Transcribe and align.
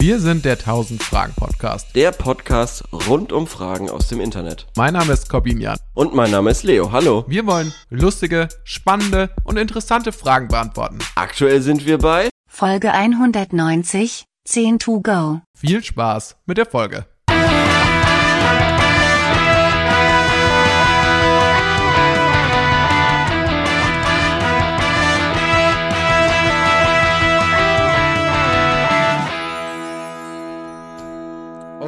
Wir 0.00 0.18
sind 0.18 0.46
der 0.46 0.54
1000 0.54 1.02
Fragen 1.02 1.34
Podcast. 1.34 1.94
Der 1.94 2.10
Podcast 2.10 2.84
rund 2.90 3.34
um 3.34 3.46
Fragen 3.46 3.90
aus 3.90 4.08
dem 4.08 4.18
Internet. 4.22 4.66
Mein 4.74 4.94
Name 4.94 5.12
ist 5.12 5.28
Corbin 5.28 5.60
Jan. 5.60 5.76
Und 5.92 6.14
mein 6.14 6.30
Name 6.30 6.50
ist 6.50 6.62
Leo. 6.62 6.90
Hallo. 6.90 7.26
Wir 7.28 7.46
wollen 7.46 7.74
lustige, 7.90 8.48
spannende 8.64 9.28
und 9.44 9.58
interessante 9.58 10.12
Fragen 10.12 10.48
beantworten. 10.48 11.00
Aktuell 11.16 11.60
sind 11.60 11.84
wir 11.84 11.98
bei 11.98 12.30
Folge 12.48 12.92
190, 12.92 14.24
10 14.46 14.78
to 14.78 15.02
go. 15.02 15.42
Viel 15.54 15.84
Spaß 15.84 16.36
mit 16.46 16.56
der 16.56 16.64
Folge. 16.64 17.04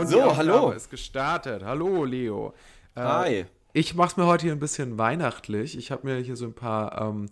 Und 0.03 0.09
So, 0.09 0.17
die 0.17 0.23
Aufnahme 0.23 0.53
hallo. 0.53 0.71
ist 0.73 0.91
gestartet. 0.91 1.65
Hallo, 1.65 2.05
Leo. 2.05 2.55
Äh, 2.95 3.01
Hi. 3.01 3.47
Ich 3.73 3.95
mach's 3.95 4.17
mir 4.17 4.27
heute 4.27 4.43
hier 4.43 4.53
ein 4.53 4.59
bisschen 4.59 4.99
weihnachtlich. 4.99 5.79
Ich 5.79 5.91
habe 5.91 6.07
mir 6.07 6.17
hier 6.19 6.37
so 6.37 6.45
ein 6.45 6.55
paar 6.55 7.01
ähm, 7.01 7.29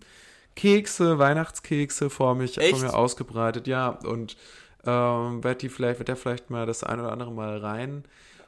Kekse, 0.55 1.19
Weihnachtskekse 1.19 2.09
vor 2.09 2.35
mich 2.35 2.57
Echt? 2.57 2.71
vor 2.71 2.79
mir 2.79 2.93
ausgebreitet, 2.93 3.67
ja. 3.67 3.89
Und 3.89 4.37
ähm, 4.85 5.43
werd 5.43 5.61
die 5.61 5.69
vielleicht, 5.69 5.99
wird 5.99 6.07
der 6.07 6.15
vielleicht 6.15 6.49
mal 6.49 6.65
das 6.65 6.83
ein 6.83 6.99
oder 6.99 7.11
andere 7.11 7.31
Mal 7.31 7.57
rein, 7.57 8.05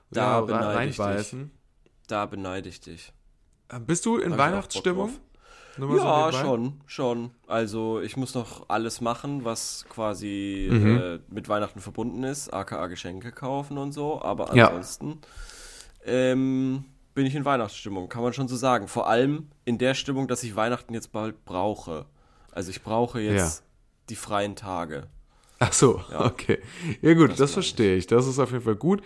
Da 0.09 0.39
ja, 0.47 0.55
reinbeißen. 0.69 1.51
Da 2.07 2.25
beneide 2.25 2.69
ich 2.69 2.81
dich. 2.81 3.13
Äh, 3.69 3.79
Bist 3.79 4.05
du 4.05 4.17
in 4.17 4.31
Hab 4.31 4.39
Weihnachtsstimmung? 4.39 5.11
So 5.77 5.95
Ja, 5.95 6.27
nebenbei? 6.27 6.31
schon, 6.41 6.81
schon. 6.85 7.31
Also 7.47 7.99
ich 8.01 8.15
muss 8.17 8.33
noch 8.35 8.69
alles 8.69 9.01
machen, 9.01 9.43
was 9.45 9.85
quasi 9.89 10.69
Mhm. 10.71 10.97
äh, 10.97 11.19
mit 11.29 11.49
Weihnachten 11.49 11.79
verbunden 11.79 12.23
ist, 12.23 12.53
aka 12.53 12.87
Geschenke 12.87 13.31
kaufen 13.31 13.77
und 13.77 13.91
so. 13.91 14.21
Aber 14.21 14.53
Ja. 14.55 14.67
ansonsten 14.67 15.19
ähm, 16.05 16.85
bin 17.13 17.25
ich 17.25 17.35
in 17.35 17.45
Weihnachtsstimmung, 17.45 18.09
kann 18.09 18.23
man 18.23 18.33
schon 18.33 18.47
so 18.47 18.55
sagen. 18.55 18.87
Vor 18.87 19.07
allem 19.07 19.47
in 19.65 19.77
der 19.77 19.93
Stimmung, 19.93 20.27
dass 20.27 20.43
ich 20.43 20.55
Weihnachten 20.55 20.93
jetzt 20.93 21.11
bald 21.11 21.45
brauche. 21.45 22.05
Also 22.51 22.69
ich 22.69 22.81
brauche 22.83 23.19
jetzt 23.21 23.63
die 24.09 24.15
freien 24.15 24.55
Tage. 24.55 25.07
Ach 25.59 25.71
so, 25.71 26.01
okay. 26.17 26.59
Ja 27.01 27.13
gut, 27.13 27.39
das, 27.39 27.49
ich. 27.51 27.53
verstehe 27.53 27.95
ich. 27.95 28.07
Das 28.07 28.27
ist 28.27 28.37
auf 28.37 28.51
jeden 28.51 28.63
Fall 28.63 28.75
gut. 28.75 29.01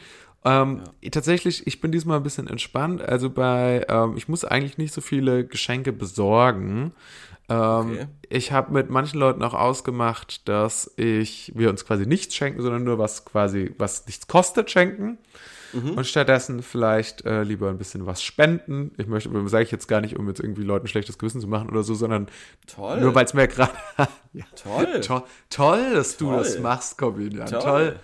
Ähm, 0.47 0.83
Tatsächlich, 1.11 1.67
ich 1.67 1.81
bin 1.81 1.91
diesmal 1.91 2.17
ein 2.17 2.23
bisschen 2.23 2.47
entspannt. 2.47 3.01
Also 3.01 3.29
bei, 3.29 3.85
ähm, 3.89 4.15
ich 4.17 4.27
muss 4.27 4.45
eigentlich 4.45 4.77
nicht 4.77 4.93
so 4.93 5.01
viele 5.01 5.45
Geschenke 5.45 5.91
besorgen. 5.93 6.93
Ähm, 7.49 7.91
Okay. 7.91 8.07
Ich 8.29 8.51
habe 8.51 8.73
mit 8.73 8.89
manchen 8.89 9.19
Leuten 9.19 9.41
auch 9.41 9.53
ausgemacht, 9.53 10.47
dass 10.49 10.91
ich 10.97 11.53
wir 11.55 11.69
uns 11.69 11.85
quasi 11.85 12.05
nichts 12.05 12.35
schenken, 12.35 12.61
sondern 12.61 12.83
nur 12.83 12.97
was 12.97 13.23
quasi, 13.23 13.73
was 13.77 14.05
nichts 14.05 14.27
kostet, 14.27 14.69
schenken. 14.69 15.17
Mhm. 15.73 15.91
Und 15.91 16.05
stattdessen 16.07 16.61
vielleicht 16.61 17.25
äh, 17.25 17.43
lieber 17.43 17.69
ein 17.69 17.77
bisschen 17.77 18.05
was 18.05 18.21
spenden. 18.23 18.91
Ich 18.97 19.07
möchte, 19.07 19.29
sage 19.47 19.63
ich 19.63 19.71
jetzt 19.71 19.87
gar 19.87 20.01
nicht, 20.01 20.17
um 20.17 20.27
jetzt 20.27 20.39
irgendwie 20.39 20.63
Leuten 20.63 20.87
schlechtes 20.87 21.17
Gewissen 21.17 21.41
zu 21.41 21.47
machen 21.47 21.69
oder 21.69 21.83
so, 21.83 21.93
sondern 21.93 22.27
Toll. 22.67 23.01
nur 23.01 23.15
weil 23.15 23.25
es 23.25 23.33
mir 23.33 23.47
gerade 23.47 23.73
ja, 24.33 24.45
Toll. 24.61 25.01
To 25.01 25.23
toll, 25.49 25.93
dass 25.93 26.17
du 26.17 26.25
Toll. 26.25 26.37
das 26.37 26.59
machst, 26.59 26.97
Corbinian. 26.97 27.47
Toll. 27.47 27.61
Toll. 27.61 27.99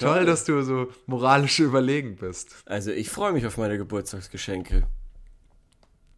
Toll. 0.00 0.16
Toll. 0.18 0.24
dass 0.26 0.44
du 0.44 0.62
so 0.62 0.88
moralisch 1.06 1.58
überlegen 1.60 2.16
bist. 2.16 2.54
Also 2.66 2.90
ich 2.90 3.08
freue 3.10 3.32
mich 3.32 3.46
auf 3.46 3.56
meine 3.58 3.78
Geburtstagsgeschenke. 3.78 4.86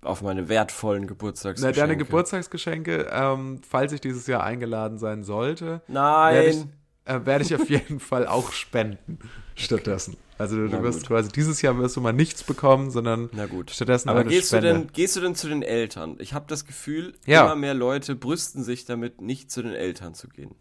Auf 0.01 0.23
meine 0.23 0.49
wertvollen 0.49 1.03
Na, 1.03 1.09
Geburtstagsgeschenke. 1.09 1.81
deine 1.81 1.97
Geburtstagsgeschenke, 1.97 3.09
ähm, 3.11 3.61
falls 3.69 3.93
ich 3.93 4.01
dieses 4.01 4.27
Jahr 4.29 4.45
eingeladen 4.45 4.99
sein 4.99 5.25
sollte, 5.25 5.83
Nein. 5.89 6.35
werde 6.35 6.49
ich, 6.51 6.65
äh, 7.05 7.27
werde 7.27 7.45
ich 7.45 7.55
auf 7.55 7.69
jeden 7.71 7.99
Fall 7.99 8.27
auch 8.29 8.53
spenden 8.53 9.19
stattdessen. 9.57 10.17
Also 10.39 10.55
du 10.55 10.69
Na 10.71 10.81
wirst 10.85 11.01
gut. 11.01 11.09
quasi 11.09 11.31
dieses 11.31 11.63
Jahr 11.63 11.77
wirst 11.79 11.97
du 11.97 12.01
mal 12.01 12.13
nichts 12.13 12.45
bekommen, 12.45 12.93
sondern 12.93 13.29
Na 13.33 13.47
gut. 13.47 13.73
stattdessen 13.73 14.09
Aber 14.09 14.21
eine 14.21 14.29
gehst 14.29 14.53
du, 14.53 14.59
Spende. 14.59 14.73
denn, 14.85 14.93
gehst 14.93 15.17
du 15.17 15.21
denn 15.21 15.35
zu 15.35 15.49
den 15.49 15.63
Eltern? 15.63 16.15
Ich 16.21 16.33
habe 16.33 16.45
das 16.47 16.65
Gefühl, 16.65 17.15
Ja. 17.27 17.45
immer 17.47 17.57
mehr 17.57 17.75
Leute 17.75 18.15
brüsten 18.15 18.63
sich 18.63 18.85
damit, 18.85 19.21
nicht 19.21 19.51
zu 19.51 19.63
den 19.63 19.73
Eltern 19.73 20.15
zu 20.15 20.29
gehen. 20.29 20.55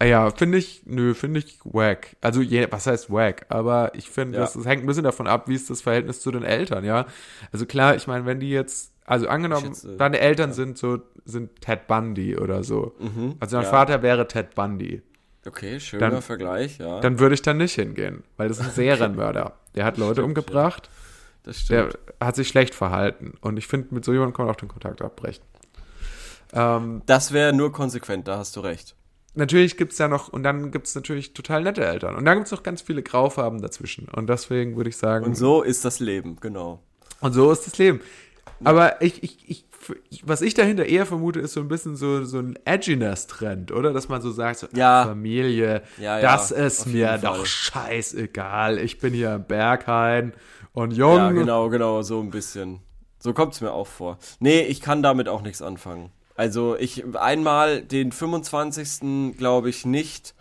Ah 0.00 0.04
Ja, 0.04 0.30
finde 0.30 0.58
ich, 0.58 0.82
nö, 0.86 1.12
finde 1.14 1.40
ich 1.40 1.58
wack. 1.64 2.16
Also, 2.20 2.40
je, 2.40 2.68
was 2.70 2.86
heißt 2.86 3.10
wack? 3.10 3.46
Aber 3.48 3.92
ich 3.94 4.08
finde, 4.08 4.38
Ja. 4.38 4.44
das, 4.44 4.52
das 4.54 4.64
hängt 4.64 4.84
ein 4.84 4.86
bisschen 4.86 5.02
davon 5.04 5.26
ab, 5.26 5.48
wie 5.48 5.54
ist 5.54 5.70
das 5.70 5.80
Verhältnis 5.80 6.20
zu 6.20 6.30
den 6.30 6.44
Eltern, 6.44 6.84
ja. 6.84 7.06
Also 7.52 7.66
klar, 7.66 7.96
ich 7.96 8.06
meine, 8.06 8.24
wenn 8.24 8.38
die 8.38 8.50
jetzt, 8.50 8.92
also 9.04 9.26
angenommen, 9.28 9.66
schätze, 9.74 9.96
deine 9.96 10.20
Eltern 10.20 10.52
sind 10.52 10.78
so, 10.78 11.00
sind 11.24 11.60
Ted 11.60 11.86
Bundy 11.88 12.36
oder 12.38 12.62
so. 12.62 12.94
Also 13.40 13.56
dein 13.56 13.60
Mhm. 13.60 13.64
ja. 13.64 13.70
Vater 13.70 14.02
wäre 14.02 14.28
Ted 14.28 14.54
Bundy. 14.54 15.02
Okay, 15.46 15.80
schöner 15.80 16.10
Dann- 16.10 16.22
Vergleich, 16.22 16.78
ja. 16.78 17.00
Dann 17.00 17.18
würde 17.18 17.34
ich 17.34 17.42
da 17.42 17.54
nicht 17.54 17.74
hingehen, 17.74 18.22
weil 18.36 18.48
das 18.48 18.58
ist 18.60 18.66
ein 18.66 18.70
Serienmörder. 18.74 19.54
Der 19.74 19.84
hat 19.84 19.96
Leute 19.98 20.14
stimmt, 20.20 20.26
umgebracht, 20.28 20.90
das 21.42 21.66
der 21.66 21.88
stimmt. 21.90 21.98
hat 22.20 22.36
sich 22.36 22.48
schlecht 22.48 22.74
verhalten. 22.74 23.34
Und 23.40 23.56
ich 23.56 23.66
finde, 23.66 23.94
mit 23.94 24.04
so 24.04 24.12
jemandem 24.12 24.34
kann 24.36 24.46
man 24.46 24.54
auch 24.54 24.58
den 24.58 24.68
Kontakt 24.68 25.02
abbrechen. 25.02 25.42
Ähm, 26.52 27.02
Das 27.06 27.32
wäre 27.32 27.52
nur 27.52 27.72
konsequent, 27.72 28.28
da 28.28 28.38
hast 28.38 28.56
du 28.56 28.60
recht. 28.60 28.94
Natürlich 29.34 29.76
gibt's 29.76 29.98
ja 29.98 30.08
noch, 30.08 30.28
und 30.28 30.42
dann 30.42 30.70
gibt's 30.70 30.94
natürlich 30.94 31.32
total 31.34 31.62
nette 31.62 31.84
Eltern. 31.84 32.14
Und 32.16 32.24
dann 32.24 32.36
gibt's 32.38 32.50
noch 32.50 32.62
ganz 32.62 32.82
viele 32.82 33.02
Graufarben 33.02 33.60
dazwischen. 33.62 34.08
Und 34.08 34.28
deswegen 34.28 34.76
würde 34.76 34.90
ich 34.90 34.96
sagen, 34.96 35.24
Und 35.24 35.36
so 35.36 35.62
ist 35.62 35.84
das 35.84 36.00
Leben, 36.00 36.36
genau. 36.40 36.82
und 37.20 37.32
so 37.32 37.50
ist 37.50 37.66
das 37.66 37.78
Leben. 37.78 38.00
Aber 38.64 39.00
ich, 39.02 39.22
ich, 39.22 39.48
ich, 39.48 39.64
was 40.24 40.42
ich 40.42 40.54
dahinter 40.54 40.84
eher 40.86 41.06
vermute, 41.06 41.38
ist 41.38 41.52
so 41.52 41.60
ein 41.60 41.68
bisschen 41.68 41.94
so, 41.94 42.24
so 42.24 42.40
ein 42.40 42.58
Edginess-Trend, 42.64 43.70
oder? 43.70 43.92
Dass 43.92 44.08
man 44.08 44.20
so 44.20 44.32
sagt, 44.32 44.58
so, 44.58 44.66
Ja. 44.74 45.04
Familie, 45.06 45.82
Ja, 45.98 46.18
ja, 46.18 46.20
das 46.22 46.50
ist 46.50 46.86
mir 46.86 47.18
doch 47.18 47.36
Fall. 47.36 47.46
scheißegal. 47.46 48.78
Ich 48.78 48.98
bin 48.98 49.14
hier 49.14 49.34
im 49.34 49.44
Berghain 49.44 50.32
und 50.72 50.92
jung. 50.92 51.16
Ja, 51.16 51.30
genau, 51.30 51.68
genau, 51.68 52.02
so 52.02 52.20
ein 52.20 52.30
bisschen. 52.30 52.80
So 53.20 53.32
kommt 53.32 53.54
es 53.54 53.60
mir 53.60 53.72
auch 53.72 53.86
vor. 53.86 54.18
Nee, 54.40 54.62
ich 54.62 54.80
kann 54.80 55.02
damit 55.02 55.28
auch 55.28 55.42
nichts 55.42 55.62
anfangen. 55.62 56.10
Also 56.38 56.76
ich 56.76 57.04
einmal 57.16 57.82
den 57.82 58.12
25. 58.12 59.36
glaube 59.36 59.68
ich 59.70 59.84
nicht 59.84 60.36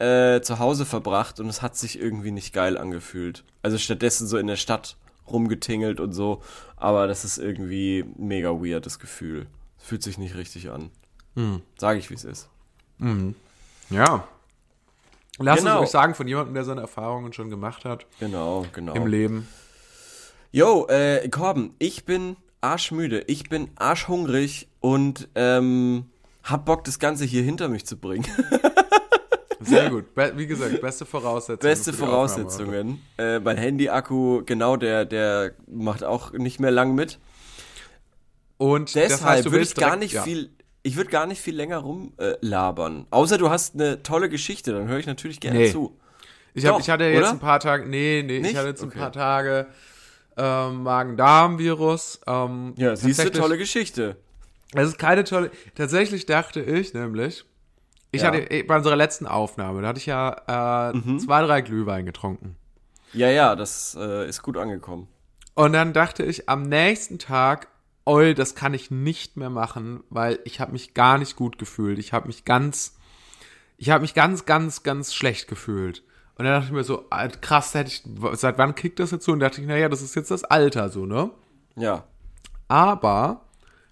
äh, 0.00 0.40
zu 0.40 0.58
Hause 0.58 0.84
verbracht 0.84 1.38
und 1.38 1.48
es 1.48 1.62
hat 1.62 1.76
sich 1.76 2.00
irgendwie 2.00 2.32
nicht 2.32 2.52
geil 2.52 2.76
angefühlt. 2.76 3.44
Also 3.62 3.78
stattdessen 3.78 4.26
so 4.26 4.38
in 4.38 4.48
der 4.48 4.56
Stadt 4.56 4.96
rumgetingelt 5.30 6.00
und 6.00 6.12
so, 6.14 6.42
aber 6.74 7.06
das 7.06 7.24
ist 7.24 7.38
irgendwie 7.38 8.04
mega 8.16 8.50
weirdes 8.50 8.98
Gefühl. 8.98 9.46
Es 9.78 9.84
fühlt 9.84 10.02
sich 10.02 10.18
nicht 10.18 10.34
richtig 10.34 10.68
an. 10.70 10.90
Hm. 11.36 11.62
Sage 11.78 12.00
ich, 12.00 12.10
wie 12.10 12.14
es 12.14 12.24
ist. 12.24 12.48
Ja. 13.88 14.26
Lass 15.38 15.60
Genau. 15.60 15.76
es 15.76 15.82
euch 15.84 15.90
sagen 15.90 16.16
von 16.16 16.26
jemandem, 16.26 16.54
der 16.54 16.64
seine 16.64 16.80
Erfahrungen 16.80 17.32
schon 17.32 17.50
gemacht 17.50 17.84
hat 17.84 18.04
Genau, 18.18 18.66
genau. 18.72 18.94
im 18.94 19.06
Leben. 19.06 19.46
Yo, 20.50 20.88
äh, 20.88 21.28
Korben, 21.28 21.74
ich 21.78 22.04
bin 22.04 22.36
arschmüde, 22.60 23.20
ich 23.28 23.48
bin 23.48 23.70
arschhungrig 23.76 24.66
und 24.80 25.28
ähm, 25.34 26.06
hab 26.42 26.64
Bock, 26.64 26.84
das 26.84 26.98
Ganze 26.98 27.24
hier 27.24 27.42
hinter 27.42 27.68
mich 27.68 27.86
zu 27.86 27.96
bringen. 27.96 28.26
Sehr 29.60 29.90
gut. 29.90 30.06
Wie 30.36 30.46
gesagt, 30.46 30.80
beste 30.80 31.04
Voraussetzungen. 31.04 31.70
Beste. 31.70 31.92
Voraussetzungen. 31.92 33.02
Äh, 33.18 33.40
mein 33.40 33.58
Handy-Akku, 33.58 34.42
genau, 34.46 34.76
der, 34.76 35.04
der 35.04 35.52
macht 35.66 36.02
auch 36.02 36.32
nicht 36.32 36.60
mehr 36.60 36.70
lang 36.70 36.94
mit. 36.94 37.18
Und 38.56 38.94
Deshalb 38.94 39.10
das 39.10 39.24
heißt, 39.24 39.46
du 39.46 39.52
würde 39.52 39.64
ich 39.64 39.74
gar 39.74 39.90
direkt- 39.90 40.00
nicht 40.02 40.12
ja. 40.14 40.22
viel, 40.22 40.50
ich 40.82 40.96
würde 40.96 41.10
gar 41.10 41.26
nicht 41.26 41.40
viel 41.42 41.54
länger 41.54 41.78
rumlabern. 41.78 43.00
Äh. 43.02 43.06
Außer 43.10 43.36
du 43.36 43.50
hast 43.50 43.74
eine 43.74 44.02
tolle 44.02 44.28
Geschichte, 44.30 44.72
dann 44.72 44.88
höre 44.88 44.98
ich 44.98 45.06
natürlich 45.06 45.40
gerne 45.40 45.58
Nee. 45.58 45.70
zu. 45.72 45.96
Ich, 46.54 46.64
hab, 46.66 46.74
Doch, 46.74 46.80
ich 46.80 46.88
hatte 46.90 47.04
jetzt 47.04 47.18
oder? 47.18 47.30
ein 47.30 47.38
paar 47.38 47.60
Tage, 47.60 47.86
nee, 47.86 48.22
nee, 48.26 48.38
ich 48.38 48.42
Nicht? 48.42 48.56
hatte 48.56 48.68
jetzt 48.68 48.82
ein 48.82 48.88
Okay. 48.88 48.98
paar 48.98 49.12
Tage 49.12 49.66
ähm, 50.36 50.82
Magen-Darm-Virus. 50.82 52.20
Ähm, 52.26 52.74
Ja, 52.76 52.96
siehst 52.96 53.22
du, 53.22 53.30
tolle 53.30 53.58
Geschichte. 53.58 54.16
Es 54.74 54.88
ist 54.88 54.98
keine 54.98 55.24
tolle. 55.24 55.50
Tatsächlich 55.74 56.26
dachte 56.26 56.60
ich 56.60 56.94
nämlich, 56.94 57.44
ich 58.12 58.22
Ja. 58.22 58.28
hatte 58.28 58.50
eh, 58.50 58.62
bei 58.62 58.76
unserer 58.76 58.96
letzten 58.96 59.26
Aufnahme, 59.26 59.82
da 59.82 59.88
hatte 59.88 59.98
ich 59.98 60.06
ja 60.06 60.90
äh, 60.90 60.96
Mhm. 60.96 61.18
zwei, 61.18 61.42
drei 61.42 61.60
Glühwein 61.60 62.06
getrunken. 62.06 62.56
Ja, 63.12 63.28
ja, 63.28 63.56
das 63.56 63.96
äh, 63.98 64.28
ist 64.28 64.42
gut 64.42 64.56
angekommen. 64.56 65.08
Und 65.54 65.72
dann 65.72 65.92
dachte 65.92 66.22
ich 66.24 66.48
am 66.48 66.62
nächsten 66.62 67.18
Tag, 67.18 67.68
oi, 68.06 68.34
das 68.34 68.54
kann 68.54 68.72
ich 68.74 68.90
nicht 68.90 69.36
mehr 69.36 69.50
machen, 69.50 70.02
weil 70.08 70.38
ich 70.44 70.60
habe 70.60 70.72
mich 70.72 70.94
gar 70.94 71.18
nicht 71.18 71.34
gut 71.36 71.58
gefühlt. 71.58 71.98
Ich 71.98 72.12
habe 72.12 72.28
mich 72.28 72.44
ganz, 72.44 72.96
ich 73.76 73.90
habe 73.90 74.02
mich 74.02 74.14
ganz, 74.14 74.44
ganz, 74.46 74.82
ganz 74.84 75.12
schlecht 75.12 75.48
gefühlt. 75.48 76.02
Und 76.36 76.44
dann 76.44 76.54
dachte 76.54 76.66
ich 76.66 76.72
mir 76.72 76.84
so, 76.84 77.04
ah, 77.10 77.26
krass, 77.28 77.74
hätte 77.74 77.88
ich, 77.88 78.02
seit 78.38 78.56
wann 78.58 78.74
kickt 78.76 79.00
das 79.00 79.10
jetzt 79.10 79.24
so? 79.24 79.32
Und 79.32 79.40
dachte 79.40 79.60
ich, 79.60 79.66
naja, 79.66 79.88
das 79.88 80.00
ist 80.02 80.14
jetzt 80.14 80.30
das 80.30 80.44
Alter 80.44 80.88
so, 80.88 81.04
ne? 81.04 81.30
Ja. 81.76 82.04
Aber 82.68 83.42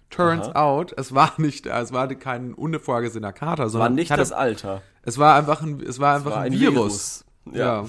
turns 0.09 0.47
out, 0.55 0.93
es 0.97 1.13
war 1.13 1.33
nicht, 1.37 1.65
es 1.65 1.91
war 1.91 2.07
kein 2.15 2.53
unvorgesehener 2.53 3.33
Kater, 3.33 3.63
War 3.63 3.69
sondern 3.69 3.95
nicht 3.95 4.05
ich 4.05 4.11
hatte, 4.11 4.21
das 4.21 4.31
Alter. 4.31 4.81
es 5.03 5.17
war 5.17 5.35
einfach 5.35 5.61
ein, 5.61 5.81
es 5.81 5.99
war 5.99 6.15
einfach 6.15 6.31
war 6.31 6.41
ein, 6.41 6.53
ein 6.53 6.59
Virus. 6.59 7.25
Virus. 7.45 7.57
Ja. 7.57 7.83
Ja. 7.83 7.85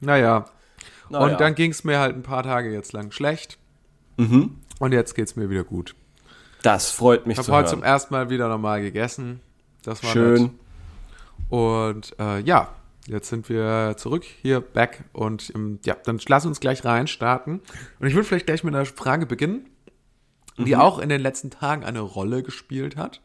Naja. 0.00 0.44
Naja. 1.10 1.24
Und 1.24 1.40
dann 1.40 1.54
ging 1.54 1.70
es 1.70 1.84
mir 1.84 1.98
halt 1.98 2.16
ein 2.16 2.22
paar 2.22 2.42
Tage 2.42 2.72
jetzt 2.72 2.92
lang 2.92 3.10
schlecht. 3.10 3.58
Mhm. 4.16 4.56
Und 4.78 4.92
jetzt 4.92 5.14
geht's 5.14 5.36
mir 5.36 5.50
wieder 5.50 5.64
gut. 5.64 5.94
Das 6.62 6.90
freut 6.90 7.26
mich 7.26 7.38
Ich 7.38 7.46
habe 7.46 7.58
heute 7.58 7.70
zum 7.70 7.82
ersten 7.82 8.14
Mal 8.14 8.30
wieder 8.30 8.48
normal 8.48 8.80
gegessen. 8.80 9.40
Das 9.82 10.02
war 10.02 10.10
Schön. 10.10 10.42
nett. 10.42 10.50
Und 11.50 12.18
äh, 12.18 12.40
ja, 12.40 12.68
Jetzt 13.06 13.28
sind 13.28 13.48
wir 13.50 13.96
zurück 13.98 14.24
hier, 14.24 14.60
back 14.60 15.04
und 15.12 15.52
ähm, 15.54 15.78
ja, 15.84 15.94
dann 16.04 16.18
lass 16.26 16.46
uns 16.46 16.58
gleich 16.58 16.84
rein 16.84 17.06
starten. 17.06 17.60
Und 18.00 18.06
ich 18.06 18.14
würde 18.14 18.26
vielleicht 18.26 18.46
gleich 18.46 18.64
mit 18.64 18.74
einer 18.74 18.86
Frage 18.86 19.26
beginnen, 19.26 19.66
die 20.56 20.76
auch 20.76 20.98
in 20.98 21.08
den 21.08 21.20
letzten 21.20 21.50
Tagen 21.50 21.84
eine 21.84 22.00
Rolle 22.00 22.42
gespielt 22.42 22.96
hat. 22.96 23.20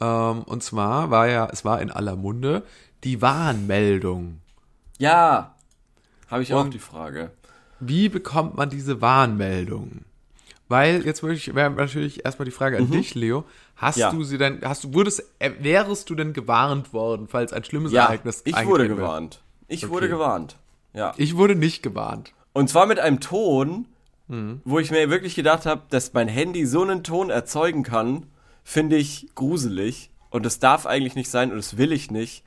Ähm, 0.00 0.42
und 0.44 0.62
zwar 0.62 1.10
war 1.10 1.28
ja, 1.28 1.48
es 1.52 1.64
war 1.64 1.80
in 1.82 1.90
aller 1.90 2.16
Munde 2.16 2.62
die 3.04 3.20
Warnmeldung. 3.22 4.40
Ja, 4.98 5.54
habe 6.30 6.42
ich 6.42 6.52
auch 6.54 6.64
Und- 6.64 6.74
die 6.74 6.78
Frage. 6.78 7.30
Wie 7.80 8.08
bekommt 8.08 8.56
man 8.56 8.70
diese 8.70 9.00
Warnmeldung? 9.00 10.04
Weil 10.68 11.04
jetzt 11.04 11.22
würde 11.22 11.34
ich, 11.34 11.54
wäre 11.54 11.68
natürlich 11.70 12.24
erstmal 12.24 12.44
die 12.46 12.52
Frage 12.52 12.78
an 12.78 12.90
dich, 12.90 13.14
Leo. 13.14 13.44
Hast 13.76 13.96
Mhm. 13.96 14.00
Ja. 14.00 14.10
du 14.12 14.22
sie 14.24 14.38
denn, 14.38 14.60
hast 14.64 14.84
du, 14.84 14.94
wurdest, 14.94 15.24
äh, 15.40 15.50
wärest 15.58 16.08
du 16.08 16.14
denn 16.14 16.32
gewarnt 16.32 16.92
worden, 16.92 17.26
falls 17.28 17.52
ein 17.52 17.64
schlimmes 17.64 17.92
Ja, 17.92 18.04
Ereignis 18.04 18.42
ich 18.44 18.54
wurde 18.64 18.86
gewarnt. 18.88 19.42
Ich 19.68 19.88
wurde 19.88 20.08
gewarnt. 20.08 20.56
Ja. 20.94 21.12
Ich 21.16 21.36
wurde 21.36 21.56
nicht 21.56 21.82
gewarnt. 21.82 22.32
Und 22.52 22.68
zwar 22.70 22.86
mit 22.86 23.00
einem 23.00 23.18
Ton, 23.20 23.86
Mhm. 24.28 24.60
wo 24.64 24.78
ich 24.78 24.90
mir 24.90 25.10
wirklich 25.10 25.34
gedacht 25.34 25.66
habe, 25.66 25.82
dass 25.90 26.12
mein 26.12 26.28
Handy 26.28 26.64
so 26.66 26.82
einen 26.82 27.02
Ton 27.04 27.30
erzeugen 27.30 27.82
kann, 27.82 28.26
finde 28.64 28.96
ich 28.96 29.28
gruselig. 29.34 30.10
Und 30.30 30.46
das 30.46 30.58
darf 30.58 30.86
eigentlich 30.86 31.14
nicht 31.14 31.30
sein 31.30 31.50
und 31.50 31.58
das 31.58 31.76
will 31.76 31.92
ich 31.92 32.10
nicht. 32.10 32.44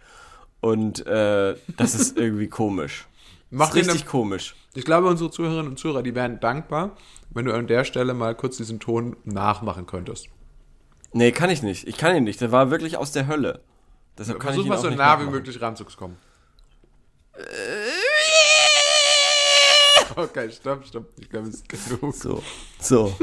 Und 0.61 1.05
äh, 1.05 1.55
das 1.77 1.93
ist 1.95 2.17
irgendwie 2.17 2.47
komisch. 2.47 3.07
Mach 3.51 3.69
das 3.69 3.77
ist 3.77 3.87
richtig 3.93 4.07
komisch. 4.07 4.55
Ich 4.73 4.85
glaube, 4.85 5.07
unsere 5.07 5.29
Zuhörerinnen 5.29 5.71
und 5.71 5.77
Zuhörer, 5.77 6.01
die 6.01 6.15
wären 6.15 6.39
dankbar, 6.39 6.97
wenn 7.29 7.45
du 7.45 7.53
an 7.53 7.67
der 7.67 7.83
Stelle 7.83 8.13
mal 8.13 8.35
kurz 8.35 8.57
diesen 8.57 8.79
Ton 8.79 9.15
nachmachen 9.23 9.85
könntest. 9.85 10.27
Nee, 11.13 11.31
kann 11.31 11.49
ich 11.49 11.61
nicht. 11.61 11.87
Ich 11.87 11.97
kann 11.97 12.15
ihn 12.15 12.23
nicht. 12.23 12.41
Der 12.41 12.51
war 12.51 12.71
wirklich 12.71 12.97
aus 12.97 13.11
der 13.11 13.27
Hölle. 13.27 13.61
Deshalb 14.17 14.39
kann 14.39 14.53
Versuch 14.53 14.63
ich 14.63 14.65
ihn 14.65 14.69
mal 14.69 14.77
so 14.77 14.89
nah 14.89 15.21
wie 15.21 15.29
möglich 15.29 15.61
ranzukommen. 15.61 16.17
Okay, 20.15 20.49
stopp, 20.51 20.85
stopp. 20.85 21.09
Ich 21.19 21.29
glaube, 21.29 21.47
es 21.49 21.55
ist 21.55 21.69
genug. 21.69 22.13
So. 22.15 22.41
So. 22.79 23.15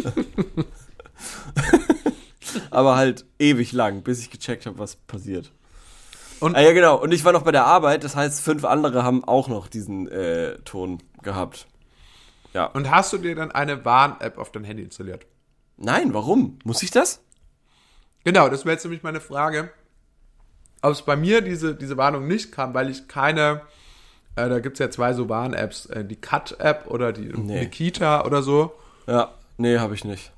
Aber 2.71 2.97
halt 2.97 3.25
ewig 3.39 3.73
lang, 3.73 4.03
bis 4.03 4.21
ich 4.21 4.31
gecheckt 4.31 4.67
habe, 4.67 4.79
was 4.79 4.97
passiert. 4.97 5.53
Und- 6.41 6.57
ah, 6.57 6.61
ja, 6.61 6.73
genau. 6.73 7.01
Und 7.01 7.13
ich 7.13 7.25
war 7.25 7.33
noch 7.33 7.43
bei 7.43 7.53
der 7.53 7.65
Arbeit, 7.67 8.05
das 8.05 8.17
heißt, 8.17 8.41
fünf 8.43 8.65
andere 8.65 9.05
haben 9.05 9.25
auch 9.25 9.49
noch 9.49 9.69
diesen 9.69 10.09
äh, 10.09 10.59
Ton 10.65 10.99
gehabt. 11.23 11.67
Ja. 12.53 12.67
Und 12.67 12.91
hast 12.91 13.13
du 13.13 13.19
dir 13.19 13.35
dann 13.35 13.53
eine 13.53 13.85
Warn-App 13.85 14.37
auf 14.39 14.51
dein 14.53 14.65
Handy 14.65 14.83
installiert? 14.83 15.27
Nein, 15.77 16.13
warum? 16.13 16.59
Muss 16.65 16.83
ich 16.83 16.91
das? 16.91 17.21
Genau, 18.25 18.49
das 18.49 18.65
wäre 18.65 18.75
jetzt 18.75 18.85
nämlich 18.85 19.03
meine 19.03 19.21
Frage. 19.21 19.71
Ob 20.83 20.93
es 20.93 21.03
bei 21.03 21.17
mir 21.17 21.41
diese, 21.41 21.75
diese 21.75 21.97
Warnung 21.97 22.27
nicht 22.27 22.53
kam, 22.53 22.75
weil 22.75 22.91
ich 22.91 23.09
keine, 23.09 23.63
äh, 24.37 24.49
da 24.49 24.61
gibt 24.61 24.77
es 24.77 24.79
ja 24.81 24.91
zwei 24.91 25.13
so 25.13 25.29
Warn-Apps, 25.29 25.87
äh, 25.87 26.05
die 26.05 26.17
Cut-App 26.17 26.87
oder 26.89 27.13
die 27.13 27.27
Nee. 27.37 27.61
Nikita 27.61 28.25
oder 28.25 28.43
so. 28.43 28.73
Ja, 29.07 29.33
nee, 29.59 29.79
habe 29.79 29.95
ich 29.95 30.05
nicht. 30.05 30.33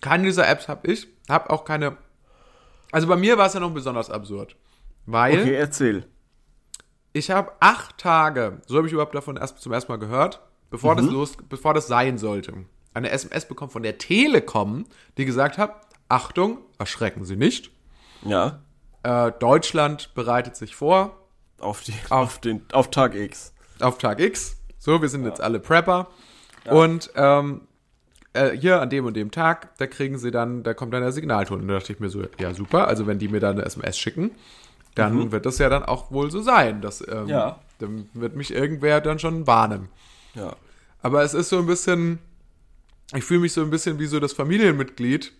Keine 0.00 0.24
dieser 0.24 0.48
Apps 0.48 0.68
habe 0.68 0.90
ich, 0.90 1.08
habe 1.28 1.50
auch 1.50 1.64
keine. 1.64 1.96
Also 2.92 3.06
bei 3.08 3.16
mir 3.16 3.36
war 3.38 3.46
es 3.46 3.54
ja 3.54 3.60
noch 3.60 3.72
besonders 3.72 4.10
absurd. 4.10 4.56
Weil 5.06 5.40
Okay, 5.40 5.54
erzähl. 5.54 6.04
ich 7.12 7.30
habe 7.30 7.52
acht 7.60 7.98
Tage, 7.98 8.60
so 8.66 8.76
habe 8.76 8.86
ich 8.86 8.92
überhaupt 8.92 9.14
davon 9.14 9.36
erst 9.36 9.60
zum 9.60 9.72
ersten 9.72 9.90
Mal 9.92 9.98
gehört, 9.98 10.40
bevor 10.70 10.92
Mhm. 10.94 10.98
das 10.98 11.06
los, 11.06 11.36
bevor 11.48 11.74
das 11.74 11.86
sein 11.86 12.18
sollte, 12.18 12.52
eine 12.94 13.10
SMS 13.10 13.46
bekommen 13.46 13.70
von 13.70 13.82
der 13.82 13.98
Telekom, 13.98 14.84
die 15.16 15.24
gesagt 15.24 15.58
hat, 15.58 15.74
Achtung, 16.08 16.58
erschrecken 16.78 17.24
Sie 17.24 17.36
nicht. 17.36 17.70
Ja, 18.22 18.60
Äh, 19.02 19.30
Deutschland 19.38 20.14
bereitet 20.14 20.56
sich 20.56 20.74
vor 20.74 21.16
auf, 21.58 21.82
die, 21.82 21.94
auf, 22.10 22.40
den, 22.40 22.62
auf 22.72 22.90
Tag 22.90 23.14
X. 23.14 23.52
auf 23.80 23.98
Tag 23.98 24.20
X. 24.20 24.56
So, 24.78 25.00
wir 25.02 25.08
sind 25.08 25.24
jetzt 25.24 25.40
alle 25.40 25.58
Prepper. 25.58 26.08
Und 26.68 27.10
ähm, 27.14 27.62
äh, 28.32 28.50
hier 28.50 28.80
an 28.80 28.90
dem 28.90 29.04
und 29.06 29.14
dem 29.14 29.30
Tag, 29.30 29.76
da 29.78 29.86
kriegen 29.86 30.18
sie 30.18 30.30
dann, 30.30 30.62
da 30.62 30.74
kommt 30.74 30.92
dann 30.94 31.02
der 31.02 31.12
Signalton. 31.12 31.60
Und 31.60 31.68
da 31.68 31.74
dachte 31.74 31.92
ich 31.92 32.00
mir 32.00 32.08
so, 32.10 32.24
ja 32.38 32.52
super, 32.54 32.88
also 32.88 33.06
wenn 33.06 33.18
die 33.18 33.28
mir 33.28 33.40
dann 33.40 33.56
eine 33.56 33.64
SMS 33.64 33.98
schicken, 33.98 34.32
dann 34.94 35.30
wird 35.30 35.44
das 35.46 35.58
ja 35.58 35.68
dann 35.68 35.84
auch 35.84 36.10
wohl 36.10 36.30
so 36.30 36.40
sein. 36.40 36.80
Dass, 36.80 37.06
ähm, 37.06 37.24
Mhm. 37.24 37.28
Ja. 37.28 37.60
Dann 37.78 38.08
wird 38.14 38.34
mich 38.36 38.54
irgendwer 38.54 39.00
dann 39.02 39.18
schon 39.18 39.46
warnen. 39.46 39.88
Ja. 40.34 40.56
Aber 41.02 41.22
es 41.22 41.34
ist 41.34 41.50
so 41.50 41.58
ein 41.58 41.66
bisschen, 41.66 42.18
ich 43.14 43.22
fühle 43.22 43.40
mich 43.40 43.52
so 43.52 43.60
ein 43.60 43.70
bisschen 43.70 43.98
wie 43.98 44.06
so 44.06 44.18
das 44.18 44.32
Familienmitglied, 44.32 45.32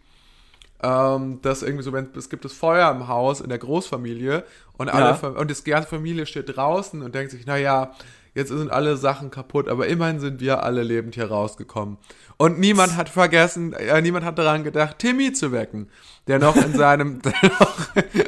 ähm, 0.82 1.38
das 1.42 1.62
irgendwie 1.62 1.82
so, 1.84 1.92
wenn 1.92 2.08
es 2.16 2.28
gibt 2.28 2.44
das 2.44 2.52
Feuer 2.52 2.90
im 2.90 3.08
Haus 3.08 3.40
in 3.40 3.48
der 3.48 3.58
Großfamilie 3.58 4.44
und 4.76 4.88
alle 4.88 5.18
Ja. 5.20 5.28
Und 5.28 5.50
das 5.50 5.64
ganze 5.64 5.88
Familie 5.88 6.26
steht 6.26 6.56
draußen 6.56 7.02
und 7.02 7.14
denkt 7.14 7.30
sich, 7.32 7.46
naja, 7.46 7.92
jetzt 8.34 8.48
sind 8.50 8.70
alle 8.70 8.96
Sachen 8.98 9.30
kaputt, 9.30 9.68
aber 9.68 9.86
immerhin 9.86 10.20
sind 10.20 10.40
wir 10.40 10.62
alle 10.62 10.82
lebend 10.82 11.14
hier 11.14 11.30
rausgekommen. 11.30 11.96
Und 12.36 12.58
niemand 12.58 12.94
hat 12.96 13.08
vergessen, 13.08 13.72
äh, 13.72 14.02
niemand 14.02 14.26
hat 14.26 14.38
daran 14.38 14.62
gedacht, 14.64 14.98
Timmy 14.98 15.32
zu 15.32 15.52
wecken, 15.52 15.88
der 16.26 16.38
noch 16.38 16.54
in 16.56 16.74
seinem 16.76 17.22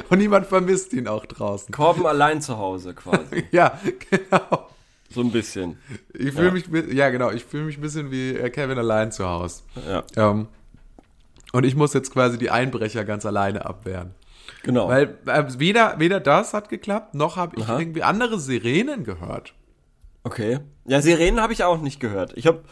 und 0.09 0.17
niemand 0.17 0.47
vermisst 0.47 0.93
ihn 0.93 1.07
auch 1.07 1.27
draußen. 1.27 1.71
Korben 1.73 2.05
allein 2.07 2.41
zu 2.41 2.57
Hause 2.57 2.93
quasi. 2.95 3.43
Ja, 3.51 3.79
genau. 4.09 4.67
So 5.11 5.21
ein 5.21 5.31
bisschen. 5.31 5.77
Ich 6.13 6.33
fühle 6.33 6.47
Ja. 6.47 6.51
mich, 6.53 6.65
ja 6.93 7.09
genau, 7.09 7.31
ich 7.31 7.43
fühle 7.45 7.63
mich 7.65 7.77
ein 7.77 7.81
bisschen 7.81 8.11
wie 8.11 8.31
äh, 8.35 8.49
Kevin 8.49 8.77
allein 8.77 9.11
zu 9.11 9.27
Hause. 9.27 9.61
Ja, 9.87 10.03
Ähm, 10.15 10.47
und 11.53 11.63
ich 11.65 11.75
muss 11.75 11.93
jetzt 11.93 12.11
quasi 12.11 12.37
die 12.37 12.49
Einbrecher 12.51 13.05
ganz 13.05 13.25
alleine 13.25 13.65
abwehren. 13.65 14.13
genau. 14.63 14.87
Weil 14.87 15.17
äh, 15.25 15.45
weder, 15.57 15.99
weder 15.99 16.19
das 16.19 16.53
hat 16.53 16.69
geklappt, 16.69 17.15
noch 17.15 17.35
habe 17.37 17.55
ich 17.57 17.63
Aha. 17.63 17.79
irgendwie 17.79 18.03
andere 18.03 18.39
Sirenen 18.39 19.03
gehört. 19.03 19.53
Okay. 20.23 20.59
Ja, 20.85 21.01
Sirenen 21.01 21.41
habe 21.41 21.53
ich 21.53 21.63
auch 21.63 21.81
nicht 21.81 21.99
gehört. 21.99 22.33
Ich 22.35 22.45
habe. 22.47 22.63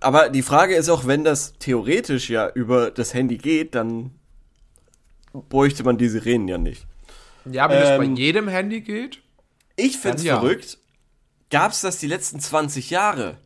Aber 0.00 0.28
die 0.28 0.42
Frage 0.42 0.74
ist 0.76 0.88
auch, 0.90 1.06
wenn 1.06 1.24
das 1.24 1.54
theoretisch 1.58 2.28
ja 2.28 2.48
über 2.50 2.90
das 2.90 3.14
Handy 3.14 3.38
geht, 3.38 3.74
dann 3.74 4.10
bräuchte 5.32 5.84
man 5.84 5.96
die 5.98 6.08
Sirenen 6.08 6.48
ja 6.48 6.58
nicht. 6.58 6.86
Ja, 7.50 7.64
aber 7.64 7.74
wenn 7.74 7.80
das 7.82 7.98
bei 7.98 8.04
Ähm, 8.04 8.16
jedem 8.16 8.48
Handy 8.48 8.80
geht. 8.82 9.22
Ich 9.76 9.98
find's 9.98 10.22
ja. 10.24 10.38
verrückt. 10.40 10.78
Gab's 11.50 11.80
das 11.80 11.98
die 11.98 12.06
letzten 12.08 12.40
20 12.40 12.90
Jahre? 12.90 13.36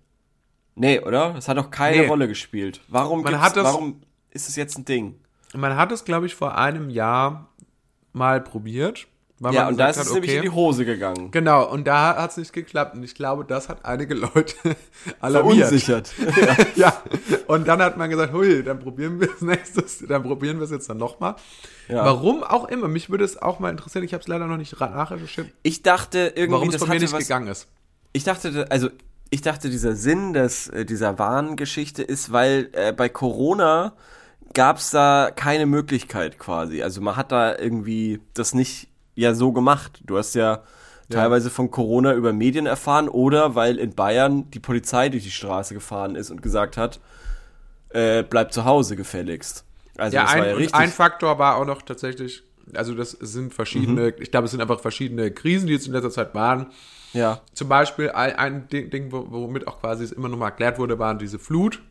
Nee, 0.75 1.01
oder? 1.01 1.35
Das 1.35 1.49
hat 1.49 1.57
doch 1.59 1.71
keine 1.71 2.03
Nee. 2.03 2.07
Rolle 2.07 2.29
gespielt. 2.29 2.81
Warum, 2.89 3.23
Man 3.23 3.41
hat 3.41 3.57
das- 3.57 3.65
warum 3.65 4.03
ist 4.31 4.49
es 4.49 4.57
jetzt 4.57 4.79
ein 4.79 4.85
Ding? 4.85 5.17
Man 5.55 5.77
hat 5.77 5.93
es, 5.93 6.05
glaube 6.05 6.27
ich, 6.27 6.35
vor 6.35 6.57
einem 6.57 6.91
Jahr 6.91 7.49
mal 8.13 8.41
probiert. 8.41 9.07
Weil 9.43 9.55
Ja, 9.55 9.65
man 9.65 9.73
und 9.73 9.79
da 9.79 9.89
ist 9.89 9.97
gesagt 9.97 10.07
es 10.07 10.11
hat, 10.11 10.21
nämlich 10.21 10.37
in 10.37 10.43
die 10.43 10.51
Hose 10.51 10.85
gegangen. 10.85 11.31
Genau, 11.31 11.67
und 11.67 11.87
da 11.87 12.15
hat 12.15 12.33
es 12.33 12.37
nicht 12.37 12.53
geklappt. 12.53 12.95
Und 12.95 13.03
ich 13.03 13.15
glaube, 13.15 13.47
das 13.47 13.71
hat 13.71 13.87
einige 13.87 14.13
Leute 14.13 14.55
alarmiert. 15.21 15.69
Verunsichert. 15.69 16.13
ja, 16.77 17.03
und 17.47 17.67
dann 17.67 17.81
hat 17.81 17.97
man 17.97 18.11
gesagt, 18.11 18.35
hui, 18.35 18.63
dann 18.63 18.79
probieren 18.79 19.19
wir 19.19 19.31
es 19.35 19.41
nächstes, 19.41 20.05
dann 20.07 20.23
probieren 20.23 20.59
wir 20.59 20.65
es 20.65 20.71
jetzt 20.71 20.91
dann 20.91 20.99
nochmal. 20.99 21.37
Ja. 21.89 22.05
Warum 22.05 22.45
auch 22.45 22.69
immer, 22.69 22.87
mich 22.87 23.09
würde 23.09 23.25
es 23.25 23.41
auch 23.41 23.61
mal 23.61 23.71
interessieren, 23.71 24.05
ich 24.05 24.13
habe 24.13 24.21
es 24.21 24.29
leider 24.29 24.47
noch 24.47 24.59
nicht 24.59 24.79
nachrecherchiert, 24.79 25.49
Ich 25.63 25.83
dachte 25.83 26.35
irgendwie, 26.37 26.53
warum 26.53 26.69
es 26.69 26.75
das 26.75 26.83
von 26.83 26.91
mir 26.91 27.01
nicht 27.01 27.13
was, 27.13 27.21
gegangen 27.21 27.49
ist. 27.49 27.67
Ich 28.13 28.25
dachte, 28.25 28.67
also 28.69 28.91
ich 29.31 29.41
dachte, 29.41 29.71
dieser 29.71 29.95
Sinn 29.97 30.35
des, 30.35 30.69
äh, 30.69 30.85
dieser 30.85 31.19
Warngeschichte 31.19 32.03
ist, 32.03 32.31
weil 32.31 32.69
äh, 32.73 32.93
bei 32.93 33.09
Corona 33.09 33.95
gab's 34.55 34.91
da 34.91 35.31
keine 35.35 35.67
Möglichkeit 35.67 36.39
quasi. 36.39 36.83
Also 36.83 37.01
man 37.01 37.17
hat 37.17 37.33
da 37.33 37.57
irgendwie 37.57 38.21
das 38.35 38.55
nicht 38.55 38.89
ja 39.15 39.35
so 39.35 39.53
gemacht. 39.53 40.01
Du 40.05 40.19
hast 40.19 40.35
ja, 40.35 40.63
teilweise 41.09 41.51
von 41.51 41.71
Corona 41.71 42.15
über 42.15 42.33
Medien 42.33 42.67
erfahren 42.67 43.09
oder 43.09 43.55
weil 43.55 43.79
in 43.79 43.95
Bayern 43.95 44.51
die 44.51 44.61
Polizei 44.61 45.09
durch 45.09 45.25
die 45.25 45.31
Straße 45.31 45.75
gefahren 45.75 46.15
ist 46.17 46.31
und 46.31 46.43
gesagt 46.43 46.77
hat, 46.77 47.01
äh, 47.91 48.23
bleib 48.23 48.53
zu 48.53 48.65
Hause 48.65 48.97
gefälligst. 48.97 49.65
Also 49.99 50.17
Ja, 50.17 50.23
das 50.25 50.35
ein, 50.35 50.61
ja 50.61 50.69
ein 50.73 50.89
Faktor 50.91 51.39
war 51.39 51.57
auch 51.57 51.67
noch 51.67 51.83
tatsächlich, 51.83 52.43
also 52.75 52.95
das 52.95 53.11
sind 53.11 53.53
verschiedene, 53.53 54.15
ich 54.21 54.31
glaube, 54.31 54.45
es 54.47 54.53
sind 54.53 54.61
einfach 54.61 54.81
verschiedene 54.81 55.31
Krisen, 55.33 55.67
die 55.67 55.73
jetzt 55.75 55.87
in 55.87 55.93
letzter 55.93 56.11
Zeit 56.11 56.35
waren. 56.35 56.69
ja, 57.13 57.41
Zum 57.55 57.69
Beispiel 57.69 58.11
ein, 58.11 58.37
ein 58.37 58.69
Ding, 58.69 58.91
Ding, 58.91 59.13
wo- 59.13 59.27
womit 59.31 59.67
auch 59.67 59.81
quasi 59.81 60.05
es 60.05 60.13
immer 60.13 60.29
noch 60.29 60.39
mal 60.39 60.47
erklärt 60.47 60.79
wurde, 60.79 60.99
waren 60.99 61.19
diese 61.19 61.39
Flut 61.39 61.83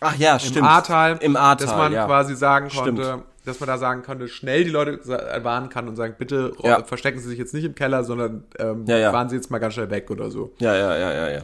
ach 0.00 0.16
ja, 0.16 0.34
im 0.34 0.38
stimmt. 0.40 0.66
Ahrtal, 0.66 1.18
Im 1.20 1.36
Ahrtal, 1.36 1.66
dass 1.66 1.76
man 1.76 1.92
ja. 1.92 2.06
quasi 2.06 2.34
sagen 2.36 2.70
Stimmt. 2.70 2.84
konnte, 3.00 3.22
dass 3.44 3.60
man 3.60 3.66
da 3.66 3.78
sagen 3.78 4.02
konnte, 4.02 4.28
schnell 4.28 4.64
die 4.64 4.70
Leute 4.70 5.00
warnen 5.42 5.68
kann 5.68 5.88
und 5.88 5.96
sagen, 5.96 6.14
bitte 6.18 6.52
ro- 6.58 6.66
Ja. 6.68 6.82
verstecken 6.84 7.18
Sie 7.18 7.28
sich 7.28 7.38
jetzt 7.38 7.54
nicht 7.54 7.64
im 7.64 7.74
Keller, 7.74 8.04
sondern 8.04 8.44
ähm, 8.58 8.84
Ja, 8.86 8.96
ja. 8.98 9.10
fahren 9.10 9.28
Sie 9.28 9.36
jetzt 9.36 9.50
mal 9.50 9.58
ganz 9.58 9.74
schnell 9.74 9.90
weg 9.90 10.10
oder 10.10 10.30
so. 10.30 10.52
Ja, 10.58 10.74
ja, 10.74 10.96
ja, 10.96 11.12
ja, 11.12 11.30
ja. 11.30 11.40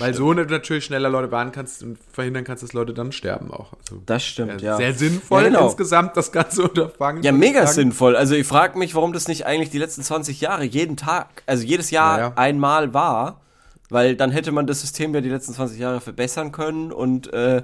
Weil 0.00 0.14
so 0.14 0.32
du 0.32 0.44
natürlich 0.44 0.84
schneller 0.84 1.08
Leute 1.08 1.32
warnen 1.32 1.50
kannst 1.50 1.82
und 1.82 1.98
verhindern 2.12 2.44
kannst, 2.44 2.62
dass 2.62 2.72
Leute 2.72 2.94
dann 2.94 3.10
sterben 3.10 3.50
auch. 3.52 3.72
Also, 3.80 4.00
Das 4.06 4.24
stimmt, 4.24 4.60
sehr, 4.60 4.70
ja. 4.70 4.76
sehr 4.76 4.94
sinnvoll 4.94 5.44
genau. 5.44 5.64
insgesamt 5.66 6.16
das 6.16 6.30
ganze 6.30 6.62
Unterfangen. 6.68 7.24
Ja, 7.24 7.32
mega 7.32 7.62
sagen. 7.62 7.72
sinnvoll. 7.74 8.14
Also 8.14 8.36
ich 8.36 8.46
frage 8.46 8.78
mich, 8.78 8.94
warum 8.94 9.12
das 9.12 9.26
nicht 9.26 9.44
eigentlich 9.46 9.70
die 9.70 9.78
letzten 9.78 10.02
20 10.04 10.40
Jahre 10.40 10.62
jeden 10.62 10.96
Tag, 10.96 11.42
also 11.46 11.64
jedes 11.64 11.90
Jahr 11.90 12.38
einmal 12.38 12.94
war, 12.94 13.40
weil 13.88 14.16
dann 14.16 14.30
hätte 14.30 14.52
man 14.52 14.66
das 14.66 14.80
System 14.80 15.14
ja 15.14 15.20
die 15.20 15.28
letzten 15.30 15.52
20 15.54 15.78
Jahre 15.78 16.00
verbessern 16.00 16.52
können 16.52 16.92
und 16.92 17.32
äh, 17.32 17.62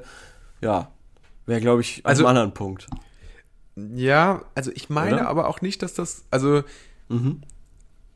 ja, 0.61 0.89
wäre 1.47 1.61
glaube 1.61 1.81
ich 1.83 2.05
auf 2.05 2.09
Also- 2.11 2.23
einem 2.25 2.29
anderen 2.31 2.55
Punkt. 2.55 2.87
Ja, 3.77 4.43
also 4.55 4.71
ich 4.73 4.89
meine 4.89 5.17
Oder? 5.17 5.29
aber 5.29 5.49
auch 5.49 5.61
nicht, 5.61 5.83
dass 5.83 5.95
das, 5.95 6.25
also 6.31 6.63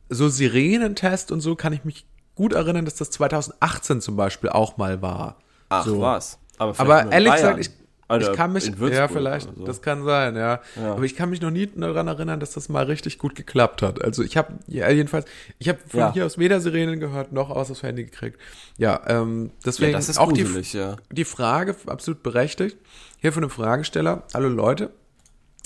so 0.08 0.28
Sirenentest 0.28 1.32
und 1.32 1.40
so 1.40 1.56
kann 1.56 1.72
ich 1.72 1.84
mich 1.84 2.06
gut 2.34 2.52
erinnern, 2.52 2.84
dass 2.84 2.94
das 2.94 3.10
2018 3.10 4.00
zum 4.00 4.16
Beispiel 4.16 4.50
auch 4.50 4.76
mal 4.76 5.02
war. 5.02 5.36
Ach, 5.68 5.84
so. 5.84 6.00
was? 6.00 6.38
Aber, 6.58 6.78
Aber 6.78 7.10
ehrlich 7.12 7.32
Bayern. 7.32 7.56
gesagt, 7.56 7.60
ich, 7.60 7.70
Oder 8.08 8.30
ich 8.30 8.36
kann 8.36 8.52
mich, 8.52 8.66
ja, 8.66 9.08
vielleicht, 9.08 9.54
so. 9.54 9.64
das 9.64 9.82
kann 9.82 10.04
sein, 10.04 10.34
ja. 10.34 10.60
Ja. 10.76 10.92
Aber 10.92 11.02
ich 11.02 11.14
kann 11.14 11.28
mich 11.30 11.40
noch 11.42 11.50
nie 11.50 11.66
daran 11.66 12.08
erinnern, 12.08 12.40
dass 12.40 12.52
das 12.52 12.68
mal 12.68 12.84
richtig 12.86 13.18
gut 13.18 13.34
geklappt 13.34 13.82
hat. 13.82 14.02
Also 14.02 14.22
ich 14.22 14.36
habe, 14.36 14.54
ja, 14.66 14.88
jedenfalls, 14.90 15.26
ich 15.58 15.68
habe 15.68 15.78
von 15.86 16.00
Ja. 16.00 16.12
hier 16.14 16.24
aus 16.26 16.38
weder 16.38 16.60
Sirenen 16.60 17.00
gehört, 17.00 17.32
noch 17.32 17.50
aus 17.50 17.68
das 17.68 17.82
Handy 17.82 18.04
gekriegt. 18.04 18.38
Ja, 18.78 19.00
ähm, 19.06 19.50
deswegen 19.64 19.92
ja, 19.92 19.98
das 19.98 20.08
ist 20.08 20.18
auch 20.18 20.32
die, 20.32 20.42
gruselig, 20.42 20.72
ja. 20.72 20.96
die 21.12 21.24
Frage, 21.24 21.76
absolut 21.86 22.22
berechtigt, 22.22 22.78
hier 23.18 23.32
von 23.32 23.42
einem 23.42 23.50
Fragesteller, 23.50 24.22
hallo 24.32 24.48
Leute, 24.48 24.90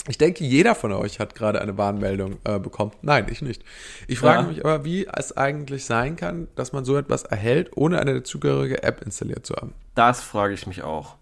ich 0.09 0.17
denke, 0.17 0.43
jeder 0.43 0.75
von 0.75 0.91
euch 0.91 1.19
hat 1.19 1.33
gerade 1.33 1.61
eine 1.61 1.77
Warnmeldung 1.77 2.37
äh, 2.43 2.59
bekommen. 2.59 2.91
Nein, 3.01 3.27
ich 3.29 3.41
nicht. 3.41 3.63
Ich 4.07 4.19
frage 4.19 4.41
Ja. 4.41 4.47
mich 4.49 4.59
aber, 4.65 4.83
wie 4.83 5.07
es 5.07 5.37
eigentlich 5.37 5.85
sein 5.85 6.17
kann, 6.17 6.49
dass 6.55 6.73
man 6.73 6.83
so 6.83 6.97
etwas 6.97 7.23
erhält, 7.23 7.71
ohne 7.77 7.99
eine 7.99 8.21
zugehörige 8.23 8.83
App 8.83 9.01
installiert 9.01 9.45
zu 9.45 9.55
haben. 9.55 9.73
Das 9.95 10.21
frage 10.21 10.53
ich 10.55 10.67
mich 10.67 10.83
auch. 10.83 11.15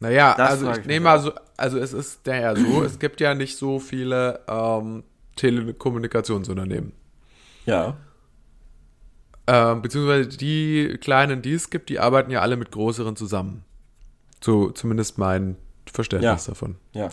Naja, 0.00 0.34
Das 0.36 0.50
also 0.50 0.70
ich 0.72 0.78
ich 0.78 0.86
nehme 0.86 1.04
mal 1.04 1.20
so, 1.20 1.32
also 1.56 1.78
es 1.78 1.92
ist 1.92 2.26
der 2.26 2.40
ja 2.40 2.56
so, 2.56 2.82
es 2.84 2.98
gibt 2.98 3.20
ja 3.20 3.34
nicht 3.34 3.56
so 3.56 3.78
viele 3.78 4.40
ähm, 4.48 5.04
Telekommunikationsunternehmen. 5.36 6.92
Ja. 7.66 7.96
Ähm, 9.46 9.82
beziehungsweise 9.82 10.28
die 10.28 10.96
kleinen, 11.00 11.42
die 11.42 11.52
es 11.54 11.70
gibt, 11.70 11.88
die 11.88 11.98
arbeiten 11.98 12.30
ja 12.30 12.40
alle 12.40 12.56
mit 12.56 12.70
größeren 12.70 13.16
zusammen. 13.16 13.64
So 14.40 14.70
zumindest 14.70 15.18
mein 15.18 15.56
Verständnis 15.92 16.46
Ja. 16.46 16.50
davon. 16.52 16.76
Ja. 16.92 17.08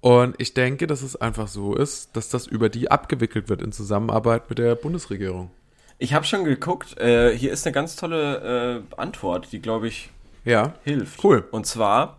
Und 0.00 0.34
ich 0.38 0.54
denke, 0.54 0.86
dass 0.86 1.02
es 1.02 1.16
einfach 1.16 1.48
so 1.48 1.74
ist, 1.74 2.16
dass 2.16 2.30
das 2.30 2.46
über 2.46 2.70
die 2.70 2.90
abgewickelt 2.90 3.48
wird 3.50 3.60
in 3.60 3.72
Zusammenarbeit 3.72 4.48
mit 4.48 4.58
der 4.58 4.74
Bundesregierung. 4.76 5.50
Ich 5.98 6.14
habe 6.14 6.24
schon 6.24 6.44
geguckt, 6.44 6.96
äh, 6.98 7.36
hier 7.36 7.52
ist 7.52 7.66
eine 7.66 7.74
ganz 7.74 7.96
tolle 7.96 8.82
äh, 8.90 8.94
Antwort, 8.96 9.52
die, 9.52 9.60
glaube 9.60 9.88
ich, 9.88 10.10
Ja. 10.44 10.74
hilft. 10.84 11.22
Cool. 11.22 11.48
Und 11.50 11.66
zwar 11.66 12.18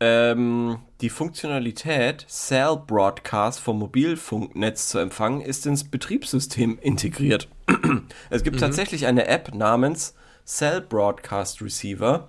ähm, 0.00 0.78
die 1.00 1.10
Funktionalität 1.10 2.26
Cell 2.28 2.76
Broadcast 2.86 3.60
vom 3.60 3.78
Mobilfunknetz 3.78 4.88
zu 4.88 4.98
empfangen 4.98 5.40
ist 5.40 5.66
ins 5.66 5.84
Betriebssystem 5.84 6.78
integriert. 6.80 7.48
es 8.30 8.42
gibt 8.42 8.60
tatsächlich 8.60 9.06
eine 9.06 9.26
App 9.26 9.54
namens 9.54 10.14
Cell 10.44 10.80
Broadcast 10.80 11.60
Receiver, 11.60 12.28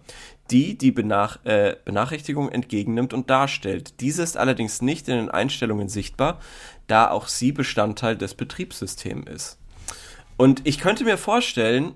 die 0.51 0.78
die 0.78 0.92
Benach 0.92 1.44
äh, 1.46 1.75
Benachrichtigung 1.86 2.50
entgegennimmt 2.50 3.13
und 3.13 3.30
darstellt. 3.30 4.01
Diese 4.01 4.24
ist 4.24 4.36
allerdings 4.36 4.82
nicht 4.82 5.08
in 5.08 5.16
den 5.16 5.30
Einstellungen 5.30 5.89
sichtbar, 5.89 6.39
da 6.88 7.10
auch 7.12 7.28
sie 7.28 7.51
Bestandteil 7.51 8.18
des 8.18 8.34
Betriebssystems 8.34 9.30
ist. 9.30 9.60
Und 10.38 10.62
ich 10.66 10.80
könnte 10.80 11.04
mir 11.04 11.18
vorstellen, 11.18 11.94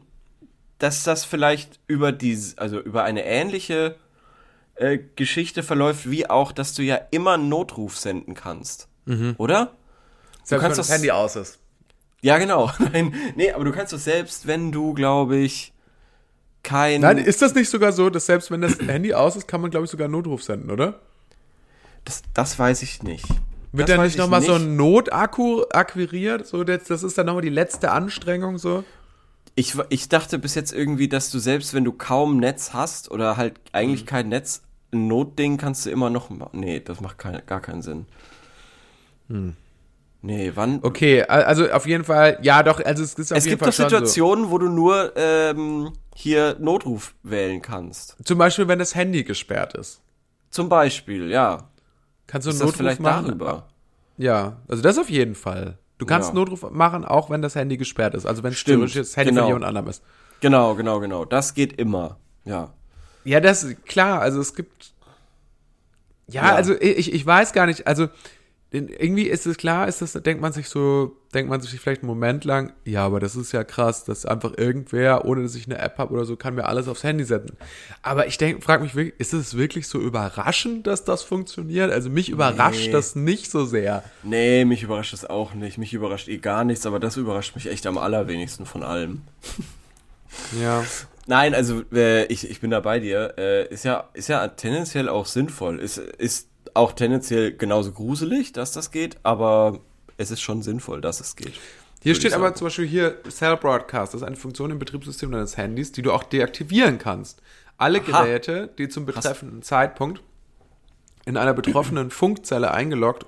dass 0.84 1.04
das 1.04 1.24
vielleicht 1.24 1.80
über 1.88 2.12
die, 2.12 2.38
also 2.58 2.80
über 2.80 3.04
eine 3.04 3.24
ähnliche 3.26 3.96
äh, 4.76 5.00
Geschichte 5.16 5.64
verläuft, 5.64 6.10
wie 6.10 6.30
auch, 6.30 6.52
dass 6.52 6.74
du 6.74 6.84
ja 6.84 7.00
immer 7.12 7.34
einen 7.36 7.48
Notruf 7.48 7.98
senden 7.98 8.34
kannst. 8.34 8.90
Oder? 9.38 9.74
Selbst 10.44 10.62
kannst 10.62 10.80
das- 10.80 11.10
aus 11.12 11.36
ist. 11.36 11.60
Ja, 12.22 12.38
genau. 12.38 12.72
Nein, 12.80 13.14
nee, 13.36 13.52
aber 13.52 13.66
du 13.66 13.72
kannst 13.72 13.94
doch 13.94 14.00
selbst, 14.00 14.48
wenn 14.48 14.72
du, 14.72 14.94
glaube 14.94 15.38
ich, 15.38 15.74
kein. 16.64 17.02
Nein, 17.02 17.18
ist 17.18 17.42
das 17.42 17.54
nicht 17.54 17.70
sogar 17.70 17.92
so, 17.92 18.10
dass 18.10 18.26
selbst 18.26 18.50
wenn 18.52 18.62
das 18.62 18.80
Handy 18.80 19.14
aus 19.14 19.36
ist, 19.36 19.48
kann 19.48 19.62
man, 19.62 19.72
glaube 19.72 19.86
ich, 19.86 19.92
sogar 19.92 20.06
einen 20.06 20.14
Notruf 20.14 20.44
senden, 20.44 20.72
oder? 20.72 21.00
das, 22.06 22.24
das 22.34 22.60
weiß 22.60 22.82
ich 22.82 23.04
nicht. 23.04 23.26
Wird 23.72 23.90
das 23.90 23.96
dann 23.96 24.04
nicht 24.06 24.16
ich 24.16 24.20
nochmal 24.20 24.42
so 24.42 24.54
ein 24.54 24.76
Notakku 24.76 25.64
akquiriert? 25.72 26.46
So, 26.46 26.64
das, 26.64 26.84
das 26.86 27.04
ist 27.04 27.18
dann 27.18 27.26
nochmal 27.26 27.42
die 27.42 27.50
letzte 27.50 27.92
Anstrengung, 27.92 28.58
so? 28.58 28.84
Ich, 29.56 29.76
ich 29.90 30.10
dachte 30.10 30.40
bis 30.40 30.56
jetzt 30.56 30.74
irgendwie, 30.74 31.08
dass 31.08 31.30
du 31.32 31.38
selbst, 31.40 31.74
wenn 31.74 31.84
du 31.84 31.92
kaum 31.92 32.38
Netz 32.38 32.74
hast 32.74 33.12
oder 33.12 33.38
halt 33.38 33.54
Mhm. 33.60 33.70
eigentlich 33.74 34.06
kein 34.06 34.30
Netz, 34.30 34.64
ein 34.92 35.08
Notding 35.08 35.58
kannst 35.58 35.86
du 35.86 35.90
immer 35.92 36.10
noch. 36.10 36.30
Nee, 36.54 36.80
das 36.80 37.02
macht 37.02 37.18
kein, 37.20 37.42
gar 37.46 37.62
keinen 37.62 37.82
Sinn. 37.82 38.06
Nee, 40.22 40.52
wann? 40.56 40.76
Hm. 40.76 40.80
Okay, 40.84 41.24
al- 41.24 41.44
also 41.44 41.70
auf 41.72 41.86
jeden 41.86 42.04
Fall, 42.04 42.40
ja 42.42 42.64
doch, 42.64 42.80
also 42.84 43.04
es 43.04 43.14
ist 43.16 43.32
auf 43.32 43.38
es 43.38 43.46
jeden 43.46 43.52
gibt 43.54 43.60
Fall 43.62 43.70
doch 43.72 43.76
schon 43.76 43.90
Situationen, 43.90 44.52
wo 44.52 44.58
du 44.58 44.70
nur 44.70 45.14
ähm, 45.16 45.94
hier 46.16 46.56
Notruf 46.60 47.14
wählen 47.24 47.62
kannst. 47.62 48.16
so. 48.18 48.24
Zum 48.24 48.38
Beispiel, 48.38 48.68
wenn 48.68 48.80
das 48.80 48.96
Handy 48.96 49.24
gesperrt 49.24 49.74
ist. 49.76 50.02
Zum 50.50 50.70
Beispiel, 50.70 51.30
ja. 51.30 51.70
Kannst 52.28 52.46
du 52.48 52.52
einen 52.52 52.56
Ist 52.56 52.60
das 52.62 52.66
Notruf 52.68 52.78
vielleicht 52.78 53.02
machen? 53.02 53.26
darüber? 53.28 53.68
Ja, 54.18 54.58
also 54.68 54.82
das 54.84 54.98
auf 54.98 55.10
jeden 55.10 55.36
Fall. 55.36 55.78
Du 56.04 56.08
kannst 56.08 56.30
Ja. 56.30 56.36
Notruf 56.36 56.70
machen, 56.72 57.06
auch 57.06 57.30
wenn 57.30 57.42
das 57.42 57.56
Handy 57.56 57.78
gesperrt 57.78 58.14
ist. 58.14 58.26
Also 58.26 58.44
wenn 58.44 58.54
theoretisch 58.54 58.96
das 58.96 59.16
Handy 59.18 59.32
genau. 59.32 59.44
von 59.44 59.48
jemand 59.50 59.66
anderem 59.66 59.88
ist. 59.88 60.04
Genau, 60.42 60.76
genau, 60.76 61.00
genau. 61.00 61.24
Das 61.26 61.54
geht 61.54 61.80
immer. 61.80 62.18
Ja. 62.44 62.74
Ja, 63.24 63.40
das 63.40 63.66
klar, 63.86 64.20
also 64.22 64.42
es 64.42 64.54
gibt. 64.54 64.94
Ja, 66.28 66.44
Ja. 66.48 66.56
also 66.56 66.74
ich, 66.80 67.14
ich 67.14 67.26
weiß 67.26 67.54
gar 67.54 67.66
nicht, 67.68 67.88
also 67.88 68.10
irgendwie 68.74 69.28
ist 69.28 69.46
es 69.46 69.58
klar, 69.58 69.88
ist 69.88 70.02
das, 70.02 70.14
denkt 70.14 70.42
man 70.42 70.52
sich 70.52 70.68
so, 70.68 71.16
denkt 71.34 71.48
man 71.48 71.62
sich 71.62 71.80
vielleicht 71.80 72.02
einen 72.02 72.08
Moment 72.10 72.44
lang, 72.44 72.74
ja, 72.86 73.06
aber 73.06 73.20
das 73.20 73.36
ist 73.36 73.52
ja 73.52 73.64
krass, 73.64 74.04
dass 74.04 74.26
einfach 74.26 74.54
irgendwer, 74.58 75.26
ohne 75.26 75.44
dass 75.44 75.54
ich 75.54 75.68
eine 75.68 75.78
App 75.78 76.00
habe 76.00 76.12
oder 76.14 76.26
so, 76.26 76.36
kann 76.36 76.56
mir 76.56 76.66
alles 76.66 76.88
aufs 76.88 77.04
Handy 77.04 77.24
setzen. 77.24 77.56
Aber 78.02 78.26
ich 78.26 78.40
denke, 78.40 78.64
frag 78.64 78.82
mich 78.82 78.96
wirklich, 78.96 79.14
ist 79.20 79.32
es 79.34 79.56
wirklich 79.56 79.88
so 79.88 80.00
überraschend, 80.00 80.88
dass 80.88 81.04
das 81.04 81.22
funktioniert? 81.22 81.92
Also 81.92 82.10
mich 82.10 82.30
überrascht 82.30 82.88
Nee. 82.88 82.92
das 82.92 83.16
nicht 83.16 83.52
so 83.52 83.64
sehr. 83.66 84.04
Nee, 84.24 84.66
mich 84.66 84.82
überrascht 84.82 85.14
das 85.14 85.26
auch 85.26 85.54
nicht. 85.54 85.78
Mich 85.78 85.94
überrascht 85.94 86.28
eh 86.28 86.40
gar 86.40 86.64
nichts, 86.64 86.88
aber 86.88 87.00
das 87.00 87.16
überrascht 87.16 87.56
mich 87.56 87.68
echt 87.70 87.86
am 87.86 88.00
allerwenigsten 88.00 88.66
von 88.66 88.82
allem. 88.84 89.22
Ja. 90.60 90.84
Nein, 91.28 91.54
also 91.54 91.84
äh, 91.94 92.26
ich, 92.26 92.50
ich 92.50 92.60
bin 92.60 92.72
da 92.72 92.80
bei 92.80 93.00
dir. 93.00 93.36
Äh, 93.38 93.68
ist 93.72 93.86
ja 93.86 94.10
ist 94.14 94.30
ja 94.30 94.48
tendenziell 94.48 95.08
auch 95.10 95.28
sinnvoll. 95.28 95.80
Ist 95.80 96.00
ist 96.00 96.50
auch 96.74 96.94
tendenziell 96.94 97.56
genauso 97.56 97.92
gruselig, 97.92 98.54
dass 98.54 98.72
das 98.72 98.92
geht, 98.92 99.18
aber 99.24 99.80
es 100.18 100.32
ist 100.32 100.42
schon 100.42 100.62
sinnvoll, 100.62 101.02
dass 101.02 101.20
es 101.20 101.36
geht. 101.36 101.54
Hier 102.02 102.16
steht 102.16 102.34
aber 102.34 102.54
zum 102.54 102.66
Beispiel 102.66 102.86
hier 102.86 103.24
Cell 103.30 103.56
Broadcast. 103.56 104.14
Das 104.14 104.22
ist 104.22 104.28
eine 104.28 104.36
Funktion 104.36 104.72
im 104.72 104.80
Betriebssystem 104.80 105.32
deines 105.32 105.56
Handys, 105.56 105.94
die 105.94 106.02
du 106.02 106.12
auch 106.12 106.24
deaktivieren 106.24 106.98
kannst. 106.98 107.42
Alle 107.78 108.02
Aha. 108.02 108.24
Geräte, 108.24 108.70
die 108.78 108.90
zum 108.90 109.06
betreffenden 109.06 109.62
Zeitpunkt 109.62 110.22
in 111.26 111.38
einer 111.38 111.54
betroffenen 111.54 112.12
Funkzelle 112.12 112.72
eingeloggt 112.72 113.26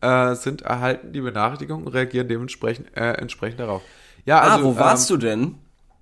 äh, 0.00 0.34
sind, 0.34 0.62
erhalten 0.62 1.12
die 1.12 1.20
Benachrichtigung 1.20 1.84
und 1.84 1.88
reagieren 1.88 2.26
dementsprechend 2.26 2.96
äh, 2.96 3.12
entsprechend 3.12 3.60
darauf. 3.60 3.82
Ja, 4.24 4.40
also 4.40 4.58
ah, 4.58 4.62
wo 4.64 4.76
warst 4.76 5.10
ähm, 5.10 5.20
du 5.20 5.26
denn? 5.26 5.54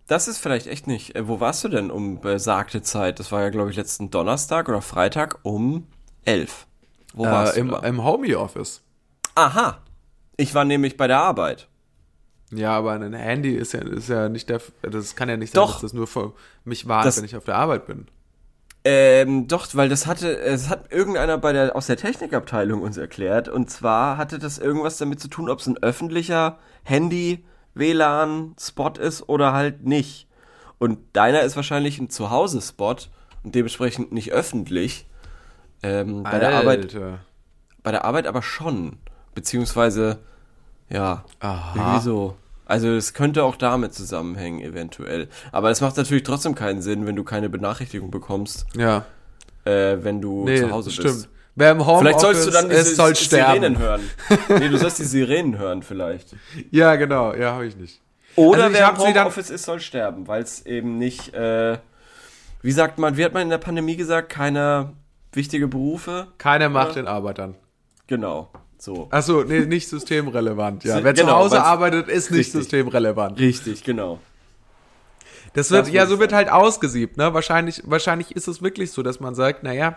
Das 0.07 0.27
ist 0.27 0.39
vielleicht 0.39 0.67
echt 0.67 0.87
nicht. 0.87 1.15
Äh, 1.15 1.29
wo 1.29 1.39
warst 1.39 1.63
du 1.65 1.69
denn 1.69 1.91
um 1.91 2.21
besagte 2.21 2.81
Zeit? 2.81 3.21
Das 3.21 3.31
war 3.31 3.43
ja, 3.43 3.51
glaube 3.51 3.71
ich, 3.71 3.77
letzten 3.77 4.11
Donnerstag 4.11 4.71
oder 4.71 4.81
Freitag 4.81 5.41
um 5.43 5.87
11. 6.25 6.67
Wo 7.15 7.25
warst 7.25 7.53
Äh, 7.53 7.57
du 7.57 7.61
im, 7.63 7.69
da? 7.73 7.79
im 7.81 8.05
Homie-Office. 8.05 8.83
Aha. 9.35 9.79
Ich 10.37 10.55
war 10.55 10.65
nämlich 10.65 10.97
bei 10.97 11.07
der 11.07 11.19
Arbeit. 11.21 11.69
Ja, 12.53 12.77
aber 12.77 12.93
ein 12.93 13.13
Handy 13.13 13.55
ist 13.55 13.73
ja, 13.73 13.81
ist 13.81 14.09
ja 14.09 14.29
nicht 14.29 14.49
der. 14.49 14.61
Das 14.83 15.15
kann 15.15 15.29
ja 15.29 15.37
nicht 15.37 15.53
sein, 15.55 15.61
Doch. 15.63 15.73
dass 15.75 15.83
das 15.83 15.93
nur 15.93 16.07
für 16.07 16.33
mich 16.65 16.89
warnt, 16.89 17.07
Das- 17.07 17.17
wenn 17.19 17.25
ich 17.25 17.37
auf 17.37 17.45
der 17.45 17.57
Arbeit 17.57 17.87
bin. 17.87 18.07
Ähm, 18.83 19.47
doch, 19.47 19.69
weil 19.75 19.91
das 19.91 20.07
hatte, 20.07 20.39
es 20.39 20.71
hat 20.71 20.91
irgendeiner 20.91 21.37
bei 21.37 21.53
der, 21.53 21.77
aus 21.77 21.87
der 21.87 21.99
Technikabteilung 21.99 22.81
uns 22.81 22.97
erklärt. 22.97 23.49
Und 23.49 23.71
zwar 23.71 24.17
hatte 24.17 24.39
das 24.39 24.57
irgendwas 24.59 24.97
damit 24.97 25.21
zu 25.21 25.29
tun, 25.29 25.51
ob 25.51 25.59
es 25.61 25.67
ein 25.67 25.77
öffentlicher 25.83 26.59
Handy, 26.83 27.45
WLAN, 27.75 28.55
Spot 28.59 28.93
ist 28.99 29.29
oder 29.29 29.53
halt 29.53 29.85
nicht. 29.85 30.27
Und 30.79 30.99
deiner 31.13 31.43
ist 31.43 31.57
wahrscheinlich 31.57 31.99
ein 31.99 32.09
Zuhause-Spot 32.09 32.97
und 33.45 33.55
dementsprechend 33.55 34.13
nicht 34.13 34.33
öffentlich. 34.33 35.07
Ähm, 35.83 36.23
bei 36.23 36.39
der 36.39 36.55
Arbeit, 36.55 36.97
bei 37.83 37.91
der 37.93 38.05
Arbeit 38.05 38.27
aber 38.27 38.43
schon. 38.43 38.99
Beziehungsweise, 39.35 40.19
ja, 40.89 41.25
Aha. 41.41 41.73
irgendwie 41.75 42.03
so. 42.05 42.37
Also 42.67 42.89
es 42.89 43.15
könnte 43.15 43.43
auch 43.45 43.57
damit 43.57 43.95
zusammenhängen, 43.95 44.61
eventuell. 44.61 45.29
Aber 45.53 45.71
es 45.71 45.81
macht 45.81 45.97
natürlich 45.97 46.23
trotzdem 46.25 46.55
keinen 46.55 46.83
Sinn, 46.83 47.07
wenn 47.07 47.17
du 47.17 47.25
keine 47.25 47.49
Benachrichtigung 47.49 48.11
bekommst, 48.11 48.67
Ja. 48.77 49.07
äh, 49.65 49.97
wenn 50.03 50.21
du 50.21 50.45
Nee, 50.45 50.61
zu 50.61 50.71
Hause 50.71 50.91
stimmt. 50.91 51.07
bist. 51.09 51.29
Wer 51.57 51.73
im 51.73 51.81
Homeoffice 51.85 52.01
Vielleicht 52.01 52.21
sollst 52.21 52.47
du 52.47 52.51
dann 52.53 52.69
diese 52.71 52.95
soll 52.95 53.15
Sirenen 53.17 53.75
sterben. 53.75 53.79
hören. 53.79 54.01
Nee, 54.61 54.69
du 54.69 54.79
sollst 54.79 54.99
die 55.01 55.05
Sirenen 55.05 55.59
hören 55.59 55.83
vielleicht. 55.83 56.37
Ja, 56.71 56.95
genau. 56.97 57.35
Ja, 57.35 57.53
habe 57.55 57.67
ich 57.67 57.77
nicht. 57.77 58.01
Oder 58.37 58.65
Also 58.65 58.77
wer 58.77 58.89
im 58.91 58.99
Homeoffice 58.99 59.51
ist, 59.51 59.65
soll 59.65 59.81
sterben, 59.81 60.29
weil 60.29 60.43
es 60.43 60.65
eben 60.65 60.97
nicht, 60.99 61.35
äh, 61.35 61.79
wie 62.63 62.71
sagt 62.73 62.99
man, 62.99 63.17
wie 63.17 63.25
hat 63.25 63.33
man 63.35 63.43
in 63.43 63.51
der 63.51 63.59
Pandemie 63.59 63.97
gesagt, 63.97 64.29
keine 64.29 64.93
wichtige 65.33 65.69
Berufe? 65.69 66.29
Keiner 66.39 66.69
macht 66.69 66.97
den 66.97 67.07
Arbeitern. 67.07 67.55
Genau, 68.07 68.51
so. 68.79 69.09
Achso, 69.11 69.45
nee, 69.45 69.61
nicht 69.67 69.89
systemrelevant. 69.89 70.85
Ja, 70.85 70.99
wer 71.05 71.15
zu 71.15 71.23
genau, 71.23 71.37
Hause 71.39 71.57
weil's- 71.57 71.65
arbeitet, 71.65 72.09
ist 72.09 72.31
nicht 72.31 72.39
Richtig. 72.41 72.53
systemrelevant. 72.63 73.39
Richtig, 73.39 73.85
genau. 73.85 74.19
Das 75.55 75.71
wird, 75.71 75.87
Das 75.87 75.93
ja, 75.93 76.07
so 76.07 76.19
wird 76.21 76.33
halt 76.33 76.49
ausgesiebt, 76.49 77.17
ne? 77.17 77.35
Wahrscheinlich, 77.35 77.83
wahrscheinlich 77.85 78.33
ist 78.37 78.47
es 78.49 78.63
wirklich 78.63 78.93
so, 78.93 79.03
dass 79.03 79.19
man 79.21 79.35
sagt, 79.35 79.63
naja, 79.65 79.97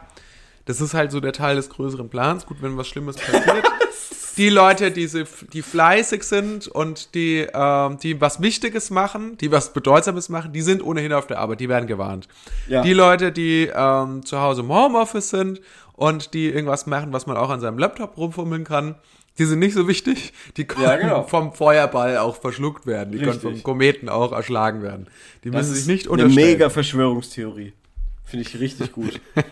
Das 0.66 0.80
ist 0.82 0.94
halt 0.94 1.12
so 1.12 1.20
der 1.20 1.34
Teil 1.34 1.56
des 1.56 1.70
größeren 1.70 2.10
Plans. 2.10 2.46
Gut, 2.46 2.62
wenn 2.62 2.78
was 2.78 2.88
Schlimmes 2.88 3.18
passiert. 3.18 3.66
die 4.38 4.50
Leute, 4.50 4.92
die, 4.92 5.08
die 5.54 5.62
fleißig 5.62 6.24
sind 6.24 6.68
und 6.68 7.14
die, 7.16 7.46
ähm, 7.54 7.98
die 8.02 8.20
was 8.22 8.42
Wichtiges 8.42 8.90
machen, 8.90 9.38
die 9.38 9.52
was 9.52 9.74
Bedeutsames 9.74 10.30
machen, 10.30 10.54
die 10.54 10.62
sind 10.62 10.84
ohnehin 10.84 11.14
auf 11.14 11.28
der 11.28 11.40
Arbeit, 11.40 11.60
die 11.60 11.70
werden 11.70 11.88
gewarnt. 11.88 12.28
Ja. 12.68 12.82
Die 12.82 12.94
Leute, 12.94 13.32
die 13.32 13.70
ähm, 13.74 14.26
zu 14.26 14.40
Hause 14.40 14.62
im 14.62 14.70
Homeoffice 14.70 15.30
sind 15.30 15.62
und 15.94 16.34
die 16.34 16.50
irgendwas 16.50 16.86
machen, 16.88 17.14
was 17.14 17.28
man 17.28 17.38
auch 17.38 17.50
an 17.50 17.60
seinem 17.60 17.78
Laptop 17.78 18.18
rumfummeln 18.18 18.64
kann, 18.64 18.96
die 19.40 19.46
sind 19.46 19.60
nicht 19.60 19.74
so 19.74 19.88
wichtig. 19.88 20.32
Die 20.58 20.66
können 20.66 20.84
Ja, 20.86 20.96
genau. 20.96 21.24
vom 21.24 21.54
Feuerball 21.54 22.18
auch 22.18 22.36
verschluckt 22.36 22.86
werden. 22.86 23.12
Die 23.12 23.18
können 23.18 23.32
Richtig. 23.32 23.52
vom 23.52 23.64
Kometen 23.64 24.08
auch 24.10 24.32
erschlagen 24.32 24.84
werden. 24.84 25.08
Die 25.44 25.50
Das 25.50 25.64
müssen 25.68 25.76
sich 25.76 25.88
nicht 25.88 26.06
eine 26.06 26.12
unterstellen. 26.24 26.48
mega 26.52 26.70
Verschwörungstheorie. 26.70 27.74
Finde 28.26 28.46
ich 28.48 28.60
richtig 28.60 28.92
gut. 28.92 29.20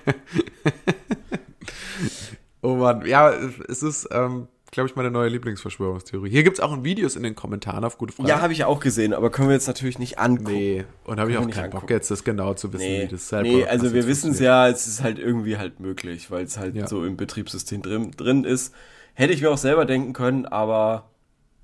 Oh 2.64 2.76
Mann, 2.76 3.06
ja, 3.08 3.32
es 3.68 3.82
ist, 3.82 4.08
ähm, 4.12 4.48
glaube 4.70 4.88
ich, 4.88 4.96
meine 4.96 5.10
neue 5.10 5.30
Lieblingsverschwörungstheorie. 5.30 6.30
Hier 6.30 6.44
gibt's 6.44 6.60
auch 6.60 6.72
ein 6.72 6.84
Videos 6.84 7.16
in 7.16 7.24
den 7.24 7.34
Kommentaren 7.34 7.84
auf 7.84 7.98
gute 7.98 8.14
Frage. 8.14 8.30
ja, 8.30 8.40
habe 8.40 8.54
ich 8.54 8.64
auch 8.66 8.80
gesehen, 8.80 9.16
aber 9.16 9.32
können 9.32 9.48
wir 9.50 9.56
jetzt 9.56 9.66
natürlich 9.66 9.98
nicht 9.98 10.20
angucken. 10.20 10.52
Nee, 10.54 10.86
und 11.06 11.20
habe 11.20 11.32
ich 11.32 11.38
auch 11.38 11.50
keinen 11.50 11.72
Bock 11.72 11.90
jetzt, 11.90 12.12
das 12.12 12.24
genau 12.24 12.54
zu 12.54 12.72
wissen, 12.72 12.84
Nee, 12.86 13.04
wie 13.04 13.08
das 13.08 13.28
Cell 13.30 13.42
nee 13.42 13.66
also 13.66 13.94
wir 13.94 14.06
wissen 14.06 14.32
es 14.32 14.40
ja, 14.40 14.68
es 14.68 14.86
ist 14.88 15.02
halt 15.02 15.18
irgendwie 15.18 15.58
halt 15.58 15.80
möglich, 15.80 16.30
weil 16.30 16.44
es 16.44 16.60
halt 16.60 16.76
Ja. 16.76 16.88
so 16.88 17.04
im 17.04 17.18
Betriebssystem 17.18 17.82
drin, 17.82 18.12
drin 18.12 18.44
ist. 18.44 18.76
Hätte 19.16 19.34
ich 19.34 19.42
mir 19.42 19.50
auch 19.50 19.58
selber 19.58 19.86
denken 19.86 20.14
können, 20.14 20.46
aber 20.46 21.10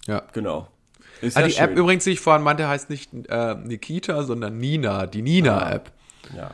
Ja. 0.08 0.24
genau. 0.34 0.68
Ist 1.22 1.38
Ah, 1.38 1.42
ja 1.42 1.48
die 1.48 1.54
schön. 1.54 1.64
App 1.64 1.78
übrigens, 1.78 2.06
die 2.06 2.12
ich 2.12 2.20
vorhin 2.20 2.44
meinte, 2.44 2.68
heißt 2.68 2.90
nicht 2.90 3.12
äh, 3.30 3.54
Nikita, 3.54 4.24
sondern 4.24 4.58
Nina, 4.58 5.06
die 5.06 5.22
Nina-App. 5.22 5.92
Ja. 6.36 6.52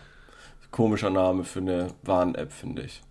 Komischer 0.73 1.09
Name 1.09 1.43
für 1.45 1.59
eine 1.59 1.87
Warn-App, 2.01 2.51
finde 2.51 2.81
ich. 2.81 3.01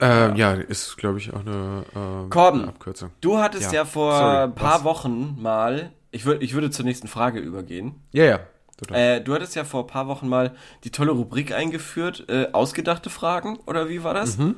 Äh, 0.00 0.36
ja. 0.38 0.54
ist, 0.54 0.96
glaube 0.96 1.18
ich, 1.18 1.32
auch 1.34 1.40
eine, 1.40 1.84
ähm, 1.94 2.30
Corbin. 2.30 2.60
eine 2.62 2.68
Abkürzung. 2.70 3.10
Du 3.20 3.38
hattest 3.38 3.72
ja, 3.72 3.80
Ja, 3.80 3.84
vor 3.84 4.16
sorry, 4.16 4.36
ein 4.44 4.54
paar 4.54 4.76
was? 4.78 4.84
Wochen 4.84 5.36
mal, 5.42 5.90
ich, 6.12 6.24
würd, 6.24 6.42
ich 6.42 6.54
würde 6.54 6.70
zur 6.70 6.84
nächsten 6.84 7.06
Frage 7.08 7.40
übergehen. 7.40 7.96
Ja, 8.12 8.24
ja, 8.24 8.40
total. 8.76 8.96
Äh, 8.98 9.20
du 9.20 9.34
hattest 9.34 9.54
ja 9.56 9.64
vor 9.64 9.82
ein 9.82 9.86
paar 9.88 10.06
Wochen 10.08 10.28
mal 10.28 10.54
die 10.84 10.90
tolle 10.90 11.10
Rubrik 11.12 11.52
eingeführt, 11.52 12.24
äh, 12.28 12.48
ausgedachte 12.52 13.10
Fragen, 13.10 13.58
oder 13.66 13.88
wie 13.88 14.02
war 14.02 14.14
das? 14.14 14.38
Mhm. 14.38 14.56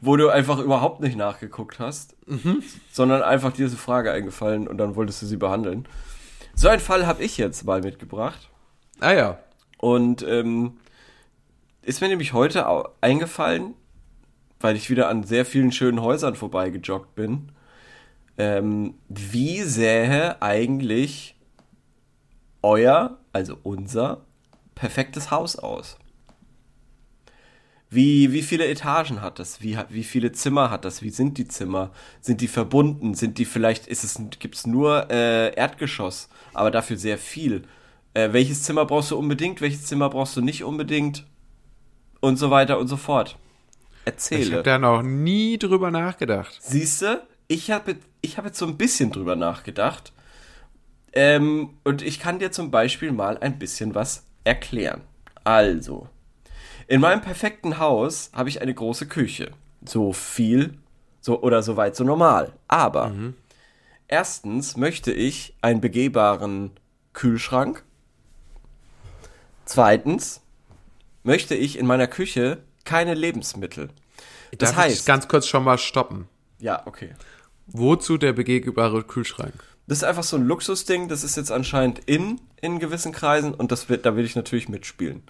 Wo 0.00 0.16
du 0.16 0.28
einfach 0.30 0.58
überhaupt 0.58 1.00
nicht 1.00 1.16
nachgeguckt 1.16 1.78
hast, 1.78 2.14
Mhm. 2.26 2.62
sondern 2.90 3.22
einfach 3.22 3.52
dir 3.52 3.66
diese 3.66 3.76
Frage 3.76 4.10
eingefallen 4.12 4.66
und 4.66 4.78
dann 4.78 4.96
wolltest 4.96 5.22
du 5.22 5.26
sie 5.26 5.36
behandeln. 5.36 5.86
So 6.54 6.68
einen 6.68 6.80
Fall 6.80 7.06
habe 7.06 7.22
ich 7.22 7.36
jetzt 7.38 7.64
mal 7.64 7.80
mitgebracht. 7.82 8.48
ah 9.00 9.12
ja, 9.12 9.38
Und 9.78 10.22
ähm, 10.22 10.78
ist 11.82 12.00
mir 12.00 12.08
nämlich 12.08 12.32
heute 12.32 12.66
eingefallen, 13.00 13.74
weil 14.60 14.76
ich 14.76 14.90
wieder 14.90 15.08
an 15.08 15.24
sehr 15.24 15.44
vielen 15.44 15.72
schönen 15.72 16.00
Häusern 16.00 16.34
vorbeigejoggt 16.34 17.14
bin. 17.14 17.52
Ähm, 18.38 18.94
wie 19.08 19.62
sähe 19.62 20.40
eigentlich 20.42 21.36
euer, 22.62 23.18
also 23.32 23.58
unser, 23.62 24.22
perfektes 24.74 25.30
Haus 25.30 25.56
aus? 25.56 25.98
Wie, 27.88 28.32
wie 28.32 28.42
viele 28.42 28.66
Etagen 28.66 29.22
hat 29.22 29.38
das? 29.38 29.62
Wie, 29.62 29.78
wie 29.90 30.02
viele 30.02 30.32
Zimmer 30.32 30.70
hat 30.70 30.84
das? 30.84 31.02
Wie 31.02 31.10
sind 31.10 31.38
die 31.38 31.46
Zimmer? 31.46 31.92
Sind 32.20 32.40
die 32.40 32.48
verbunden? 32.48 33.14
Sind 33.14 33.38
die 33.38 33.44
vielleicht, 33.44 33.86
ist 33.86 34.02
es, 34.02 34.20
gibt's 34.40 34.66
nur 34.66 35.08
äh, 35.10 35.54
Erdgeschoss, 35.54 36.28
aber 36.52 36.70
dafür 36.70 36.96
sehr 36.96 37.16
viel? 37.16 37.62
Äh, 38.16 38.32
welches 38.32 38.62
Zimmer 38.62 38.86
brauchst 38.86 39.10
du 39.10 39.18
unbedingt? 39.18 39.60
Welches 39.60 39.84
Zimmer 39.84 40.08
brauchst 40.08 40.38
du 40.38 40.40
nicht 40.40 40.64
unbedingt? 40.64 41.26
Und 42.20 42.38
so 42.38 42.50
weiter 42.50 42.78
und 42.78 42.88
so 42.88 42.96
fort. 42.96 43.36
ich 44.00 44.06
Erzähle. 44.06 44.52
habe 44.52 44.62
da 44.62 44.78
noch 44.78 45.02
nie 45.02 45.58
drüber 45.58 45.90
nachgedacht. 45.90 46.56
Siehste, 46.62 47.26
ich 47.46 47.70
habe 47.70 47.96
ich 48.22 48.38
hab 48.38 48.46
jetzt 48.46 48.58
so 48.58 48.66
ein 48.66 48.78
bisschen 48.78 49.12
drüber 49.12 49.36
nachgedacht. 49.36 50.14
Ähm, 51.12 51.74
und 51.84 52.00
ich 52.00 52.18
kann 52.18 52.38
dir 52.38 52.50
zum 52.50 52.70
Beispiel 52.70 53.12
mal 53.12 53.36
ein 53.36 53.58
bisschen 53.58 53.94
was 53.94 54.24
erklären. 54.44 55.02
Also, 55.44 56.08
in 56.88 57.02
meinem 57.02 57.20
perfekten 57.20 57.78
Haus 57.78 58.30
habe 58.32 58.48
ich 58.48 58.62
eine 58.62 58.72
große 58.72 59.08
Küche. 59.08 59.50
So 59.84 60.14
viel, 60.14 60.78
so 61.20 61.42
oder 61.42 61.62
so 61.62 61.76
weit, 61.76 61.96
so 61.96 62.02
normal. 62.02 62.54
Aber 62.66 63.12
erstens 64.08 64.78
möchte 64.78 65.12
ich 65.12 65.54
einen 65.60 65.82
begehbaren 65.82 66.70
Kühlschrank. 67.12 67.84
Zweitens 69.66 70.40
möchte 71.22 71.54
ich 71.54 71.78
in 71.78 71.86
meiner 71.86 72.06
Küche 72.06 72.58
keine 72.84 73.14
Lebensmittel. 73.14 73.90
Das 74.56 74.70
Darf 74.70 74.86
ich 74.86 74.92
heißt, 74.92 75.06
ganz 75.06 75.28
kurz 75.28 75.46
schon 75.46 75.64
mal 75.64 75.76
stoppen. 75.76 76.28
ja, 76.58 76.82
okay. 76.86 77.10
Wozu 77.68 78.16
der 78.16 78.32
begehbare 78.32 79.02
Kühlschrank? 79.02 79.52
Das 79.88 79.98
ist 79.98 80.04
einfach 80.04 80.22
so 80.22 80.36
ein 80.36 80.44
Luxusding, 80.46 81.08
das 81.08 81.24
ist 81.24 81.36
jetzt 81.36 81.50
anscheinend 81.50 81.98
in, 82.06 82.40
in 82.60 82.78
gewissen 82.78 83.10
Kreisen 83.10 83.54
und 83.54 83.72
das 83.72 83.88
wird, 83.88 84.06
da 84.06 84.14
will 84.14 84.24
ich 84.24 84.36
natürlich 84.36 84.68
mitspielen. 84.68 85.22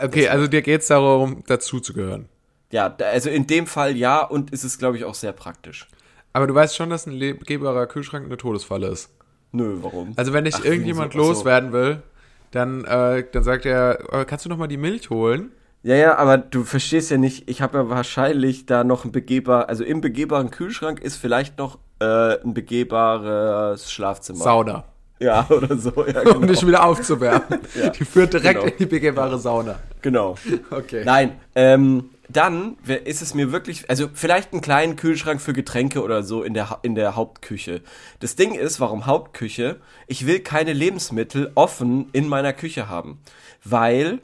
Okay, 0.00 0.28
also 0.28 0.46
dir 0.46 0.62
geht's 0.62 0.86
darum, 0.86 1.42
dazu 1.48 1.80
zu 1.80 1.92
gehören. 1.92 2.28
Ja, 2.70 2.94
also 2.96 3.28
in 3.28 3.48
dem 3.48 3.66
Fall 3.66 3.96
ja 3.96 4.22
und 4.22 4.52
ist 4.52 4.62
es, 4.62 4.78
glaube 4.78 4.96
ich, 4.98 5.04
auch 5.04 5.16
sehr 5.16 5.32
praktisch. 5.32 5.88
Aber 6.32 6.46
du 6.46 6.54
weißt 6.54 6.76
schon, 6.76 6.90
dass 6.90 7.06
ein 7.06 7.18
begehbarer 7.18 7.88
Kühlschrank 7.88 8.24
eine 8.24 8.36
Todesfalle 8.36 8.86
ist. 8.86 9.10
Nö, 9.50 9.78
warum? 9.80 10.12
Also 10.14 10.32
wenn 10.32 10.46
ich 10.46 10.54
Ach, 10.54 10.64
irgendjemand 10.64 11.12
so. 11.12 11.18
loswerden 11.18 11.72
will, 11.72 12.02
dann, 12.50 12.84
äh, 12.84 13.24
dann 13.32 13.42
sagt 13.42 13.64
er, 13.66 13.98
äh, 14.12 14.24
kannst 14.24 14.44
du 14.44 14.48
noch 14.48 14.56
mal 14.56 14.66
die 14.68 14.76
Milch 14.76 15.10
holen? 15.10 15.50
Ja, 15.82 15.94
ja, 15.94 16.18
aber 16.18 16.36
du 16.38 16.64
verstehst 16.64 17.10
ja 17.10 17.16
nicht, 17.16 17.48
ich 17.48 17.62
habe 17.62 17.78
ja 17.78 17.88
wahrscheinlich 17.88 18.66
da 18.66 18.84
noch 18.84 19.04
ein 19.06 19.12
begehbar, 19.12 19.68
also 19.70 19.82
im 19.82 20.00
begehbaren 20.02 20.50
Kühlschrank 20.50 21.00
ist 21.00 21.16
vielleicht 21.16 21.56
noch 21.58 21.78
äh, 22.00 22.38
ein 22.42 22.52
begehbares 22.54 23.90
Schlafzimmer. 23.90 24.38
Sauna. 24.40 24.84
Ja, 25.20 25.46
oder 25.50 25.76
so, 25.76 25.90
ja, 26.06 26.20
Um 26.34 26.40
genau. 26.42 26.46
dich 26.46 26.66
wieder 26.66 26.84
aufzuwärmen. 26.84 27.60
Die 27.98 28.04
führt 28.04 28.32
direkt 28.34 28.60
Genau. 28.60 28.72
in 28.72 28.78
die 28.78 28.86
begehbare 28.86 29.38
Sauna. 29.38 29.78
genau. 30.02 30.34
Okay. 30.70 31.02
Nein, 31.04 31.32
ähm, 31.54 32.10
dann 32.32 32.76
ist 33.04 33.22
es 33.22 33.34
mir 33.34 33.52
wirklich, 33.52 33.88
also 33.90 34.08
vielleicht 34.12 34.52
einen 34.52 34.60
kleinen 34.60 34.96
Kühlschrank 34.96 35.40
für 35.40 35.52
Getränke 35.52 36.02
oder 36.02 36.22
so 36.22 36.42
in 36.42 36.54
der, 36.54 36.78
in 36.82 36.94
der 36.94 37.16
Hauptküche. 37.16 37.82
Das 38.20 38.36
Ding 38.36 38.54
ist, 38.54 38.80
warum 38.80 39.06
Hauptküche? 39.06 39.80
Ich 40.06 40.26
will 40.26 40.40
keine 40.40 40.72
Lebensmittel 40.72 41.50
offen 41.54 42.08
in 42.12 42.28
meiner 42.28 42.52
Küche 42.52 42.88
haben, 42.88 43.20
weil 43.64 44.20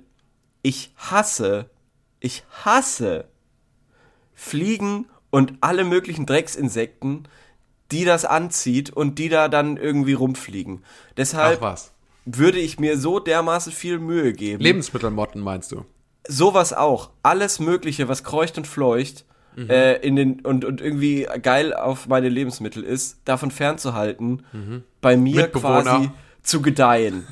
ich 0.62 0.92
hasse, 0.96 1.70
ich 2.20 2.44
hasse 2.64 3.26
Fliegen 4.34 5.06
und 5.30 5.54
alle 5.60 5.84
möglichen 5.84 6.26
Drecksinsekten, 6.26 7.28
die 7.92 8.04
das 8.04 8.24
anzieht 8.24 8.90
und 8.90 9.18
die 9.18 9.28
da 9.28 9.48
dann 9.48 9.76
irgendwie 9.76 10.12
rumfliegen. 10.12 10.84
Deshalb 11.16 11.60
würde 12.24 12.58
ich 12.58 12.78
mir 12.78 12.98
so 12.98 13.20
dermaßen 13.20 13.72
viel 13.72 13.98
Mühe 13.98 14.32
geben. 14.32 14.62
Lebensmittelmotten 14.62 15.40
meinst 15.40 15.72
du? 15.72 15.84
Sowas 16.28 16.72
auch. 16.72 17.10
Alles 17.22 17.58
Mögliche, 17.60 18.08
was 18.08 18.24
kreucht 18.24 18.58
und 18.58 18.66
fleucht 18.66 19.24
äh, 19.56 20.06
in 20.06 20.16
den 20.16 20.40
und, 20.40 20.64
und 20.64 20.80
irgendwie 20.80 21.26
geil 21.42 21.72
auf 21.72 22.08
meine 22.08 22.28
Lebensmittel 22.28 22.82
ist, 22.82 23.20
davon 23.24 23.50
fernzuhalten, 23.50 24.42
bei 25.00 25.16
mir 25.16 25.48
quasi 25.48 26.10
zu 26.42 26.62
gedeihen. 26.62 27.26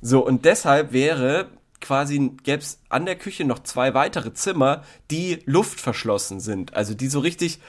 So, 0.00 0.24
und 0.24 0.44
deshalb 0.44 0.92
wäre 0.92 1.48
quasi, 1.80 2.32
gäbe 2.42 2.62
es 2.62 2.80
an 2.88 3.06
der 3.06 3.16
Küche 3.16 3.44
noch 3.44 3.60
zwei 3.60 3.94
weitere 3.94 4.32
Zimmer, 4.32 4.82
die 5.10 5.42
luftverschlossen 5.44 6.40
sind. 6.40 6.74
Also 6.74 6.94
die 6.94 7.08
so 7.08 7.20
richtig. 7.20 7.60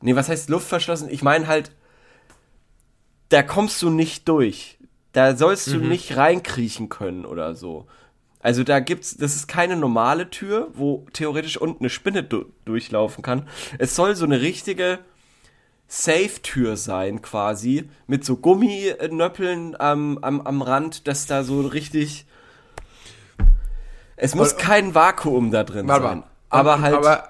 Nee, 0.00 0.16
was 0.16 0.28
heißt 0.28 0.48
luftverschlossen? 0.48 1.08
Ich 1.10 1.22
meine 1.22 1.46
halt, 1.46 1.72
da 3.28 3.42
kommst 3.42 3.80
du 3.82 3.90
nicht 3.90 4.28
durch. 4.28 4.78
Da 5.12 5.36
sollst 5.36 5.68
du 5.68 5.76
nicht 5.76 6.16
reinkriechen 6.16 6.88
können 6.88 7.24
oder 7.24 7.54
so. 7.54 7.86
Also 8.42 8.64
da 8.64 8.80
gibt's, 8.80 9.16
das 9.16 9.36
ist 9.36 9.46
keine 9.46 9.76
normale 9.76 10.28
Tür, 10.28 10.68
wo 10.74 11.06
theoretisch 11.12 11.56
unten 11.56 11.84
eine 11.84 11.90
Spinne 11.90 12.24
du 12.24 12.46
durchlaufen 12.64 13.22
kann. 13.22 13.48
Es 13.78 13.94
soll 13.94 14.16
so 14.16 14.24
eine 14.24 14.40
richtige 14.40 14.98
Safe-Tür 15.86 16.76
sein, 16.76 17.22
quasi, 17.22 17.88
mit 18.06 18.24
so 18.24 18.36
Gumminöppeln 18.36 19.78
am, 19.78 20.18
am, 20.22 20.40
am 20.40 20.62
Rand, 20.62 21.06
dass 21.06 21.26
da 21.26 21.44
so 21.44 21.60
richtig. 21.60 22.26
Es 24.16 24.34
muss 24.34 24.56
kein 24.56 24.94
Vakuum 24.94 25.50
da 25.50 25.64
drin 25.64 25.86
sein. 25.86 26.24
Aber 26.48 26.74
Und- 26.74 26.82
halt. 26.82 26.94
Aber, 26.94 27.28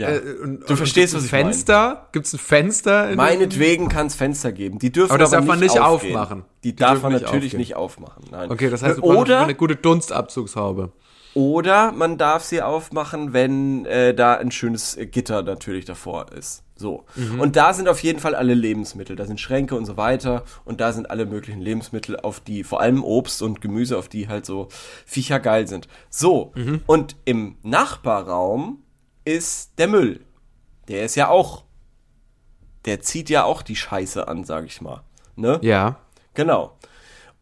ja. 0.00 0.08
äh, 0.10 0.20
und, 0.42 0.68
Du 0.68 0.76
verstehst, 0.76 1.12
gibt's 1.12 1.14
was 1.14 1.24
ich 1.26 1.32
meine. 1.32 1.44
Fenster? 1.52 2.08
Gibt's 2.12 2.32
ein 2.32 2.38
Fenster? 2.38 3.10
in 3.10 3.16
Meinetwegen 3.16 3.88
kann 3.88 4.06
es 4.08 4.14
Fenster 4.14 4.52
geben. 4.52 4.78
Die 4.78 4.90
dürfen 4.92 5.10
Aber 5.10 5.18
das 5.18 5.30
darf 5.30 5.44
man 5.44 5.60
nicht 5.60 5.78
aufgehen. 5.78 6.16
aufmachen. 6.16 6.44
Die, 6.64 6.70
Die 6.72 6.76
darf 6.76 7.02
man 7.02 7.12
natürlich 7.12 7.46
aufgehen. 7.46 7.58
nicht 7.58 7.76
aufmachen. 7.76 8.24
Nein. 8.30 8.50
Okay, 8.50 8.70
das 8.70 8.82
heißt, 8.82 9.02
oder 9.02 9.40
eine 9.40 9.54
gute 9.54 9.76
Dunstabzugshaube. 9.76 10.92
Oder 11.32 11.92
man 11.92 12.18
darf 12.18 12.42
sie 12.42 12.60
aufmachen, 12.60 13.32
wenn 13.32 13.84
äh, 13.86 14.14
da 14.14 14.34
ein 14.34 14.50
schönes 14.50 14.96
äh, 14.96 15.06
Gitter 15.06 15.42
natürlich 15.42 15.84
davor 15.84 16.26
ist. 16.36 16.64
So. 16.74 17.04
Und 17.38 17.56
da 17.56 17.74
sind 17.74 17.88
auf 17.88 18.02
jeden 18.02 18.20
Fall 18.20 18.34
alle 18.34 18.54
Lebensmittel. 18.54 19.14
Da 19.14 19.26
sind 19.26 19.38
Schränke 19.38 19.74
und 19.76 19.84
so 19.84 19.98
weiter. 19.98 20.44
Und 20.64 20.80
da 20.80 20.92
sind 20.94 21.10
alle 21.10 21.26
möglichen 21.26 21.60
Lebensmittel, 21.60 22.18
auf 22.18 22.40
die, 22.40 22.64
vor 22.64 22.80
allem 22.80 23.04
Obst 23.04 23.42
und 23.42 23.60
Gemüse, 23.60 23.98
auf 23.98 24.08
die 24.08 24.28
halt 24.28 24.46
so 24.46 24.68
Viecher 25.04 25.40
geil 25.40 25.68
sind. 25.68 25.88
So. 26.08 26.52
Und 26.86 27.16
im 27.26 27.56
Nachbarraum 27.62 28.78
ist 29.34 29.78
der 29.78 29.88
Müll. 29.88 30.24
Der 30.88 31.04
ist 31.04 31.14
ja 31.14 31.28
auch, 31.28 31.64
der 32.84 33.00
zieht 33.00 33.30
ja 33.30 33.44
auch 33.44 33.62
die 33.62 33.76
Scheiße 33.76 34.26
an, 34.28 34.44
sag 34.44 34.64
ich 34.66 34.80
mal. 34.80 35.02
Ne? 35.36 35.58
Ja. 35.62 36.00
Genau. 36.34 36.76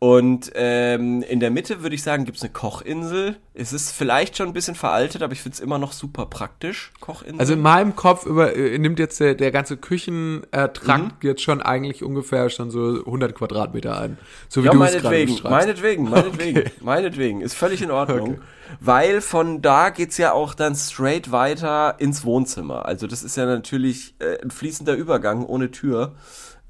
Und 0.01 0.53
ähm, 0.55 1.23
in 1.23 1.41
der 1.41 1.51
Mitte 1.51 1.83
würde 1.83 1.97
ich 1.97 2.05
sagen, 2.05 2.25
gibt's 2.25 2.43
eine 2.43 2.53
Kochinsel. 2.53 3.37
Es 3.53 3.73
ist 3.73 3.91
vielleicht 3.91 4.37
schon 4.37 4.47
ein 4.47 4.53
bisschen 4.53 4.77
veraltet, 4.77 5.23
aber 5.23 5.33
ich 5.33 5.41
find's 5.41 5.59
immer 5.59 5.79
noch 5.79 5.91
super 5.91 6.27
praktisch, 6.27 6.93
Kochinsel. 7.01 7.41
Also 7.41 7.55
in 7.55 7.61
meinem 7.61 7.97
Kopf 7.97 8.25
über, 8.25 8.55
äh, 8.55 8.79
nimmt 8.79 9.01
jetzt 9.01 9.19
der, 9.19 9.35
der 9.35 9.51
ganze 9.51 9.77
Küchentrakt 9.77 11.25
jetzt 11.25 11.43
schon 11.43 11.61
eigentlich 11.61 12.05
ungefähr 12.05 12.49
schon 12.49 12.71
so 12.71 13.05
100 13.05 13.35
Quadratmeter 13.35 13.99
ein. 14.01 14.19
So 14.49 14.63
wie 14.63 14.67
ja, 14.67 14.73
du 14.73 14.81
es 14.85 14.93
gerade 14.93 15.05
meinetwegen, 15.05 15.35
beschreibst. 15.35 15.51
meinetwegen, 15.51 16.05
meinetwegen, 16.11 16.59
Okay. 16.61 16.71
meinetwegen. 16.81 17.41
Ist 17.41 17.55
völlig 17.55 17.83
in 17.83 17.91
Ordnung. 17.91 18.31
Okay. 18.35 18.39
Weil 18.79 19.21
von 19.21 19.63
da 19.63 19.91
geht's 19.91 20.17
ja 20.19 20.33
auch 20.33 20.55
dann 20.55 20.77
straight 20.77 21.33
weiter 21.33 21.97
ins 21.99 22.25
Wohnzimmer. 22.25 22.87
Also 22.87 23.09
das 23.09 23.25
ist 23.25 23.37
ja 23.37 23.47
natürlich 23.47 24.15
äh, 24.21 24.41
ein 24.43 24.53
fließender 24.53 24.95
Übergang 24.95 25.45
ohne 25.45 25.73
Tür. 25.73 26.15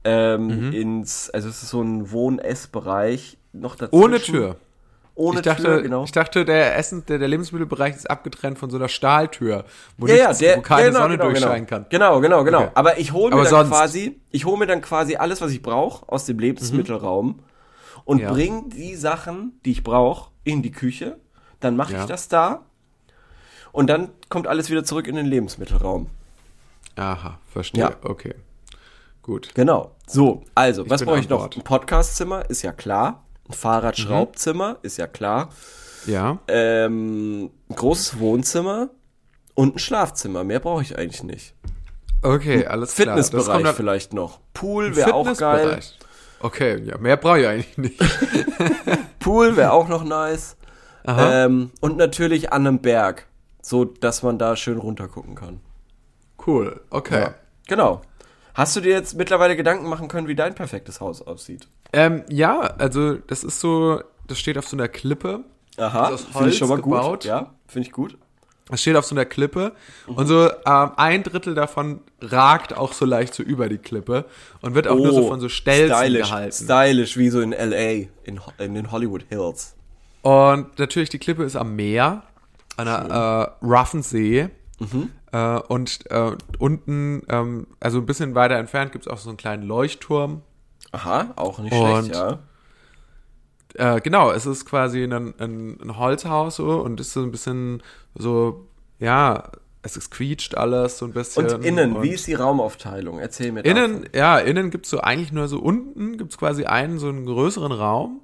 Ähm, 0.04 0.46
Mhm. 0.68 0.72
ins, 0.72 1.28
also 1.30 1.48
es 1.48 1.62
ist 1.62 1.70
so 1.70 1.82
ein 1.82 2.10
Wohn-Ess-Bereich 2.12 3.36
noch 3.52 3.74
dazwischen. 3.76 4.02
Ohne 4.04 4.20
Tür. 4.20 4.56
Ohne 5.16 5.40
ich 5.40 5.44
dachte, 5.44 5.62
Tür, 5.64 5.82
genau. 5.82 6.04
ich 6.04 6.12
dachte, 6.12 6.44
der 6.44 6.76
Essen, 6.76 7.04
der, 7.06 7.18
der 7.18 7.26
Lebensmittelbereich 7.26 7.96
ist 7.96 8.08
abgetrennt 8.08 8.56
von 8.56 8.70
so 8.70 8.76
einer 8.76 8.88
Stahltür, 8.88 9.64
wo, 9.96 10.06
ja, 10.06 10.14
ja, 10.14 10.22
nichts, 10.28 10.38
der, 10.38 10.58
wo 10.58 10.62
keine 10.62 10.86
genau, 10.90 11.00
Sonne 11.00 11.16
genau, 11.18 11.24
durchscheinen 11.30 11.66
genau. 11.66 11.80
kann. 11.82 11.86
Genau, 11.90 12.20
genau, 12.20 12.44
genau. 12.44 12.58
Okay. 12.62 12.70
Aber 12.74 12.98
ich 12.98 13.12
hole 13.12 13.30
mir 13.34 13.40
Aber 13.40 13.42
dann 13.42 13.50
sonst- 13.50 13.70
quasi, 13.70 14.20
ich 14.30 14.44
hole 14.44 14.56
mir 14.58 14.66
dann 14.66 14.80
quasi 14.80 15.16
alles, 15.16 15.40
was 15.40 15.50
ich 15.50 15.60
brauche 15.60 16.08
aus 16.08 16.24
dem 16.26 16.38
Lebensmittelraum 16.38 17.40
und 18.04 18.20
Ja. 18.20 18.30
bring 18.32 18.68
die 18.70 18.94
Sachen, 18.94 19.58
die 19.64 19.72
ich 19.72 19.82
brauche, 19.82 20.30
in 20.44 20.62
die 20.62 20.70
Küche. 20.70 21.18
Dann 21.58 21.74
mache 21.74 21.94
Ja. 21.94 22.00
ich 22.02 22.06
das 22.06 22.28
da 22.28 22.64
und 23.72 23.90
dann 23.90 24.10
kommt 24.28 24.46
alles 24.46 24.70
wieder 24.70 24.84
zurück 24.84 25.08
in 25.08 25.16
den 25.16 25.26
Lebensmittelraum. 25.26 26.06
Aha, 26.94 27.38
verstehe. 27.52 27.80
Ja. 27.82 27.90
Okay. 28.04 28.36
Gut. 29.28 29.50
Genau. 29.54 29.94
So, 30.06 30.42
also, 30.54 30.88
was 30.88 31.00
bin 31.02 31.08
brauche 31.08 31.20
ich 31.20 31.28
noch? 31.28 31.40
Bord. 31.40 31.56
Ein 31.58 31.62
Podcastzimmer 31.62 32.48
ist 32.48 32.62
ja 32.62 32.72
klar. 32.72 33.26
Ein 33.46 33.52
Fahrradschraubzimmer 33.52 34.78
ist 34.80 34.96
ja 34.96 35.06
klar. 35.06 35.50
Ja. 36.06 36.38
Ähm, 36.48 37.50
ein 37.68 37.74
großes 37.76 38.20
Wohnzimmer 38.20 38.88
und 39.54 39.76
ein 39.76 39.78
Schlafzimmer. 39.78 40.44
Mehr 40.44 40.60
brauche 40.60 40.80
ich 40.80 40.96
eigentlich 40.96 41.22
nicht. 41.24 41.54
Okay, 42.22 42.64
alles 42.64 42.94
klar. 42.94 43.18
Fitnessbereich 43.18 43.68
vielleicht 43.74 44.14
noch. 44.14 44.40
Pool 44.54 44.96
wäre 44.96 45.12
auch 45.12 45.36
geil. 45.36 45.78
Okay, 46.40 46.82
ja, 46.84 46.96
mehr 46.96 47.18
brauche 47.18 47.40
ich 47.40 47.46
eigentlich 47.48 47.76
nicht. 47.76 47.98
Pool 49.18 49.58
wäre 49.58 49.72
auch 49.72 49.88
noch 49.88 50.04
nice. 50.04 50.56
Ähm, 51.06 51.70
und 51.82 51.98
natürlich 51.98 52.50
an 52.54 52.66
einem 52.66 52.78
Berg, 52.78 53.26
so 53.60 53.84
dass 53.84 54.22
man 54.22 54.38
da 54.38 54.56
schön 54.56 54.78
runtergucken 54.78 55.34
kann. 55.34 55.60
Cool, 56.46 56.80
okay. 56.88 57.20
Ja. 57.20 57.34
Genau. 57.66 58.00
Hast 58.58 58.74
du 58.74 58.80
dir 58.80 58.90
jetzt 58.90 59.14
mittlerweile 59.16 59.54
Gedanken 59.56 59.88
machen 59.88 60.08
können, 60.08 60.26
wie 60.26 60.34
dein 60.34 60.52
perfektes 60.56 61.00
Haus 61.00 61.22
aussieht? 61.22 61.68
Ähm, 61.92 62.24
ja, 62.28 62.58
also 62.60 63.14
das 63.14 63.44
ist 63.44 63.60
so, 63.60 64.02
das 64.26 64.40
steht 64.40 64.58
auf 64.58 64.66
so 64.66 64.76
einer 64.76 64.88
Klippe. 64.88 65.44
Aha, 65.76 66.16
finde 66.16 66.48
ich 66.50 66.58
schon 66.58 66.68
mal 66.68 66.74
Holz 66.74 66.82
gut. 66.82 66.92
gebaut. 66.92 67.24
Ja, 67.24 67.54
finde 67.68 67.86
ich 67.86 67.92
gut. 67.92 68.18
Das 68.68 68.82
steht 68.82 68.96
auf 68.96 69.04
so 69.04 69.14
einer 69.14 69.24
Klippe 69.24 69.72
und 70.08 70.26
so 70.26 70.50
ähm, 70.50 70.90
ein 70.96 71.22
Drittel 71.22 71.54
davon 71.54 72.00
ragt 72.20 72.76
auch 72.76 72.92
so 72.92 73.04
leicht 73.06 73.32
so 73.32 73.44
über 73.44 73.68
die 73.68 73.78
Klippe 73.78 74.24
und 74.60 74.74
wird 74.74 74.88
auch 74.88 74.96
nur 74.96 75.12
so 75.12 75.28
von 75.28 75.38
so 75.40 75.48
Stelzen 75.48 75.94
Oh, 75.94 75.98
stylisch, 76.00 76.28
gehalten. 76.28 76.52
stylisch, 76.64 77.16
wie 77.16 77.30
so 77.30 77.40
in 77.40 77.52
L.A., 77.52 78.08
in, 78.24 78.40
in 78.58 78.74
den 78.74 78.90
Hollywood 78.90 79.24
Hills. 79.28 79.74
Und 80.22 80.78
natürlich 80.80 81.08
die 81.10 81.18
Klippe 81.20 81.44
ist 81.44 81.54
am 81.56 81.76
Meer, 81.76 82.24
an 82.76 82.88
einer 82.88 83.54
äh, 83.62 83.64
roughen 83.64 84.02
See. 84.02 84.50
Mhm. 84.78 85.10
Äh, 85.32 85.58
und 85.68 86.10
äh, 86.10 86.32
unten, 86.58 87.22
ähm, 87.28 87.66
also 87.80 87.98
ein 87.98 88.06
bisschen 88.06 88.34
weiter 88.34 88.56
entfernt, 88.56 88.92
gibt 88.92 89.06
es 89.06 89.12
auch 89.12 89.18
so 89.18 89.28
einen 89.30 89.36
kleinen 89.36 89.62
Leuchtturm. 89.64 90.42
Aha, 90.92 91.32
auch 91.36 91.58
nicht 91.58 91.72
Und- 91.74 92.04
schlecht, 92.06 92.14
ja. 92.14 92.38
Äh, 93.74 94.00
genau, 94.00 94.30
es 94.30 94.46
ist 94.46 94.64
quasi 94.64 95.02
ein, 95.04 95.12
ein, 95.38 95.78
ein 95.82 95.98
Holzhaus 95.98 96.56
so 96.56 96.80
und 96.80 96.98
ist 97.00 97.12
so 97.12 97.22
ein 97.22 97.30
bisschen 97.30 97.82
so, 98.14 98.66
ja, 98.98 99.50
es 99.82 99.96
ist 99.96 100.10
quietscht 100.10 100.54
alles 100.56 100.98
so 100.98 101.04
ein 101.04 101.12
bisschen. 101.12 101.46
Und 101.46 101.64
innen, 101.64 101.96
und 101.96 102.02
wie 102.02 102.10
ist 102.10 102.26
die 102.26 102.34
Raumaufteilung? 102.34 103.18
Erzähl 103.18 103.52
mir 103.52 103.64
Innen, 103.64 103.92
davon. 104.04 104.08
ja, 104.14 104.38
innen 104.38 104.70
gibt's 104.70 104.88
so 104.90 105.00
eigentlich 105.00 105.32
nur 105.32 105.48
so 105.48 105.58
unten 105.60 106.16
gibt's 106.16 106.38
quasi 106.38 106.64
einen, 106.64 106.98
so 106.98 107.08
einen 107.08 107.26
größeren 107.26 107.72
Raum. 107.72 108.20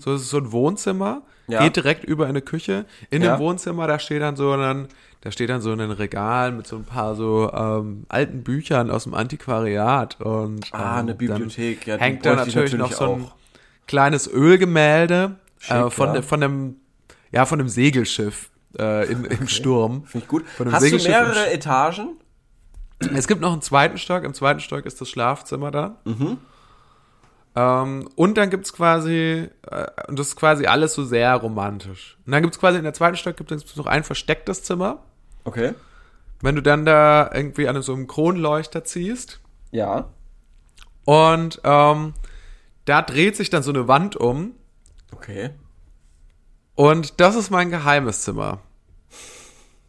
So, 0.00 0.12
es 0.12 0.22
ist 0.22 0.28
so 0.30 0.36
ein 0.36 0.52
Wohnzimmer, 0.52 1.22
Mhm. 1.41 1.41
Ja. 1.48 1.62
geht 1.64 1.76
direkt 1.76 2.04
über 2.04 2.24
in 2.24 2.30
eine 2.30 2.42
Küche. 2.42 2.84
In 3.10 3.22
Ja. 3.22 3.36
dem 3.36 3.40
Wohnzimmer, 3.40 3.86
da 3.86 3.98
steht 3.98 4.22
dann 4.22 4.36
so 4.36 4.52
ein, 4.52 4.88
da 5.22 5.30
steht 5.30 5.50
dann 5.50 5.60
so 5.60 5.72
ein 5.72 5.80
Regal 5.80 6.52
mit 6.52 6.66
so 6.66 6.76
ein 6.76 6.84
paar 6.84 7.14
so 7.14 7.50
ähm, 7.52 8.04
alten 8.08 8.42
Büchern 8.44 8.90
aus 8.90 9.04
dem 9.04 9.14
Antiquariat 9.14 10.20
und 10.20 10.72
Ah, 10.72 10.78
ähm, 10.78 10.98
eine 10.98 11.06
dann 11.08 11.18
Bibliothek, 11.18 11.86
ja, 11.86 11.96
die 11.96 12.02
hängt 12.02 12.24
da 12.24 12.34
bräuchte 12.34 12.48
ich 12.50 12.54
natürlich 12.54 12.72
noch 12.74 12.90
natürlich 12.90 12.96
so 12.98 13.14
ein 13.14 13.24
auch. 13.24 13.34
kleines 13.86 14.28
Ölgemälde 14.32 15.36
Schick, 15.58 15.74
äh, 15.76 15.90
von, 15.90 16.14
ja. 16.14 16.22
von 16.22 16.40
dem, 16.40 16.76
ja, 17.32 17.44
von 17.46 17.58
dem 17.58 17.68
Segelschiff 17.68 18.50
äh, 18.78 19.10
in, 19.10 19.24
im 19.24 19.48
Sturm. 19.48 20.04
Finde 20.06 20.24
ich 20.24 20.28
gut. 20.28 20.44
Von 20.56 20.66
dem 20.68 20.72
Hast 20.74 20.90
du 20.90 20.96
mehrere 20.96 21.50
Etagen? 21.52 22.16
es 23.14 23.26
gibt 23.26 23.40
noch 23.40 23.52
einen 23.52 23.62
zweiten 23.62 23.98
Stock. 23.98 24.22
Im 24.24 24.32
zweiten 24.32 24.60
Stock 24.60 24.86
ist 24.86 25.00
das 25.00 25.08
Schlafzimmer 25.10 25.70
da. 25.72 25.96
Ähm, 27.54 28.08
und 28.16 28.38
dann 28.38 28.48
gibt's 28.50 28.72
quasi, 28.72 29.48
äh, 29.70 29.86
und 30.08 30.18
das 30.18 30.28
ist 30.28 30.36
quasi 30.36 30.66
alles 30.66 30.94
so 30.94 31.04
sehr 31.04 31.34
romantisch. 31.36 32.16
Und 32.24 32.32
dann 32.32 32.42
gibt's 32.42 32.58
quasi 32.58 32.78
in 32.78 32.84
der 32.84 32.94
zweiten 32.94 33.16
Stock 33.16 33.36
gibt 33.36 33.52
es 33.52 33.76
noch 33.76 33.86
ein 33.86 34.04
verstecktes 34.04 34.62
Zimmer. 34.62 35.02
Okay. 35.44 35.74
Wenn 36.40 36.54
du 36.56 36.62
dann 36.62 36.84
da 36.86 37.30
irgendwie 37.32 37.68
an 37.68 37.80
so 37.82 37.92
einem 37.92 38.06
Kronleuchter 38.06 38.84
ziehst 38.84 39.40
Ja. 39.70 40.06
und 41.04 41.60
ähm, 41.64 42.14
da 42.84 43.02
dreht 43.02 43.36
sich 43.36 43.50
dann 43.50 43.62
so 43.62 43.70
eine 43.70 43.86
Wand 43.86 44.16
um 44.16 44.52
Okay. 45.14 45.50
und 46.74 47.20
das 47.20 47.36
ist 47.36 47.50
mein 47.50 47.70
geheimes 47.70 48.22
Zimmer. 48.22 48.60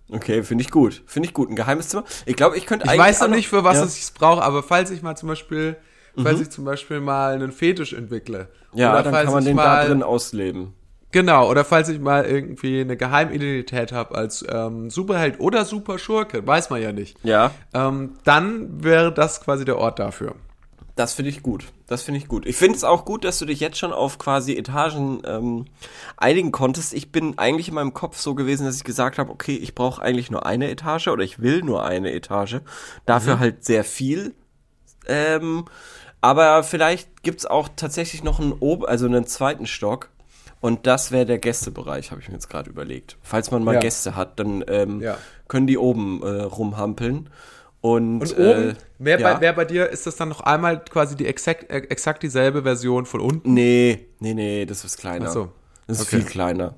Okay, 0.10 0.44
finde 0.44 0.64
ich 0.64 0.70
gut. 0.70 1.02
Finde 1.08 1.28
ich 1.30 1.34
gut. 1.34 1.50
Ein 1.50 1.56
geheimes 1.56 1.90
Zimmer. 1.90 2.04
Ich 2.26 2.36
glaube, 2.36 2.58
ich 2.58 2.66
könnte 2.68 2.86
Ich 2.86 2.92
eigentlich. 2.92 3.02
weiß 3.08 3.22
noch 3.22 3.30
nicht, 3.30 3.48
für 3.48 3.64
was 3.64 3.78
ja. 3.78 3.86
ich 3.86 4.02
es 4.02 4.12
brauche, 4.12 4.44
aber 4.44 4.62
falls 4.62 4.92
ich 4.92 5.02
mal 5.02 5.16
zum 5.16 5.30
Beispiel, 5.30 5.76
falls 6.22 6.40
ich 6.42 6.50
zum 6.50 6.66
Beispiel 6.66 7.00
mal 7.00 7.34
einen 7.34 7.52
Fetisch 7.52 7.94
entwickle. 7.94 8.48
Ja, 8.74 8.92
oder 8.94 9.04
dann 9.04 9.14
falls 9.14 9.26
kann 9.26 9.34
man 9.34 9.44
ich 9.44 9.48
den 9.50 9.56
mal, 9.56 9.82
da 9.82 9.86
drin 9.88 10.04
ausleben. 10.04 10.74
Genau, 11.12 11.48
oder 11.50 11.64
falls 11.64 11.90
ich 11.90 12.00
mal 12.00 12.26
irgendwie 12.26 12.82
eine 12.82 12.98
Geheimidentität 12.98 13.92
habe 13.92 14.16
als 14.16 14.44
ähm, 14.50 14.90
Superheld 14.90 15.40
oder 15.40 15.64
Superschurke, 15.64 16.46
weiß 16.48 16.72
man 16.72 16.82
ja 16.82 16.92
nicht. 16.92 17.18
Ja, 17.24 17.52
Ähm, 17.74 18.14
dann 18.24 18.84
wäre 18.84 19.14
das 19.14 19.42
quasi 19.42 19.64
der 19.64 19.78
Ort 19.78 20.00
dafür. 20.00 20.34
das 20.96 21.14
finde 21.14 21.30
ich 21.30 21.44
gut. 21.44 21.66
Das 21.88 22.02
finde 22.04 22.20
ich 22.20 22.28
gut. 22.28 22.46
Ich 22.48 22.56
finde 22.56 22.76
es 22.78 22.84
auch 22.84 23.06
gut, 23.06 23.24
dass 23.26 23.38
du 23.38 23.46
dich 23.46 23.60
jetzt 23.60 23.78
schon 23.78 23.94
auf 23.94 24.18
quasi 24.18 24.56
Etagen 24.56 25.22
ähm, 25.26 25.66
einigen 26.18 26.52
konntest. 26.52 26.94
Ich 26.96 27.12
bin 27.12 27.38
eigentlich 27.38 27.68
in 27.68 27.76
meinem 27.76 27.94
Kopf 27.94 28.18
so 28.18 28.34
gewesen, 28.34 28.66
dass 28.66 28.78
ich 28.78 28.84
gesagt 28.84 29.20
habe, 29.20 29.32
okay, 29.32 29.56
ich 29.56 29.76
brauche 29.76 30.02
eigentlich 30.02 30.32
nur 30.32 30.46
eine 30.48 30.70
Etage 30.72 31.08
oder 31.10 31.24
ich 31.24 31.40
will 31.40 31.62
nur 31.62 31.84
eine 31.86 32.12
Etage. 32.12 32.62
Dafür 33.06 33.38
halt 33.40 33.64
sehr 33.66 33.84
viel. 33.84 34.34
Ähm, 35.08 35.66
aber 36.22 36.64
vielleicht 36.64 37.24
gibt's 37.24 37.46
auch 37.46 37.70
tatsächlich 37.76 38.24
noch 38.24 38.40
einen 38.40 38.54
Ob 38.60 38.88
also 38.88 39.06
einen 39.06 39.26
zweiten 39.28 39.66
Stock. 39.68 40.10
Und 40.62 40.88
das 40.88 41.12
wäre 41.12 41.26
der 41.26 41.40
Gästebereich, 41.40 42.12
habe 42.12 42.22
ich 42.22 42.30
mir 42.30 42.36
jetzt 42.36 42.50
gerade 42.50 42.70
überlegt. 42.70 43.18
Falls 43.22 43.52
man 43.52 43.64
mal 43.66 43.74
Ja. 43.76 43.80
Gäste 43.82 44.16
hat, 44.16 44.40
dann 44.40 44.64
ähm, 44.68 45.02
Ja. 45.02 45.18
können 45.50 45.68
die 45.68 45.78
oben 45.78 46.24
äh, 46.24 46.42
rumhampeln. 46.44 47.30
Und, 47.82 48.22
Und 48.22 48.38
oben, 48.38 48.70
äh, 48.70 48.74
wer, 48.98 49.20
ja. 49.20 49.34
bei, 49.34 49.42
wer 49.42 49.52
bei 49.52 49.66
dir, 49.66 49.90
ist 49.90 50.08
das 50.08 50.16
dann 50.16 50.30
noch 50.30 50.40
einmal 50.40 50.82
quasi 50.86 51.18
die 51.18 51.28
exakt, 51.28 51.70
äh, 51.70 51.80
exakt 51.90 52.24
dieselbe 52.24 52.64
Version 52.64 53.06
von 53.06 53.20
unten? 53.20 53.54
Nee, 53.54 54.08
nee, 54.20 54.34
nee, 54.34 54.66
das 54.66 54.86
ist 54.86 54.98
kleiner. 54.98 55.26
Ach 55.28 55.34
so. 55.34 55.52
Das 55.88 56.00
ist 56.00 56.08
Okay. 56.08 56.18
viel 56.22 56.26
kleiner. 56.26 56.76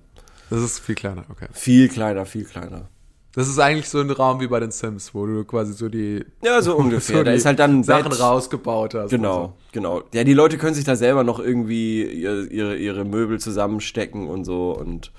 Das 0.50 0.62
ist 0.62 0.80
viel 0.80 0.96
kleiner, 0.96 1.26
okay. 1.30 1.48
Viel 1.52 1.88
kleiner, 1.90 2.26
viel 2.26 2.46
kleiner. 2.46 2.90
Das 3.36 3.48
ist 3.50 3.60
eigentlich 3.60 3.90
so 3.90 4.00
ein 4.00 4.10
Raum 4.10 4.40
wie 4.40 4.48
bei 4.48 4.60
den 4.62 4.72
Sims, 4.72 5.14
wo 5.14 5.26
du 5.26 5.44
quasi 5.44 5.74
so 5.74 5.90
die, 5.90 6.24
Ja, 6.42 6.62
so 6.62 6.76
ungefähr. 6.78 7.18
so 7.18 7.24
da 7.24 7.32
ist 7.32 7.46
halt 7.46 7.60
dann 7.60 7.84
Sachen 7.84 8.10
Bett. 8.10 8.20
rausgebaut 8.22 8.94
hast. 8.94 9.10
Genau, 9.10 9.58
genau. 9.74 10.04
Ja, 10.14 10.24
die 10.24 10.34
Leute 10.34 10.58
können 10.58 10.74
sich 10.74 10.86
da 10.86 10.96
selber 10.96 11.24
noch 11.26 11.40
irgendwie 11.40 12.04
ihre, 12.04 12.46
ihre, 12.46 13.04
Möbel 13.04 13.40
zusammenstecken 13.40 14.28
und 14.30 14.46
so 14.46 14.72
und 14.72 15.12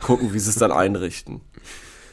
gucken, 0.00 0.32
wie 0.32 0.38
sie 0.38 0.50
es 0.50 0.56
dann 0.56 0.70
einrichten. 0.72 1.40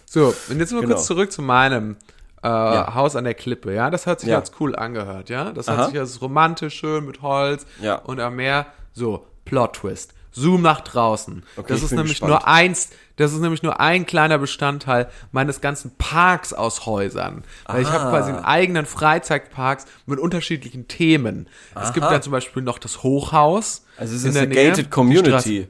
So, 0.05 0.33
und 0.49 0.59
jetzt 0.59 0.73
mal 0.73 0.81
Genau. 0.81 0.95
kurz 0.95 1.05
zurück 1.05 1.31
zu 1.31 1.41
meinem 1.43 1.95
äh, 2.43 2.47
Haus 2.49 3.15
an 3.15 3.23
der 3.23 3.35
Klippe, 3.35 3.73
ja? 3.73 3.91
Das 3.91 4.07
hat 4.07 4.19
sich 4.21 4.29
Ja. 4.29 4.39
als 4.39 4.51
cool 4.59 4.75
angehört, 4.75 5.29
ja? 5.29 5.51
Das 5.51 5.69
Aha. 5.69 5.77
hat 5.77 5.89
sich 5.91 5.99
als 5.99 6.21
romantisch 6.23 6.73
schön 6.73 7.05
mit 7.05 7.21
Holz 7.21 7.67
Ja. 7.81 7.95
und 7.97 8.19
am 8.19 8.35
Meer. 8.35 8.65
So, 8.93 9.25
Plot-Twist. 9.45 10.13
Zoom 10.31 10.61
nach 10.61 10.81
draußen. 10.81 11.43
Okay, 11.57 11.67
das 11.67 11.83
ist 11.83 11.91
nämlich 11.91 12.13
gespannt. 12.13 12.31
nur 12.31 12.47
eins, 12.47 12.89
das 13.17 13.33
ist 13.33 13.39
nämlich 13.39 13.63
nur 13.63 13.79
ein 13.79 14.05
kleiner 14.05 14.37
Bestandteil 14.37 15.09
meines 15.31 15.61
ganzen 15.61 15.91
Parks 15.97 16.53
aus 16.53 16.85
Häusern. 16.85 17.43
Weil 17.65 17.81
ich 17.81 17.89
habe 17.89 18.09
quasi 18.09 18.31
einen 18.31 18.43
eigenen 18.43 18.85
Freizeitparks 18.85 19.85
mit 20.05 20.19
unterschiedlichen 20.19 20.87
Themen. 20.87 21.47
Es 21.75 21.93
gibt 21.93 22.05
Aha. 22.05 22.13
dann 22.13 22.21
zum 22.21 22.31
Beispiel 22.31 22.63
noch 22.63 22.79
das 22.79 23.03
Hochhaus. 23.03 23.85
Also 23.97 24.15
es 24.15 24.23
in 24.23 24.29
ist 24.29 24.35
der 24.35 24.43
eine 24.43 24.53
Nähe, 24.53 24.69
gated 24.69 24.89
Community. 24.91 25.67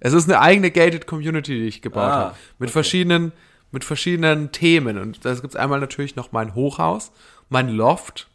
Es 0.00 0.12
ist 0.12 0.28
eine 0.28 0.40
eigene 0.40 0.70
gated 0.70 1.06
Community, 1.06 1.54
die 1.60 1.66
ich 1.68 1.80
gebaut 1.80 2.02
Ah, 2.02 2.16
habe. 2.16 2.34
Mit 2.58 2.70
verschiedenen, 2.70 3.32
mit 3.70 3.84
verschiedenen 3.84 4.52
Themen. 4.52 4.98
Und 4.98 5.24
das 5.24 5.40
gibt's 5.40 5.56
einmal 5.56 5.80
natürlich 5.80 6.16
noch 6.16 6.32
mein 6.32 6.54
Hochhaus, 6.54 7.12
mein 7.48 7.68
Loft, 7.68 8.28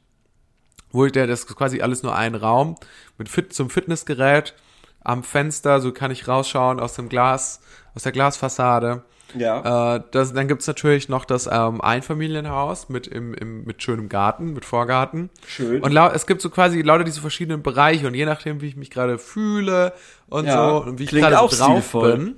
wo 0.91 1.05
ich, 1.05 1.11
der, 1.11 1.27
das 1.27 1.41
ist 1.41 1.55
quasi 1.55 1.81
alles 1.81 2.03
nur 2.03 2.15
ein 2.15 2.35
Raum, 2.35 2.75
mit 3.17 3.29
Fit, 3.29 3.53
zum 3.53 3.69
Fitnessgerät, 3.69 4.55
am 5.03 5.23
Fenster, 5.23 5.79
so 5.79 5.91
kann 5.91 6.11
ich 6.11 6.27
rausschauen 6.27 6.79
aus 6.79 6.93
dem 6.95 7.09
Glas, 7.09 7.61
aus 7.95 8.03
der 8.03 8.11
Glasfassade. 8.11 9.03
Ja. 9.35 9.95
Äh, 9.97 10.03
das, 10.11 10.33
dann 10.33 10.47
gibt's 10.47 10.67
natürlich 10.67 11.09
noch 11.09 11.25
das 11.25 11.49
ähm, 11.51 11.81
Einfamilienhaus 11.81 12.87
mit, 12.89 13.07
im, 13.07 13.33
im, 13.33 13.65
mit 13.65 13.83
schönem 13.83 14.07
Garten, 14.07 14.53
mit 14.53 14.63
Vorgarten. 14.63 15.29
Schön. 15.45 15.81
Und 15.83 15.91
lau- 15.91 16.09
es 16.09 16.27
gibt 16.27 16.41
so 16.41 16.49
quasi 16.49 16.81
lauter 16.81 17.03
diese 17.03 17.19
verschiedenen 17.21 17.61
Bereiche 17.61 18.07
und 18.07 18.13
je 18.13 18.25
nachdem, 18.25 18.61
wie 18.61 18.67
ich 18.67 18.77
mich 18.77 18.89
gerade 18.89 19.17
fühle 19.17 19.91
und 20.29 20.45
Ja, 20.45 20.69
so 20.69 20.83
und 20.85 20.99
wie 20.99 21.03
ich 21.03 21.11
gerade 21.11 21.35
drauf 21.35 21.53
stilvoll. 21.53 22.17
bin, 22.17 22.35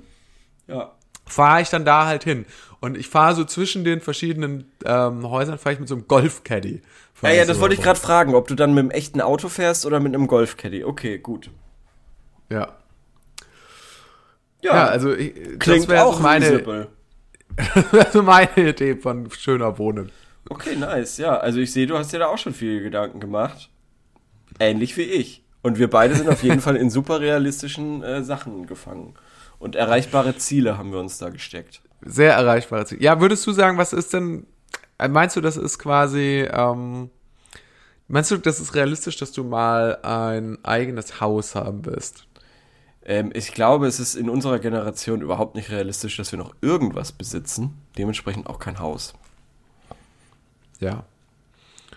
ja. 0.66 0.90
fahre 1.26 1.62
ich 1.62 1.70
dann 1.70 1.84
da 1.84 2.06
halt 2.06 2.24
hin. 2.24 2.44
Und 2.80 2.96
ich 2.96 3.08
fahre 3.08 3.34
so 3.36 3.44
zwischen 3.44 3.84
den 3.84 4.00
verschiedenen 4.00 4.70
ähm, 4.84 5.28
Häusern, 5.30 5.58
fahre 5.58 5.74
ich 5.74 5.80
mit 5.80 5.88
so 5.88 5.94
einem 5.94 6.08
Golf-Caddy. 6.08 6.82
Ja, 7.22 7.30
ja, 7.30 7.44
das 7.44 7.56
so 7.58 7.62
wollte 7.62 7.74
ich 7.74 7.82
gerade 7.82 8.00
fragen, 8.00 8.34
ob 8.34 8.48
du 8.48 8.54
dann 8.54 8.70
mit 8.72 8.80
einem 8.80 8.90
echten 8.90 9.20
Auto 9.20 9.48
fährst 9.48 9.84
oder 9.86 10.00
mit 10.00 10.14
einem 10.14 10.26
Golfcaddy. 10.26 10.82
Okay, 10.84 11.18
gut. 11.18 11.50
Ja. 12.50 12.76
Ja, 14.62 14.86
also 14.86 15.14
ich, 15.14 15.32
das 15.34 15.58
klingt 15.58 15.88
wäre 15.88 16.04
auch 16.04 16.20
meine, 16.20 16.62
also 17.92 18.22
meine 18.22 18.50
Idee 18.56 18.96
von 18.96 19.30
schöner 19.30 19.78
Wohnen. 19.78 20.12
Okay, 20.48 20.76
nice. 20.76 21.18
Ja, 21.18 21.36
also 21.38 21.60
ich 21.60 21.72
sehe, 21.72 21.86
du 21.86 21.96
hast 21.96 22.12
dir 22.12 22.18
da 22.18 22.26
auch 22.26 22.38
schon 22.38 22.54
viele 22.54 22.82
Gedanken 22.82 23.20
gemacht. 23.20 23.70
Ähnlich 24.58 24.96
wie 24.96 25.02
ich. 25.02 25.44
Und 25.62 25.78
wir 25.78 25.88
beide 25.88 26.14
sind 26.14 26.28
auf 26.28 26.42
jeden 26.42 26.60
Fall 26.62 26.76
in 26.76 26.90
super 26.90 27.20
realistischen 27.20 28.02
äh, 28.02 28.22
Sachen 28.22 28.66
gefangen. 28.66 29.14
Und 29.58 29.76
erreichbare 29.76 30.36
Ziele 30.36 30.78
haben 30.78 30.92
wir 30.92 31.00
uns 31.00 31.18
da 31.18 31.28
gesteckt. 31.28 31.82
Sehr 32.02 32.32
erreichbares 32.32 32.88
Ziel. 32.88 33.02
Ja, 33.02 33.20
würdest 33.20 33.46
du 33.46 33.52
sagen, 33.52 33.76
was 33.76 33.92
ist 33.92 34.14
denn, 34.14 34.46
äh, 34.98 35.08
meinst 35.08 35.36
du, 35.36 35.42
das 35.42 35.58
ist 35.58 35.78
quasi, 35.78 36.48
ähm, 36.50 37.10
meinst 38.08 38.30
du, 38.30 38.38
das 38.38 38.58
ist 38.58 38.74
realistisch, 38.74 39.18
dass 39.18 39.32
du 39.32 39.44
mal 39.44 39.98
ein 40.02 40.58
eigenes 40.64 41.20
Haus 41.20 41.54
haben 41.54 41.84
wirst? 41.84 42.26
Ähm, 43.10 43.32
ich 43.34 43.52
glaube, 43.52 43.88
es 43.88 43.98
ist 43.98 44.14
in 44.14 44.30
unserer 44.30 44.60
Generation 44.60 45.20
überhaupt 45.20 45.56
nicht 45.56 45.68
realistisch, 45.70 46.16
dass 46.16 46.30
wir 46.30 46.38
noch 46.38 46.54
irgendwas 46.60 47.10
besitzen. 47.10 47.76
Dementsprechend 47.98 48.46
auch 48.46 48.60
kein 48.60 48.78
Haus. 48.78 49.14
Ja. 50.78 51.02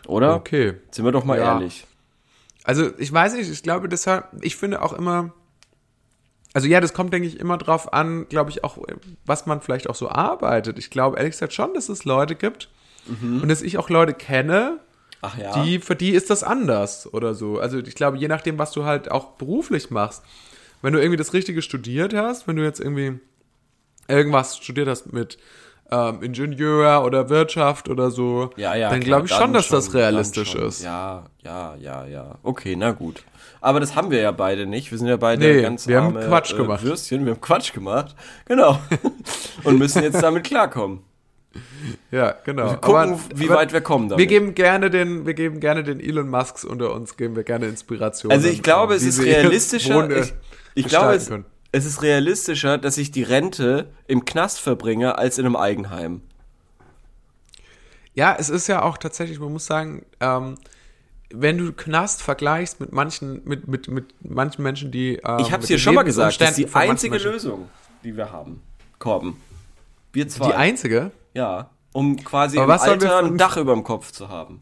Oder? 0.07 0.35
Okay. 0.35 0.73
Sind 0.89 1.05
wir 1.05 1.11
doch 1.11 1.23
mal 1.23 1.37
Ja. 1.37 1.53
ehrlich. 1.53 1.85
Also 2.63 2.89
ich 2.97 3.13
weiß 3.13 3.35
nicht, 3.35 3.47
ich 3.51 3.61
glaube 3.61 3.87
deshalb, 3.89 4.25
ich 4.41 4.55
finde 4.55 4.81
auch 4.81 4.93
immer, 4.93 5.33
also 6.53 6.67
ja, 6.67 6.81
das 6.81 6.93
kommt, 6.93 7.13
denke 7.13 7.27
ich, 7.27 7.39
immer 7.39 7.59
drauf 7.59 7.93
an, 7.93 8.27
glaube 8.27 8.49
ich, 8.49 8.63
auch, 8.63 8.79
was 9.25 9.45
man 9.45 9.61
vielleicht 9.61 9.87
auch 9.89 9.95
so 9.95 10.09
arbeitet. 10.09 10.79
Ich 10.79 10.89
glaube 10.89 11.17
ehrlich 11.17 11.33
gesagt 11.33 11.53
schon, 11.53 11.75
dass 11.75 11.89
es 11.89 12.05
Leute 12.05 12.35
gibt 12.35 12.69
und 13.21 13.49
dass 13.49 13.61
ich 13.61 13.77
auch 13.77 13.89
Leute 13.89 14.13
kenne, 14.13 14.79
Ach 15.21 15.37
ja. 15.37 15.61
die, 15.61 15.79
für 15.79 15.95
die 15.95 16.11
ist 16.11 16.29
das 16.29 16.41
anders 16.41 17.13
oder 17.13 17.33
so. 17.35 17.59
Also 17.59 17.77
ich 17.79 17.95
glaube, 17.95 18.17
je 18.17 18.29
nachdem, 18.29 18.57
was 18.57 18.71
du 18.71 18.85
halt 18.85 19.11
auch 19.11 19.31
beruflich 19.31 19.91
machst, 19.91 20.23
wenn 20.83 20.93
du 20.93 20.99
irgendwie 20.99 21.17
das 21.17 21.33
Richtige 21.33 21.63
studiert 21.63 22.13
hast, 22.13 22.47
wenn 22.47 22.57
du 22.57 22.63
jetzt 22.63 22.79
irgendwie 22.79 23.19
irgendwas 24.07 24.57
studiert 24.57 24.87
hast 24.87 25.11
mit 25.11 25.39
ähm, 25.89 26.21
Ingenieur 26.21 27.03
oder 27.05 27.29
Wirtschaft 27.29 27.89
oder 27.89 28.11
so, 28.11 28.51
ja, 28.57 28.75
ja, 28.75 28.89
dann 28.89 28.99
glaube 28.99 29.25
ich 29.25 29.31
schon, 29.31 29.53
dass 29.53 29.69
das 29.69 29.87
dann 29.87 30.01
realistisch 30.01 30.51
schon. 30.51 30.67
ist. 30.67 30.83
Ja, 30.83 31.23
ja, 31.43 31.75
ja, 31.79 32.05
ja. 32.05 32.35
Okay, 32.43 32.75
na 32.75 32.91
gut. 32.91 33.23
Aber 33.61 33.79
das 33.79 33.95
haben 33.95 34.11
wir 34.11 34.19
ja 34.19 34.31
beide 34.31 34.65
nicht. 34.65 34.91
Wir 34.91 34.97
sind 34.97 35.07
ja 35.07 35.15
beide 35.15 35.41
Nee, 35.41 35.61
ganz 35.61 35.87
wir 35.87 36.01
haben 36.01 36.17
arme, 36.17 36.27
Quatsch 36.27 36.51
äh, 36.51 36.57
gemacht. 36.57 36.83
Würstchen. 36.83 37.25
Wir 37.25 37.33
haben 37.33 37.41
Quatsch 37.41 37.73
gemacht. 37.73 38.13
Genau. 38.45 38.77
Und 39.63 39.79
müssen 39.79 40.03
jetzt 40.03 40.21
damit 40.21 40.43
klarkommen. 40.43 40.99
Ja, 42.11 42.35
genau. 42.43 42.75
Gucken, 42.75 42.95
Aber- 42.95 43.19
wie 43.35 43.45
aber 43.45 43.55
weit 43.55 43.73
wir 43.73 43.81
kommen 43.81 44.09
damit. 44.09 44.19
Wir 44.19 44.27
geben 44.27 44.55
gerne 44.55 44.89
den, 44.89 45.25
wir 45.25 45.33
geben 45.33 45.59
gerne 45.59 45.83
den 45.83 45.99
Elon 45.99 46.29
Musks 46.29 46.63
unter 46.65 46.93
uns, 46.93 47.17
geben 47.17 47.35
wir 47.35 47.43
gerne 47.43 47.67
Inspiration. 47.67 48.31
Also 48.31 48.47
ich 48.47 48.63
glaube, 48.63 48.95
es 48.95 49.03
ist 49.03 49.21
realistischer. 49.23 50.09
Ich, 50.09 50.33
ich 50.75 50.87
glaube, 50.87 51.13
gestalten 51.17 51.45
es, 51.71 51.85
es 51.85 51.91
ist 51.93 52.01
realistischer, 52.01 52.77
dass 52.77 52.97
ich 52.97 53.11
die 53.11 53.23
Rente 53.23 53.91
im 54.07 54.25
Knast 54.25 54.59
verbringe, 54.59 55.17
als 55.17 55.37
in 55.37 55.45
einem 55.45 55.55
Eigenheim. 55.55 56.21
Ja, 58.15 58.35
es 58.37 58.49
ist 58.49 58.67
ja 58.67 58.83
auch 58.83 58.97
tatsächlich, 58.97 59.39
man 59.39 59.51
muss 59.53 59.65
sagen, 59.65 60.05
ähm, 60.19 60.55
wenn 61.31 61.57
du 61.57 61.71
Knast 61.73 62.21
vergleichst 62.21 62.79
mit 62.79 62.91
manchen, 62.91 63.41
mit, 63.45 63.67
mit, 63.67 63.87
mit 63.87 64.05
manchen 64.21 64.61
Menschen, 64.61 64.91
die. 64.91 65.15
Ähm, 65.23 65.37
Ich 65.39 65.51
habe 65.51 65.63
es 65.63 65.67
dir 65.67 65.79
schon 65.79 65.95
mal 65.95 66.03
gesagt, 66.03 66.39
das 66.39 66.51
ist 66.51 66.57
die 66.59 66.75
einzige 66.75 67.17
Lösung, 67.17 67.69
die 68.03 68.15
wir 68.15 68.31
haben. 68.31 68.61
Korben. 68.99 69.37
Wir 70.13 70.27
zwei. 70.29 70.47
Die 70.47 70.53
einzige? 70.53 71.11
Ja, 71.33 71.69
um 71.91 72.15
quasi 72.23 72.57
Aber 72.59 72.75
im 72.75 72.79
wir 72.79 72.81
Alter 72.91 73.17
ein 73.19 73.37
Dach 73.37 73.57
über 73.57 73.73
dem 73.73 73.83
Kopf 73.83 74.11
zu 74.11 74.29
haben. 74.29 74.61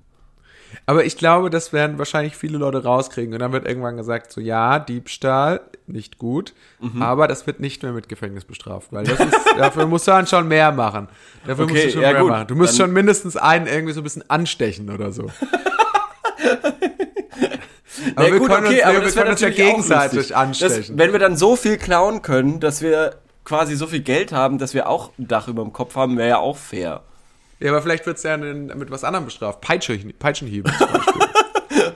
Aber 0.85 1.03
ich 1.03 1.17
glaube, 1.17 1.49
das 1.49 1.73
werden 1.73 1.97
wahrscheinlich 1.97 2.37
viele 2.37 2.57
Leute 2.57 2.83
rauskriegen. 2.83 3.33
Und 3.33 3.39
dann 3.39 3.51
wird 3.51 3.67
irgendwann 3.67 3.97
gesagt, 3.97 4.31
so 4.31 4.39
ja, 4.39 4.79
Diebstahl, 4.79 5.59
nicht 5.85 6.17
gut, 6.17 6.53
Mhm. 6.79 7.01
aber 7.01 7.27
das 7.27 7.45
wird 7.45 7.59
nicht 7.59 7.83
mehr 7.83 7.91
mit 7.91 8.07
Gefängnis 8.07 8.45
bestraft. 8.45 8.87
Weil 8.91 9.07
ist, 9.09 9.19
dafür 9.57 9.85
musst 9.85 10.07
du 10.07 10.11
dann 10.11 10.27
schon 10.27 10.47
mehr 10.47 10.71
machen. 10.71 11.09
Dafür 11.45 11.65
musst 11.65 11.75
Okay, 11.75 11.87
du 11.87 11.91
schon 11.93 12.01
ja 12.01 12.11
mehr 12.13 12.21
gut, 12.21 12.29
machen. 12.29 12.47
Du 12.47 12.55
musst 12.55 12.79
dann- 12.79 12.85
schon 12.87 12.93
mindestens 12.93 13.35
einen 13.35 13.67
irgendwie 13.67 13.93
so 13.93 13.99
ein 13.99 14.03
bisschen 14.03 14.29
anstechen 14.29 14.89
oder 14.89 15.11
so. 15.11 15.23
aber 18.15 18.27
Na 18.27 18.31
wir 18.31 18.39
gut, 18.39 18.49
können 18.49 18.65
okay, 18.67 18.75
uns, 18.75 18.83
aber 18.83 18.93
wir 18.93 19.03
wär 19.05 19.11
können 19.11 19.31
uns 19.31 19.41
ja 19.41 19.49
gegenseitig 19.49 20.35
anstechen. 20.35 20.77
Das, 20.77 20.97
wenn 20.97 21.11
wir 21.11 21.19
dann 21.19 21.35
so 21.35 21.55
viel 21.57 21.77
klauen 21.77 22.21
können, 22.21 22.59
dass 22.61 22.81
wir 22.81 23.15
quasi 23.43 23.75
so 23.75 23.87
viel 23.87 24.01
Geld 24.01 24.31
haben, 24.31 24.57
dass 24.57 24.73
wir 24.73 24.87
auch 24.89 25.11
ein 25.17 25.27
Dach 25.27 25.47
über 25.47 25.63
dem 25.63 25.73
Kopf 25.73 25.95
haben, 25.95 26.17
wäre 26.17 26.29
ja 26.29 26.37
auch 26.37 26.57
fair. 26.57 27.01
ja, 27.59 27.71
aber 27.71 27.81
vielleicht 27.81 28.05
wird 28.05 28.17
es 28.17 28.23
ja 28.23 28.37
mit 28.37 28.91
was 28.91 29.03
anderem 29.03 29.25
bestraft. 29.25 29.61
Peitsche, 29.61 29.97
Peitschenhieben 29.97 30.71
zum 30.77 30.87
Beispiel. 30.91 31.21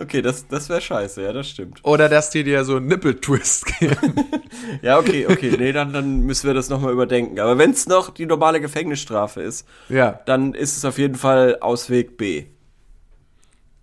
Okay, 0.01 0.21
das, 0.21 0.47
das 0.47 0.67
wäre 0.69 0.81
scheiße, 0.81 1.21
ja, 1.23 1.31
das 1.31 1.47
stimmt. 1.49 1.79
Oder 1.83 2.09
dass 2.09 2.29
die 2.29 2.43
dir 2.43 2.65
so 2.65 2.77
einen 2.77 2.87
Nippeltwist 2.87 3.65
geben. 3.79 4.15
Ja, 4.81 4.97
okay, 4.97 5.27
okay, 5.27 5.55
nee, 5.59 5.71
dann, 5.73 5.93
dann 5.93 6.21
müssen 6.21 6.47
wir 6.47 6.53
das 6.53 6.69
nochmal 6.69 6.91
überdenken. 6.91 7.39
Aber 7.39 7.57
wenn 7.57 7.71
es 7.71 7.87
noch 7.87 8.09
die 8.09 8.25
normale 8.25 8.59
Gefängnisstrafe 8.59 9.41
ist, 9.41 9.67
ja, 9.89 10.19
dann 10.25 10.53
ist 10.53 10.75
es 10.77 10.85
auf 10.85 10.97
jeden 10.97 11.15
Fall 11.15 11.57
Ausweg 11.61 12.17
B. 12.17 12.45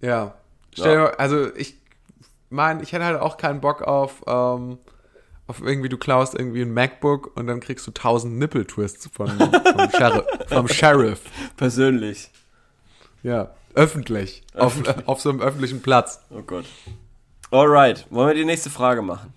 ja. 0.00 0.34
Stell 0.74 0.94
Ja. 0.94 1.06
dir, 1.10 1.20
also 1.20 1.54
ich 1.54 1.76
meine, 2.50 2.82
ich 2.82 2.92
hätte 2.92 3.04
halt 3.04 3.20
auch 3.20 3.36
keinen 3.36 3.60
Bock 3.60 3.82
auf, 3.82 4.22
ähm, 4.26 4.78
auf 5.46 5.60
irgendwie, 5.60 5.88
du 5.88 5.98
klaust 5.98 6.34
irgendwie 6.34 6.62
ein 6.62 6.72
MacBook 6.72 7.36
und 7.36 7.46
dann 7.46 7.60
kriegst 7.60 7.86
du 7.86 7.90
tausend 7.90 8.38
Nippeltwists 8.38 9.10
von, 9.12 9.28
vom, 9.28 9.90
Sheriff, 9.90 10.24
vom 10.48 10.68
Sheriff. 10.68 11.20
Persönlich. 11.56 12.30
Ja, 13.22 13.50
öffentlich. 13.74 14.42
Auf, 14.54 14.76
auf 15.06 15.20
so 15.20 15.30
einem 15.30 15.40
öffentlichen 15.40 15.82
Platz. 15.82 16.20
Oh 16.30 16.42
Gott. 16.42 16.64
Alright, 17.50 18.06
wollen 18.10 18.28
wir 18.28 18.34
die 18.34 18.44
nächste 18.44 18.70
Frage 18.70 19.02
machen? 19.02 19.34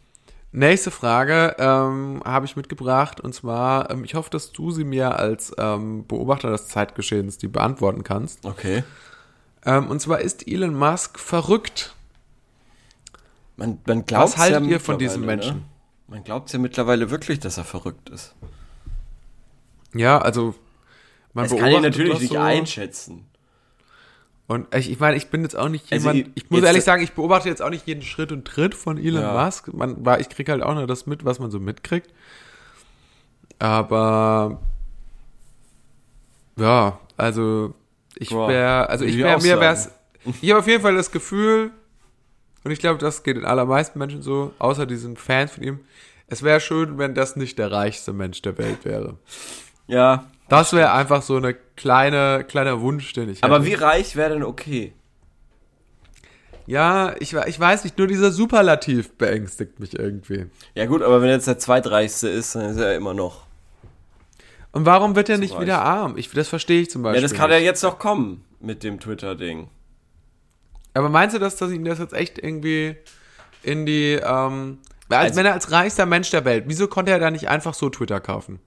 Nächste 0.52 0.90
Frage 0.90 1.56
ähm, 1.60 2.22
habe 2.24 2.46
ich 2.46 2.56
mitgebracht 2.56 3.20
und 3.20 3.36
zwar, 3.36 3.90
ähm, 3.92 4.06
ich 4.06 4.16
hoffe, 4.16 4.30
dass 4.30 4.54
du 4.54 4.72
sie 4.72 4.86
mir 4.86 5.20
als 5.20 5.54
ähm, 5.58 6.08
Beobachter 6.08 6.50
des 6.50 6.70
Zeitgeschehens 6.70 7.38
die 7.38 7.50
beantworten 7.50 8.04
kannst. 8.04 8.46
Okay. 8.46 8.86
Ähm, 9.66 9.90
und 9.90 10.00
zwar 10.00 10.22
ist 10.22 10.48
Elon 10.48 10.74
Musk 10.74 11.20
verrückt. 11.20 11.94
Man, 13.58 13.80
man 13.86 14.06
glaubt's 14.06 14.34
Was 14.34 14.38
haltet 14.38 14.64
ja 14.64 14.70
ihr 14.70 14.80
von 14.80 14.98
diesem 14.98 15.22
mittlerweile, 15.22 15.42
Menschen? 15.42 15.58
Ne? 15.58 15.75
Man 16.08 16.24
glaubt 16.24 16.52
ja 16.54 16.60
mittlerweile 16.60 17.10
wirklich, 17.10 17.40
dass 17.40 17.58
er 17.58 17.64
verrückt 17.64 18.10
ist. 18.10 18.36
Ja, 19.94 20.20
also 20.20 20.54
man 21.34 21.46
Das 21.46 21.52
kann 21.52 21.60
ich 21.68 21.74
beobachtet 21.74 21.98
natürlich 21.98 22.20
nicht 22.20 22.34
so. 22.34 22.38
einschätzen. 22.40 23.26
Und 24.48 24.74
ich, 24.76 24.92
ich 24.92 25.00
meine, 25.00 25.18
ich 25.18 25.30
bin 25.32 25.42
jetzt 25.42 25.56
auch 25.56 25.70
nicht 25.70 25.92
Also 25.92 26.12
jemand, 26.12 26.28
ich- 26.38 26.44
ich 26.44 26.50
muss 26.52 26.62
ehrlich 26.62 26.84
sagen, 26.84 27.02
ich 27.02 27.14
beobachte 27.14 27.50
jetzt 27.50 27.64
auch 27.64 27.72
nicht 27.72 27.88
jeden 27.88 28.04
Schritt 28.04 28.32
und 28.32 28.46
Tritt 28.46 28.76
von 28.76 28.98
Elon 29.00 29.22
Ja. 29.24 29.44
Musk. 29.46 29.74
Man, 29.74 30.06
war, 30.06 30.20
ich 30.20 30.30
krieg 30.30 30.48
halt 30.50 30.62
auch 30.62 30.76
nur 30.76 30.86
das 30.86 31.08
mit, 31.08 31.26
was 31.26 31.40
man 31.40 31.50
so 31.50 31.60
mitkriegt. 31.60 32.14
Aber 33.58 34.60
ja, 36.58 37.00
also 37.18 37.74
ich 38.18 38.32
wäre, 38.32 38.90
also 38.90 39.06
ich 39.06 39.18
wäre, 39.18 39.42
mir 39.42 39.60
wäre 39.60 39.74
es, 39.74 39.90
ich 40.42 40.50
habe 40.52 40.60
auf 40.60 40.68
jeden 40.68 40.82
Fall 40.82 40.96
das 40.96 41.12
Gefühl, 41.12 41.72
und 42.66 42.72
ich 42.72 42.80
glaube, 42.80 43.00
das 43.00 43.22
geht 43.22 43.38
den 43.38 43.46
allermeisten 43.46 44.00
Menschen 44.00 44.24
so, 44.24 44.52
außer 44.58 44.88
diesen 44.88 45.18
Fans 45.18 45.52
von 45.52 45.64
ihm, 45.64 45.80
es 46.28 46.42
wäre 46.42 46.60
schön, 46.60 46.98
wenn 46.98 47.14
das 47.14 47.36
nicht 47.36 47.60
der 47.60 47.72
reichste 47.72 48.12
Mensch 48.12 48.42
der 48.42 48.58
Welt 48.58 48.84
wäre. 48.84 49.18
Ja. 49.88 50.26
Das 50.50 50.74
wäre 50.74 50.92
einfach 50.92 51.22
so 51.22 51.38
eine 51.38 51.54
kleine, 51.54 52.44
kleiner 52.44 52.82
Wunsch, 52.82 53.14
den 53.14 53.30
ich 53.30 53.44
Aber 53.44 53.58
hätte. 53.60 53.68
wie 53.68 53.74
reich 53.76 54.16
wäre 54.16 54.34
denn 54.34 54.44
okay? 54.44 54.94
Ja, 56.66 57.14
ich, 57.20 57.34
ich 57.34 57.60
weiß 57.60 57.84
nicht, 57.84 58.00
nur 58.00 58.08
dieser 58.08 58.32
Superlativ 58.32 59.14
beängstigt 59.14 59.80
mich 59.80 59.98
irgendwie. 59.98 60.48
Ja 60.74 60.88
gut, 60.88 61.04
aber 61.04 61.22
wenn 61.22 61.30
jetzt 61.30 61.46
der 61.46 61.60
zweitreichste 61.60 62.28
ist, 62.30 62.56
dann 62.56 62.72
ist 62.72 62.78
er 62.78 62.96
immer 62.96 63.14
noch. 63.14 63.46
Und 64.72 64.88
warum 64.88 65.16
wird 65.16 65.30
er 65.30 65.38
nicht 65.38 65.54
reich. 65.54 65.62
wieder 65.62 65.84
arm? 65.84 66.18
Ich, 66.18 66.32
das 66.32 66.48
verstehe 66.50 66.82
ich 66.82 66.90
zum 66.90 67.04
Beispiel. 67.04 67.22
Ja, 67.22 67.28
das 67.28 67.38
kann 67.38 67.52
ja 67.52 67.58
nicht. 67.58 67.66
jetzt 67.66 67.84
noch 67.84 68.00
kommen 68.00 68.44
mit 68.60 68.82
dem 68.82 69.00
Twitter-Ding. 69.00 69.68
Aber 70.96 71.10
meinst 71.10 71.36
du, 71.36 71.40
dass, 71.40 71.58
dass 71.58 71.72
ihn 71.72 71.86
das 71.86 72.00
jetzt 72.00 72.14
echt 72.14 72.40
irgendwie 72.40 72.96
in 73.64 73.86
die, 73.86 74.14
ähm, 74.14 74.80
als, 75.10 75.24
Also- 75.32 75.36
wenn 75.36 75.46
er 75.46 75.54
als 75.54 75.72
reichster 75.72 76.06
Mensch 76.06 76.32
der 76.32 76.46
Welt, 76.46 76.64
wieso 76.68 76.88
konnte 76.88 77.12
er 77.12 77.20
da 77.20 77.30
nicht 77.30 77.48
einfach 77.50 77.74
so 77.74 77.90
Twitter 77.90 78.20
kaufen? 78.20 78.60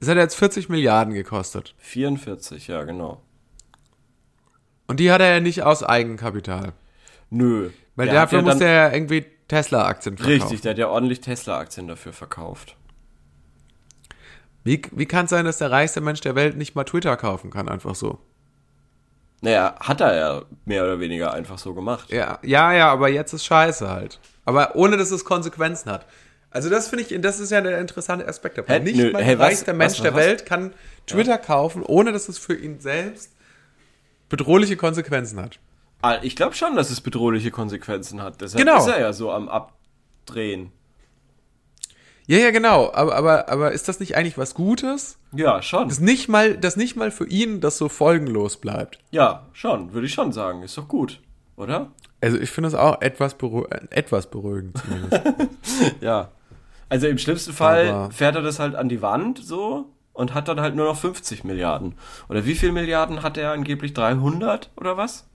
Das 0.00 0.08
hat 0.08 0.16
jetzt 0.16 0.34
40 0.36 0.68
Milliarden 0.68 1.14
gekostet. 1.14 1.74
44, 1.78 2.66
ja 2.66 2.82
genau. 2.84 3.22
Und 4.88 5.00
die 5.00 5.10
hat 5.10 5.20
er 5.20 5.30
ja 5.34 5.40
nicht 5.40 5.62
aus 5.62 5.82
Eigenkapital. 5.82 6.72
Nö. 7.30 7.70
Weil 7.94 8.08
dafür 8.08 8.38
ja 8.40 8.44
musste 8.44 8.64
er 8.64 8.88
ja 8.88 8.92
irgendwie 8.94 9.24
Tesla-Aktien 9.48 10.16
verkaufen. 10.16 10.42
Richtig, 10.42 10.60
der 10.62 10.70
hat 10.72 10.78
ja 10.78 10.88
ordentlich 10.88 11.20
Tesla-Aktien 11.20 11.88
dafür 11.88 12.12
verkauft. 12.12 12.76
Wie, 14.64 14.82
wie 14.92 15.06
kann 15.06 15.24
es 15.26 15.30
sein, 15.30 15.44
dass 15.44 15.58
der 15.58 15.70
reichste 15.70 16.00
Mensch 16.00 16.20
der 16.20 16.34
Welt 16.34 16.56
nicht 16.56 16.74
mal 16.74 16.84
Twitter 16.84 17.16
kaufen 17.16 17.50
kann, 17.50 17.68
einfach 17.68 17.94
so? 17.94 18.18
Naja, 19.42 19.74
hat 19.80 20.00
er 20.00 20.16
ja 20.16 20.42
mehr 20.64 20.84
oder 20.84 20.98
weniger 20.98 21.32
einfach 21.32 21.58
so 21.58 21.74
gemacht. 21.74 22.10
Ja, 22.10 22.38
ja, 22.42 22.72
ja, 22.72 22.90
aber 22.90 23.08
jetzt 23.08 23.32
ist 23.32 23.44
scheiße 23.44 23.88
halt. 23.90 24.18
Aber 24.44 24.76
ohne, 24.76 24.96
dass 24.96 25.10
es 25.10 25.24
Konsequenzen 25.24 25.90
hat. 25.90 26.06
Also 26.50 26.70
das 26.70 26.88
finde 26.88 27.04
ich, 27.04 27.20
das 27.20 27.38
ist 27.38 27.50
ja 27.50 27.60
der 27.60 27.78
interessante 27.80 28.26
Aspekt 28.26 28.56
davon. 28.56 28.74
Hä, 28.74 28.80
Nicht 28.80 28.96
nö, 28.96 29.12
mal 29.12 29.22
hey, 29.22 29.32
der 29.34 29.38
was- 29.40 29.46
reichste 29.48 29.72
was- 29.72 29.76
Mensch 29.76 29.92
was- 29.98 30.02
der? 30.02 30.14
Welt 30.14 30.46
kann 30.46 30.72
Twitter 31.06 31.36
kaufen, 31.38 31.82
ohne 31.82 32.12
dass 32.12 32.28
es 32.28 32.38
für 32.38 32.54
ihn 32.54 32.80
selbst 32.80 33.32
bedrohliche 34.28 34.76
Konsequenzen 34.76 35.40
hat. 35.40 35.58
Ah, 36.02 36.18
Ich 36.22 36.34
glaube 36.36 36.54
schon, 36.54 36.74
dass 36.76 36.90
es 36.90 37.00
bedrohliche 37.00 37.50
Konsequenzen 37.50 38.22
hat. 38.22 38.40
Deshalb 38.40 38.64
Genau. 38.64 38.78
ist 38.78 38.88
er 38.88 39.00
ja 39.00 39.12
so 39.12 39.30
am 39.32 39.48
Abdrehen. 39.48 40.72
Ja, 42.28 42.38
ja, 42.38 42.50
genau. 42.50 42.92
Aber, 42.92 43.14
aber, 43.14 43.48
aber 43.48 43.72
ist 43.72 43.88
das 43.88 44.00
nicht 44.00 44.16
eigentlich 44.16 44.36
was 44.36 44.54
Gutes? 44.54 45.18
Ja, 45.32 45.62
schon. 45.62 45.88
Dass 45.88 46.00
nicht 46.00 46.28
mal, 46.28 46.56
dass 46.56 46.76
nicht 46.76 46.96
mal 46.96 47.10
für 47.12 47.26
ihn 47.28 47.60
das 47.60 47.78
so 47.78 47.88
folgenlos 47.88 48.56
bleibt. 48.56 48.98
Ja, 49.12 49.46
schon, 49.52 49.92
würde 49.92 50.06
ich 50.06 50.14
schon 50.14 50.32
sagen. 50.32 50.62
Ist 50.62 50.76
doch 50.76 50.88
gut, 50.88 51.20
oder? 51.56 51.92
Also 52.20 52.38
ich 52.38 52.50
finde 52.50 52.70
das 52.70 52.78
auch 52.80 53.00
etwas, 53.00 53.34
äh, 53.34 53.78
etwas 53.90 54.28
beruhigend 54.28 54.76
zumindest. 54.78 55.22
Ja. 56.00 56.30
Also 56.88 57.06
im 57.08 57.18
schlimmsten 57.18 57.52
Fall 57.52 57.88
Aber- 57.90 58.10
fährt 58.10 58.34
er 58.36 58.42
das 58.42 58.58
halt 58.58 58.74
an 58.74 58.88
die 58.88 59.02
Wand 59.02 59.38
so 59.42 59.86
und 60.12 60.34
hat 60.34 60.48
dann 60.48 60.60
halt 60.60 60.74
nur 60.74 60.86
noch 60.86 60.96
50 60.98 61.44
Milliarden. 61.44 61.94
Oder 62.28 62.44
wie 62.44 62.54
viel 62.54 62.72
Milliarden 62.72 63.22
hat 63.22 63.36
er 63.36 63.52
angeblich? 63.52 63.92
300 63.92 64.70
oder 64.76 64.96
was? 64.96 65.26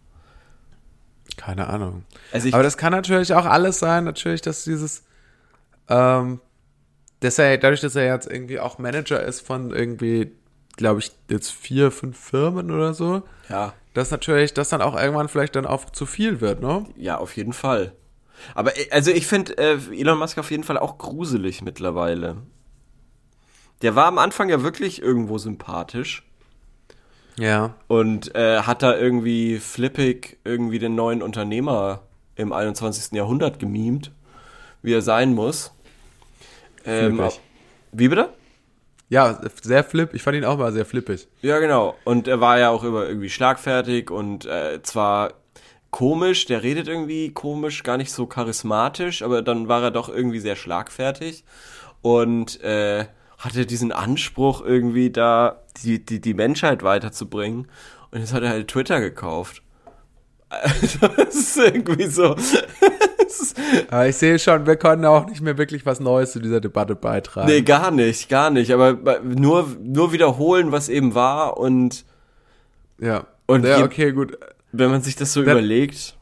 Keine 1.37 1.67
Ahnung. 1.67 2.03
Also 2.33 2.49
Aber 2.53 2.63
das 2.63 2.77
kann 2.77 2.91
natürlich 2.91 3.33
auch 3.33 3.45
alles 3.45 3.79
sein, 3.79 4.03
natürlich, 4.03 4.41
dass 4.41 4.63
dieses, 4.63 5.03
ähm, 5.87 6.39
dass 7.21 7.39
er, 7.39 7.57
dadurch, 7.57 7.79
dass 7.81 7.95
er 7.95 8.05
jetzt 8.13 8.29
irgendwie 8.29 8.59
auch 8.59 8.77
Manager 8.77 9.23
ist 9.23 9.41
von 9.41 9.71
irgendwie, 9.71 10.31
glaube 10.77 10.99
ich, 10.99 11.11
jetzt 11.29 11.51
vier, 11.51 11.89
fünf 11.91 12.19
Firmen 12.19 12.69
oder 12.71 12.93
so, 12.93 13.23
ja, 13.49 13.73
dass 13.93 14.11
natürlich 14.11 14.53
das 14.53 14.69
dann 14.69 14.81
auch 14.81 14.95
irgendwann 14.99 15.27
vielleicht 15.29 15.55
dann 15.55 15.65
auch 15.65 15.89
zu 15.89 16.05
viel 16.05 16.41
wird, 16.41 16.61
ne? 16.61 16.85
ja, 16.97 17.17
auf 17.17 17.35
jeden 17.37 17.53
Fall. 17.53 17.93
Aber 18.55 18.77
äh, 18.77 18.89
also 18.91 19.11
ich 19.11 19.27
finde 19.27 19.57
äh, 19.57 19.77
Elon 19.91 20.17
Musk 20.19 20.37
auf 20.37 20.51
jeden 20.51 20.63
Fall 20.63 20.77
auch 20.77 20.97
gruselig 20.97 21.61
mittlerweile. 21.61 22.37
Der 23.81 23.95
war 23.95 24.05
am 24.05 24.17
Anfang 24.17 24.49
ja 24.49 24.61
wirklich 24.63 25.01
irgendwo 25.01 25.37
sympathisch 25.39 26.23
Ja. 27.37 27.75
und 27.87 28.33
äh, 28.35 28.61
hat 28.61 28.81
da 28.83 28.95
irgendwie 28.95 29.57
flippig 29.59 30.37
irgendwie 30.43 30.79
den 30.79 30.95
neuen 30.95 31.21
Unternehmer 31.21 32.01
im 32.35 32.53
21. 32.53 33.11
Jahrhundert 33.13 33.59
gemimt, 33.59 34.11
wie 34.81 34.93
er 34.93 35.01
sein 35.01 35.33
muss. 35.33 35.73
Ähm, 36.85 37.21
wie 37.91 38.07
bitte? 38.07 38.29
Ja, 39.09 39.41
sehr 39.61 39.83
flip. 39.83 40.13
Ich 40.13 40.23
fand 40.23 40.37
ihn 40.37 40.45
auch 40.45 40.57
mal 40.57 40.71
sehr 40.71 40.85
flippig. 40.85 41.27
Ja, 41.41 41.59
genau. 41.59 41.95
Und 42.05 42.29
er 42.29 42.39
war 42.39 42.59
ja 42.59 42.69
auch 42.69 42.83
immer 42.83 43.05
irgendwie 43.05 43.29
schlagfertig 43.29 44.09
und 44.09 44.45
äh, 44.45 44.81
zwar 44.83 45.33
komisch, 45.89 46.45
der 46.45 46.63
redet 46.63 46.87
irgendwie 46.87 47.33
komisch, 47.33 47.83
gar 47.83 47.97
nicht 47.97 48.11
so 48.11 48.25
charismatisch, 48.25 49.21
aber 49.21 49.41
dann 49.41 49.67
war 49.67 49.83
er 49.83 49.91
doch 49.91 50.07
irgendwie 50.07 50.39
sehr 50.39 50.55
schlagfertig 50.55 51.43
und 52.01 52.61
äh, 52.61 53.05
hatte 53.37 53.65
diesen 53.65 53.91
Anspruch 53.91 54.61
irgendwie 54.63 55.09
da 55.09 55.61
die, 55.83 56.03
die, 56.03 56.21
die 56.21 56.33
Menschheit 56.33 56.83
weiterzubringen. 56.83 57.67
Und 58.11 58.19
jetzt 58.19 58.33
hat 58.33 58.43
er 58.43 58.49
halt 58.49 58.67
Twitter 58.69 59.01
gekauft. 59.01 59.61
Das 61.17 61.35
ist 61.35 61.57
irgendwie 61.57 62.07
so. 62.07 62.35
ist, 62.35 63.55
Aber 63.89 64.07
ich 64.07 64.15
sehe 64.17 64.37
schon, 64.39 64.65
wir 64.65 64.75
können 64.75 65.05
auch 65.05 65.25
nicht 65.27 65.41
mehr 65.41 65.57
wirklich 65.57 65.85
was 65.85 65.99
Neues 65.99 66.31
zu 66.33 66.39
dieser 66.39 66.59
Debatte 66.61 66.95
beitragen. 66.95 67.47
nee, 67.47 67.61
gar 67.61 67.91
nicht, 67.91 68.27
gar 68.29 68.49
nicht. 68.49 68.71
Aber 68.71 69.19
nur, 69.23 69.67
nur 69.81 70.11
wiederholen, 70.11 70.71
was 70.71 70.89
eben 70.89 71.15
war 71.15 71.57
und 71.57 72.05
Ja. 72.99 73.25
Und 73.47 73.65
ja, 73.65 73.83
okay, 73.83 74.11
gut. 74.11 74.37
wenn 74.71 74.91
man 74.91 75.01
sich 75.01 75.15
das 75.15 75.33
so 75.33 75.45
Wer- 75.45 75.53
überlegt. 75.53 76.15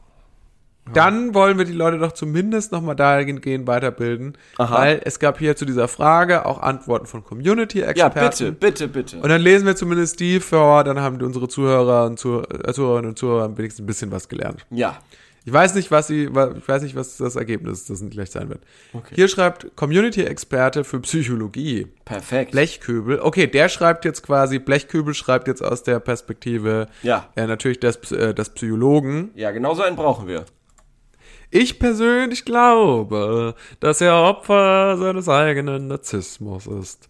Dann 0.92 1.34
wollen 1.34 1.58
wir 1.58 1.64
die 1.64 1.72
Leute 1.72 1.98
doch 1.98 2.12
zumindest 2.12 2.72
nochmal 2.72 2.96
dahingehend 2.96 3.66
weiterbilden, 3.66 4.36
Aha. 4.58 4.74
weil 4.78 5.00
es 5.04 5.18
gab 5.18 5.38
hier 5.38 5.56
zu 5.56 5.64
dieser 5.64 5.88
Frage 5.88 6.46
auch 6.46 6.60
Antworten 6.60 7.06
von 7.06 7.20
Ja, 7.20 7.26
Community-Experten. 7.28 8.20
bitte, 8.20 8.52
bitte, 8.52 8.88
bitte. 8.88 9.16
Und 9.20 9.28
dann 9.28 9.40
lesen 9.40 9.66
wir 9.66 9.76
zumindest 9.76 10.20
die 10.20 10.40
vor, 10.40 10.84
dann 10.84 11.00
haben 11.00 11.20
unsere 11.22 11.48
Zuhörer 11.48 12.06
und 12.06 12.18
Zuh 12.18 12.42
äh, 12.42 12.72
Zuhörerinnen 12.72 13.10
und 13.10 13.18
Zuhörer 13.18 13.56
wenigstens 13.58 13.84
ein 13.84 13.86
bisschen 13.86 14.10
was 14.10 14.28
gelernt. 14.28 14.66
ja. 14.70 14.98
Ich 15.42 15.54
weiß 15.54 15.74
nicht, 15.74 15.90
was 15.90 16.06
sie, 16.06 16.24
ich 16.24 16.68
weiß 16.68 16.82
nicht, 16.82 16.94
was 16.94 17.16
das 17.16 17.34
Ergebnis 17.34 17.86
das 17.86 18.04
gleich 18.10 18.30
sein 18.30 18.50
wird. 18.50 18.60
Okay. 18.92 19.14
Hier 19.14 19.26
schreibt 19.26 19.74
Community-Experte 19.74 20.84
für 20.84 21.00
Psychologie. 21.00 21.86
Perfekt. 22.04 22.50
Blechköbel. 22.52 23.20
Okay, 23.20 23.46
der 23.46 23.70
schreibt 23.70 24.04
jetzt 24.04 24.22
quasi, 24.22 24.58
Blechköbel 24.58 25.14
schreibt 25.14 25.48
jetzt 25.48 25.62
aus 25.64 25.82
der 25.82 25.98
Perspektive 25.98 26.88
Ja. 27.02 27.30
äh, 27.36 27.46
natürlich 27.46 27.80
des, 27.80 28.12
äh, 28.12 28.34
des 28.34 28.50
Psychologen. 28.50 29.30
Ja, 29.34 29.50
genau 29.50 29.72
so 29.74 29.82
einen 29.82 29.96
brauchen 29.96 30.26
wir. 30.28 30.44
Ich 31.52 31.80
persönlich 31.80 32.44
glaube, 32.44 33.56
dass 33.80 34.00
er 34.00 34.14
Opfer 34.14 34.96
seines 34.96 35.28
eigenen 35.28 35.88
Narzissmus 35.88 36.68
ist. 36.68 37.08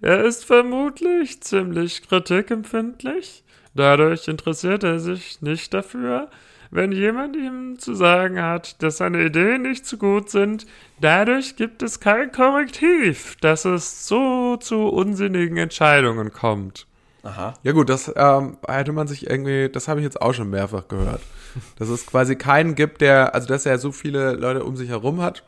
Er 0.00 0.24
ist 0.24 0.46
vermutlich 0.46 1.42
ziemlich 1.42 2.08
kritikempfindlich. 2.08 3.44
Dadurch 3.74 4.26
interessiert 4.28 4.84
er 4.84 5.00
sich 5.00 5.42
nicht 5.42 5.74
dafür, 5.74 6.30
wenn 6.70 6.92
jemand 6.92 7.36
ihm 7.36 7.78
zu 7.78 7.94
sagen 7.94 8.40
hat, 8.40 8.82
dass 8.82 8.96
seine 8.96 9.22
Ideen 9.22 9.62
nicht 9.62 9.86
so 9.86 9.98
gut 9.98 10.30
sind. 10.30 10.66
Dadurch 11.00 11.56
gibt 11.56 11.82
es 11.82 12.00
kein 12.00 12.32
Korrektiv, 12.32 13.36
dass 13.42 13.66
es 13.66 14.08
so 14.08 14.56
zu 14.56 14.88
unsinnigen 14.88 15.58
Entscheidungen 15.58 16.32
kommt. 16.32 16.86
Aha. 17.24 17.54
Ja 17.62 17.72
gut, 17.72 17.88
das 17.88 18.12
ähm, 18.14 18.58
hätte 18.68 18.92
man 18.92 19.08
sich 19.08 19.28
irgendwie, 19.28 19.68
das 19.68 19.88
habe 19.88 20.00
ich 20.00 20.04
jetzt 20.04 20.20
auch 20.20 20.32
schon 20.34 20.50
mehrfach 20.50 20.88
gehört. 20.88 21.20
Dass 21.78 21.88
es 21.88 22.06
quasi 22.06 22.36
keinen 22.36 22.74
gibt, 22.74 23.00
der, 23.00 23.34
also 23.34 23.48
dass 23.48 23.64
er 23.66 23.78
so 23.78 23.92
viele 23.92 24.32
Leute 24.34 24.62
um 24.64 24.76
sich 24.76 24.90
herum 24.90 25.20
hat, 25.22 25.42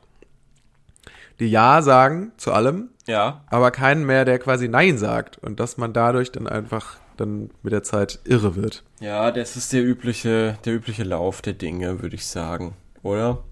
die 1.38 1.48
Ja 1.48 1.82
sagen 1.82 2.32
zu 2.38 2.52
allem, 2.52 2.88
Ja. 3.06 3.42
aber 3.48 3.70
keinen 3.70 4.06
mehr, 4.06 4.24
der 4.24 4.38
quasi 4.38 4.68
Nein 4.68 4.96
sagt. 4.98 5.36
Und 5.38 5.60
dass 5.60 5.76
man 5.76 5.92
dadurch 5.92 6.32
dann 6.32 6.46
einfach 6.46 6.96
dann 7.18 7.50
mit 7.62 7.72
der 7.72 7.82
Zeit 7.82 8.20
irre 8.24 8.56
wird. 8.56 8.82
Ja, 9.00 9.30
das 9.30 9.56
ist 9.56 9.72
der 9.72 9.82
übliche, 9.84 10.58
der 10.64 10.74
übliche 10.74 11.04
Lauf 11.04 11.42
der 11.42 11.52
Dinge, 11.54 12.00
würde 12.02 12.14
ich 12.16 12.26
sagen. 12.26 12.74
Oder? 13.02 13.42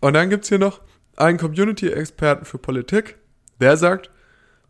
Und 0.00 0.14
dann 0.14 0.30
gibt's 0.30 0.48
hier 0.48 0.58
noch 0.58 0.80
einen 1.16 1.38
Community-Experten 1.38 2.44
für 2.44 2.58
Politik, 2.58 3.16
der 3.60 3.76
sagt, 3.76 4.10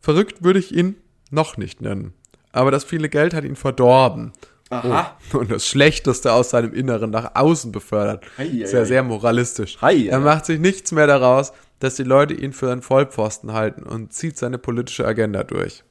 verrückt 0.00 0.42
würde 0.42 0.58
ich 0.58 0.74
ihn 0.74 0.96
noch 1.30 1.56
nicht 1.56 1.80
nennen. 1.80 2.12
Aber 2.52 2.70
das 2.70 2.84
viele 2.84 3.08
Geld 3.08 3.34
hat 3.34 3.44
ihn 3.44 3.56
verdorben. 3.56 4.32
Aha. 4.70 5.16
Oh. 5.34 5.38
Und 5.38 5.50
das 5.50 5.66
Schlechteste 5.66 6.32
aus 6.32 6.50
seinem 6.50 6.72
Inneren 6.72 7.10
nach 7.10 7.34
außen 7.34 7.72
befördert. 7.72 8.24
Hei, 8.38 8.46
Ist 8.46 8.72
ja 8.72 8.84
sehr 8.84 9.02
moralistisch. 9.02 9.78
Hei, 9.80 10.06
er 10.06 10.20
macht 10.20 10.46
sich 10.46 10.60
nichts 10.60 10.92
mehr 10.92 11.08
daraus, 11.08 11.52
dass 11.80 11.96
die 11.96 12.04
Leute 12.04 12.34
ihn 12.34 12.52
für 12.52 12.70
einen 12.70 12.82
Vollpfosten 12.82 13.52
halten 13.52 13.82
und 13.82 14.12
zieht 14.12 14.38
seine 14.38 14.58
politische 14.58 15.04
Agenda 15.04 15.42
durch. 15.42 15.82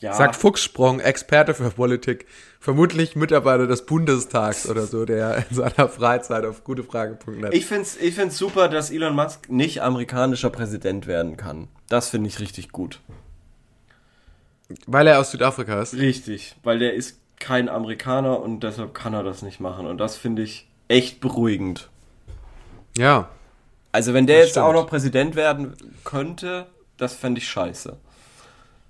Ja. 0.00 0.12
Sagt 0.12 0.36
Fuchssprung, 0.36 1.00
Experte 1.00 1.54
für 1.54 1.70
Politik, 1.70 2.26
vermutlich 2.60 3.16
Mitarbeiter 3.16 3.66
des 3.66 3.84
Bundestags 3.84 4.68
oder 4.68 4.86
so, 4.86 5.04
der 5.04 5.44
in 5.50 5.56
seiner 5.56 5.88
Freizeit 5.88 6.44
auf 6.44 6.62
gutefrage.net. 6.62 7.52
ich 7.52 7.66
find's, 7.66 7.96
ich 7.96 8.14
find's 8.14 8.38
super, 8.38 8.68
dass 8.68 8.90
Elon 8.90 9.14
Musk 9.14 9.48
nicht 9.48 9.82
amerikanischer 9.82 10.50
Präsident 10.50 11.08
werden 11.08 11.36
kann. 11.36 11.66
Das 11.88 12.10
finde 12.10 12.28
ich 12.28 12.38
richtig 12.38 12.70
gut. 12.70 13.00
Weil 14.86 15.06
er 15.06 15.18
aus 15.20 15.30
Südafrika 15.30 15.80
ist. 15.80 15.94
Richtig, 15.94 16.56
weil 16.62 16.78
der 16.78 16.94
ist 16.94 17.18
kein 17.38 17.68
Amerikaner 17.68 18.40
und 18.40 18.60
deshalb 18.60 18.94
kann 18.94 19.14
er 19.14 19.22
das 19.22 19.42
nicht 19.42 19.60
machen. 19.60 19.86
Und 19.86 19.98
das 19.98 20.16
finde 20.16 20.42
ich 20.42 20.68
echt 20.88 21.20
beruhigend. 21.20 21.88
Ja. 22.96 23.28
Also 23.92 24.12
wenn 24.12 24.26
der 24.26 24.36
Das 24.38 24.46
jetzt 24.46 24.50
stimmt. 24.52 24.66
auch 24.66 24.72
noch 24.72 24.86
Präsident 24.88 25.36
werden 25.36 25.74
könnte, 26.04 26.66
das 26.96 27.14
fände 27.14 27.40
ich 27.40 27.48
scheiße. 27.48 27.96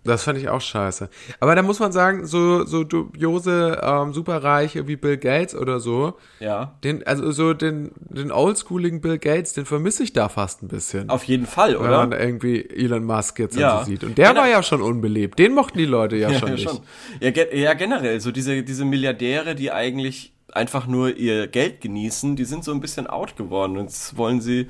Das 0.09 0.24
fand 0.24 0.38
ich 0.38 0.48
auch 0.48 0.61
scheiße. 0.61 1.09
Aber 1.40 1.54
da 1.54 1.62
muss 1.62 1.78
man 1.78 1.92
sagen, 1.92 2.26
so, 2.26 2.64
so 2.64 2.82
dubiose 2.84 3.80
ähm, 3.82 4.12
Superreiche 4.12 4.88
wie 4.88 4.96
Bill 4.96 5.16
Gates 5.18 5.54
oder 5.54 5.78
so, 5.80 6.14
Ja. 6.40 6.74
den, 6.84 7.06
also 7.06 7.30
so 7.30 7.54
den, 7.54 7.92
den 8.00 8.32
oldschooligen 8.32 9.00
Bill 9.00 9.18
Gates, 9.18 9.52
den 9.52 9.66
vermisse 9.66 10.02
ich 10.02 10.12
da 10.12 10.28
fast 10.28 10.62
ein 10.62 10.68
bisschen. 10.68 11.11
Auf 11.11 11.24
jeden 11.24 11.46
Fall, 11.46 11.74
wenn 11.74 11.80
oder? 11.86 12.06
man 12.06 12.12
irgendwie 12.12 12.68
Elon 12.68 13.04
Musk 13.04 13.38
jetzt 13.38 13.56
Ja. 13.56 13.80
so 13.80 13.84
sieht. 13.84 14.02
Und 14.04 14.18
der 14.18 14.28
Genau. 14.30 14.40
war 14.40 14.48
ja 14.48 14.62
schon 14.62 14.82
unbeliebt. 14.82 15.38
Den 15.38 15.54
mochten 15.54 15.78
die 15.78 15.84
Leute 15.86 16.16
ja, 16.16 16.32
schon 16.34 16.48
ja, 16.48 16.54
nicht. 16.54 16.68
schon. 16.68 16.80
Ja, 17.20 17.30
ge 17.30 17.61
ja, 17.61 17.74
generell, 17.74 18.20
so 18.20 18.30
diese, 18.32 18.62
diese 18.62 18.84
Milliardäre, 18.84 19.54
die 19.54 19.70
eigentlich 19.70 20.32
einfach 20.52 20.86
nur 20.86 21.14
ihr 21.16 21.46
Geld 21.46 21.80
genießen, 21.82 22.34
die 22.34 22.44
sind 22.46 22.64
so 22.64 22.72
ein 22.72 22.80
bisschen 22.80 23.06
out 23.06 23.36
geworden. 23.36 23.76
Und 23.76 23.84
jetzt 23.84 24.16
wollen 24.16 24.40
sie 24.40 24.68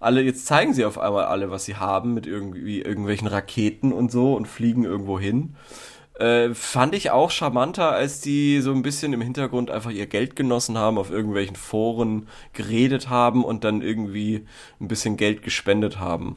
alle, 0.00 0.22
jetzt 0.22 0.46
zeigen 0.46 0.74
sie 0.74 0.84
auf 0.84 0.98
einmal 0.98 1.26
alle, 1.26 1.50
was 1.50 1.66
sie 1.66 1.76
haben 1.76 2.14
mit 2.14 2.26
irgendwie 2.26 2.80
irgendwelchen 2.80 3.28
Raketen 3.28 3.92
und 3.92 4.10
so 4.10 4.34
und 4.34 4.48
fliegen 4.48 4.84
irgendwo 4.84 5.20
hin. 5.20 5.54
Äh, 6.18 6.54
fand 6.54 6.94
ich 6.94 7.10
auch 7.10 7.30
charmanter, 7.30 7.92
als 7.92 8.20
die 8.20 8.60
so 8.60 8.72
ein 8.72 8.82
bisschen 8.82 9.12
im 9.12 9.20
Hintergrund 9.20 9.70
einfach 9.70 9.90
ihr 9.90 10.06
Geld 10.06 10.36
genossen 10.36 10.76
haben, 10.76 10.98
auf 10.98 11.10
irgendwelchen 11.10 11.56
Foren 11.56 12.28
geredet 12.52 13.08
haben 13.08 13.44
und 13.44 13.64
dann 13.64 13.82
irgendwie 13.82 14.46
ein 14.80 14.88
bisschen 14.88 15.16
Geld 15.16 15.42
gespendet 15.42 15.98
haben. 15.98 16.36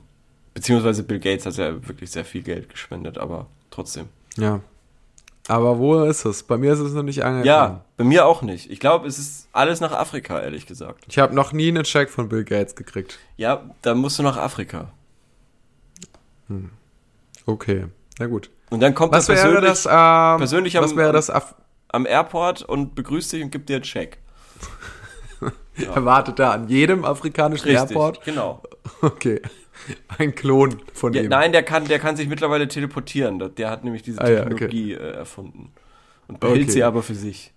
Beziehungsweise 0.54 1.04
Bill 1.04 1.20
Gates 1.20 1.46
hat 1.46 1.58
ja 1.58 1.88
wirklich 1.88 2.12
sehr 2.12 2.26
viel 2.26 2.44
Geld 2.44 2.70
gespendet, 2.70 3.18
aber 3.18 3.48
trotzdem. 3.72 4.08
Ja. 4.38 4.62
Aber 5.50 5.78
wo 5.78 6.04
ist 6.04 6.24
es? 6.26 6.44
Bei 6.44 6.58
mir 6.58 6.72
ist 6.74 6.80
es 6.80 6.94
noch 6.94 7.04
nicht 7.04 7.22
angekommen. 7.24 7.46
Ja, 7.46 7.82
bei 7.98 8.04
mir 8.06 8.26
auch 8.26 8.42
nicht. 8.44 8.72
Ich 8.72 8.80
glaube, 8.80 9.08
es 9.08 9.20
ist 9.20 9.50
alles 9.52 9.82
nach 9.82 9.92
Afrika, 9.92 10.40
ehrlich 10.40 10.66
gesagt. 10.68 11.04
Ich 11.10 11.20
habe 11.20 11.36
noch 11.36 11.52
nie 11.52 11.68
einen 11.68 11.84
Check 11.84 12.10
von 12.10 12.30
Bill 12.30 12.46
Gates 12.46 12.76
gekriegt. 12.76 13.20
Ja, 13.36 13.62
da 13.82 13.94
musst 13.94 14.18
du 14.20 14.24
nach 14.24 14.38
Afrika. 14.38 14.92
Okay. 17.46 17.88
Na 18.20 18.28
gut. 18.28 18.50
Und 18.70 18.80
dann 18.80 18.96
kommt 18.96 19.14
Was 19.14 19.30
er 19.30 19.36
wäre 19.36 19.44
persönlich 19.62 19.70
das, 19.70 19.86
ähm, 19.86 20.38
persönlich 20.38 20.76
was 20.76 20.92
am- 20.92 20.98
wäre 20.98 21.12
das, 21.14 21.30
Af 21.30 21.56
am 21.90 22.06
Airport 22.06 22.64
und 22.64 22.96
begrüßt 22.96 23.34
dich 23.34 23.44
und 23.44 23.52
gibt 23.52 23.70
dir 23.70 23.76
einen 23.76 23.84
Check. 23.84 24.18
erwartet 25.94 26.40
da 26.40 26.52
an 26.52 26.68
jedem 26.70 27.06
afrikanischen 27.06 27.68
Airport? 27.70 28.24
genau. 28.24 28.62
Okay. 29.02 29.42
Ein 30.18 30.36
Klon 30.36 30.78
von 30.94 31.14
Ja, 31.14 31.22
ihm. 31.24 31.30
nein, 31.30 31.52
der 31.52 31.64
kann, 31.64 31.86
der 31.86 32.00
kann 32.00 32.16
sich 32.16 32.28
mittlerweile 32.28 32.68
teleportieren. 32.68 33.40
Der- 33.56 33.70
hat 33.70 33.84
nämlich 33.84 34.04
diese 34.04 34.22
Ah, 34.22 34.30
ja, 34.30 34.42
okay. 34.42 34.50
Technologie 34.50 34.94
äh, 34.94 35.12
erfunden. 35.14 35.72
Und 36.28 36.40
behält 36.40 36.64
Okay. 36.64 36.72
sie 36.72 36.84
aber 36.84 37.04
für 37.04 37.16
sich. 37.16 37.52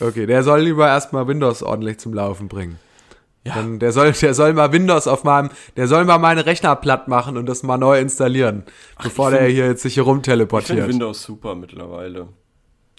Okay, 0.00 0.26
der 0.26 0.42
soll 0.42 0.60
lieber 0.60 0.86
erstmal 0.86 1.26
Windows 1.28 1.62
ordentlich 1.62 1.98
zum 1.98 2.14
Laufen 2.14 2.48
bringen. 2.48 2.78
Ja. 3.44 3.54
Dann 3.54 3.78
der 3.78 3.92
soll, 3.92 4.12
der 4.12 4.34
soll 4.34 4.52
mal 4.52 4.70
Windows 4.72 5.06
auf 5.06 5.24
meinem, 5.24 5.48
der 5.76 5.86
soll 5.88 6.04
mal 6.04 6.18
meine 6.18 6.44
Rechner 6.44 6.76
platt 6.76 7.08
machen 7.08 7.38
und 7.38 7.46
das 7.46 7.62
mal 7.62 7.78
neu 7.78 7.98
installieren, 7.98 8.64
bevor 9.02 9.28
ich 9.30 9.36
der 9.38 9.46
find- 9.46 9.54
hier 9.56 9.66
jetzt 9.66 9.82
sich 9.82 9.94
hier 9.94 10.02
Ich 10.02 10.04
finde 10.06 10.10
rumteleportiert. 10.16 10.88
Windows 10.88 11.22
super 11.22 11.54
mittlerweile. 11.54 12.28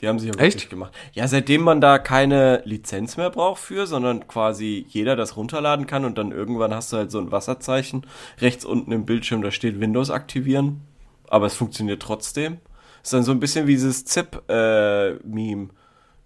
Die 0.01 0.07
haben 0.07 0.17
sich 0.17 0.29
ja 0.29 0.33
wirklich 0.33 0.55
Echt? 0.63 0.69
gemacht. 0.69 0.93
Ja, 1.13 1.27
seitdem 1.27 1.61
man 1.61 1.79
da 1.79 1.99
keine 1.99 2.61
Lizenz 2.65 3.17
mehr 3.17 3.29
braucht 3.29 3.61
für, 3.61 3.85
sondern 3.85 4.27
quasi 4.27 4.83
jeder 4.89 5.15
das 5.15 5.37
runterladen 5.37 5.85
kann 5.85 6.05
und 6.05 6.17
dann 6.17 6.31
irgendwann 6.31 6.73
hast 6.73 6.91
du 6.91 6.97
halt 6.97 7.11
so 7.11 7.19
ein 7.19 7.31
Wasserzeichen 7.31 8.07
rechts 8.39 8.65
unten 8.65 8.91
im 8.91 9.05
Bildschirm, 9.05 9.41
da 9.43 9.51
steht 9.51 9.79
Windows 9.79 10.09
aktivieren, 10.09 10.81
aber 11.27 11.45
es 11.45 11.53
funktioniert 11.53 12.01
trotzdem. 12.01 12.57
Ist 13.03 13.13
dann 13.13 13.23
so 13.23 13.31
ein 13.31 13.39
bisschen 13.39 13.67
wie 13.67 13.73
dieses 13.73 14.05
ZIP-Meme 14.05 15.69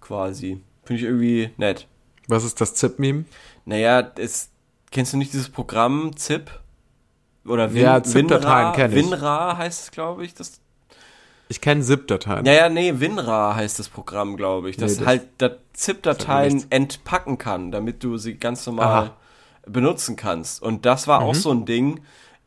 quasi. 0.01 0.61
Finde 0.84 1.01
ich 1.01 1.07
irgendwie 1.07 1.49
nett. 1.57 1.88
Was 2.28 2.43
ist 2.43 2.59
das 2.61 2.76
ZIP-Meme? 2.76 3.26
Naja, 3.65 4.11
es, 4.17 4.51
kennst 4.91 5.13
du 5.13 5.17
nicht 5.17 5.34
dieses 5.34 5.49
Programm 5.49 6.15
ZIP? 6.15 6.49
Oder 7.45 7.73
Win, 7.73 7.82
Ja, 7.84 8.01
ZIP-Dateien 8.03 8.71
WinRAR? 8.71 8.73
kenn 8.73 8.91
ich. 8.91 8.97
WinRAR 9.05 9.57
heißt 9.57 9.84
es, 9.84 9.91
glaube 9.91 10.26
ich. 10.26 10.34
Das 10.34 10.59
Ich 11.48 11.62
kenne 11.62 11.82
ZIP-Dateien. 11.82 12.43
Naja, 12.43 12.70
nee, 12.70 12.93
WinRAR 13.00 13.56
heißt 13.56 13.78
das 13.78 13.88
Programm, 13.89 14.36
glaube 14.36 14.70
ich, 14.70 14.78
das, 14.78 14.93
Nee, 14.93 14.98
das- 15.00 15.08
halt 15.08 15.22
da 15.38 15.48
Sagt 15.50 15.60
mir 15.60 15.74
ZIP-Dateien 15.74 16.54
nichts. 16.54 16.68
entpacken 16.72 17.38
kann, 17.38 17.72
damit 17.72 18.04
du 18.04 18.18
sie 18.18 18.36
ganz 18.36 18.66
normal 18.66 18.88
Aha. 18.88 19.16
Mhm. 19.68 19.72
benutzen 19.74 20.16
kannst. 20.16 20.62
Und 20.62 20.86
das 20.86 21.08
war 21.08 21.22
auch 21.22 21.36
so 21.36 21.52
ein 21.52 21.66
Ding, 21.66 22.02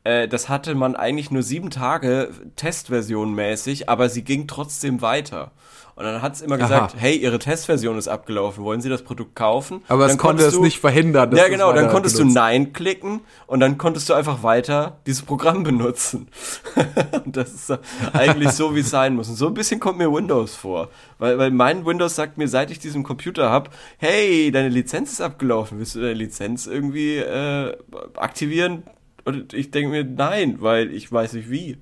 äh, 0.05 0.27
das 0.27 0.49
hatte 0.49 0.75
man 0.75 0.97
eigentlich 0.97 1.31
nur 1.31 1.43
sieben 1.43 1.71
Tage 1.71 2.31
Testversion 2.57 3.35
mäßig, 3.35 3.89
aber 3.89 4.09
sie 4.09 4.23
ging 4.25 4.47
trotzdem 4.49 5.01
weiter. 5.03 5.53
Und 5.99 6.05
dann 6.05 6.23
hat 6.23 6.35
es 6.35 6.43
immer 6.43 6.59
gesagt, 6.59 6.95
Aha. 6.95 7.01
hey, 7.01 7.17
Ihre 7.17 7.41
Testversion 7.41 7.99
ist 7.99 8.07
abgelaufen, 8.07 8.63
wollen 8.63 8.81
Sie 8.81 8.89
das 8.89 9.03
Produkt 9.03 9.35
kaufen? 9.35 9.83
Aber 9.89 10.05
es 10.05 10.13
Dann 10.13 10.19
konnte 10.19 10.45
es 10.45 10.57
nicht 10.61 10.79
verhindern. 10.79 11.33
dass 11.33 11.41
ja, 11.41 11.49
genau, 11.49 11.73
dann 11.73 11.89
konntest 11.91 12.19
benutzt. 12.19 12.37
du 12.37 12.41
Nein 12.41 12.73
klicken 12.73 13.23
und 13.49 13.59
dann 13.59 13.79
konntest 13.79 14.09
du 14.09 14.15
einfach 14.15 14.45
weiter 14.45 15.01
dieses 15.09 15.23
Programm 15.23 15.65
benutzen. 15.65 16.29
und 17.25 17.37
das 17.37 17.53
ist 17.53 17.79
eigentlich 18.13 18.51
so, 18.51 18.77
wie 18.77 18.81
es 18.81 18.91
sein 18.91 19.17
muss. 19.17 19.29
Und 19.29 19.35
so 19.35 19.49
ein 19.49 19.55
bisschen 19.55 19.81
kommt 19.81 19.99
mir 19.99 20.13
Windows 20.13 20.55
vor. 20.55 20.89
Weil, 21.19 21.37
weil 21.37 21.51
mein 21.51 21.85
Windows 21.85 22.15
sagt 22.15 22.39
mir, 22.39 22.47
seit 22.47 22.71
ich 22.71 22.79
diesen 22.79 23.03
Computer 23.03 23.51
habe, 23.51 23.71
hey, 23.97 24.53
deine 24.53 24.69
Lizenz 24.69 25.11
ist 25.11 25.21
abgelaufen, 25.21 25.81
willst 25.81 25.97
du 25.97 26.01
deine 26.01 26.15
Lizenz 26.15 26.69
irgendwie 26.69 27.17
äh, 27.17 27.77
aktivieren? 28.15 28.85
Und 29.25 29.53
ich 29.53 29.73
denke 29.73 29.91
mir, 29.91 30.05
nein, 30.05 30.59
weil 30.61 30.93
ich 30.93 31.11
weiß 31.11 31.33
nicht 31.33 31.51
wie. 31.51 31.77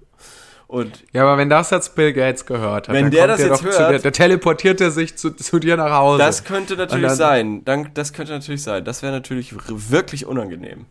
Und 0.69 1.05
Ja, 1.12 1.23
aber 1.23 1.39
wenn 1.39 1.49
das 1.49 1.71
jetzt 1.71 1.95
Bill 1.95 2.12
Gates 2.12 2.45
gehört 2.45 2.89
hat, 2.89 2.95
Wenn 2.95 3.05
dann 3.05 3.11
der 3.12 3.21
kommt 3.21 3.31
das 3.31 3.37
der 3.39 3.47
jetzt 3.49 3.64
doch 3.64 3.71
zu 3.71 3.79
hört- 3.79 3.93
dir, 3.95 3.99
der 4.01 4.12
teleportiert 4.12 4.81
er 4.81 4.91
sich 4.91 5.17
zu, 5.17 5.31
zu 5.31 5.59
dir 5.61 5.77
nach 5.77 5.93
Hause. 5.93 6.19
das 6.19 6.43
könnte 6.45 6.77
natürlich 6.77 7.07
dann- 7.07 7.17
sein. 7.17 7.64
Dann, 7.64 7.91
das 7.95 8.12
könnte 8.12 8.33
natürlich 8.33 8.62
sein. 8.64 8.85
Das 8.85 9.03
wäre 9.03 9.12
natürlich 9.12 9.55
wirklich 9.69 10.27
unangenehm. 10.27 10.87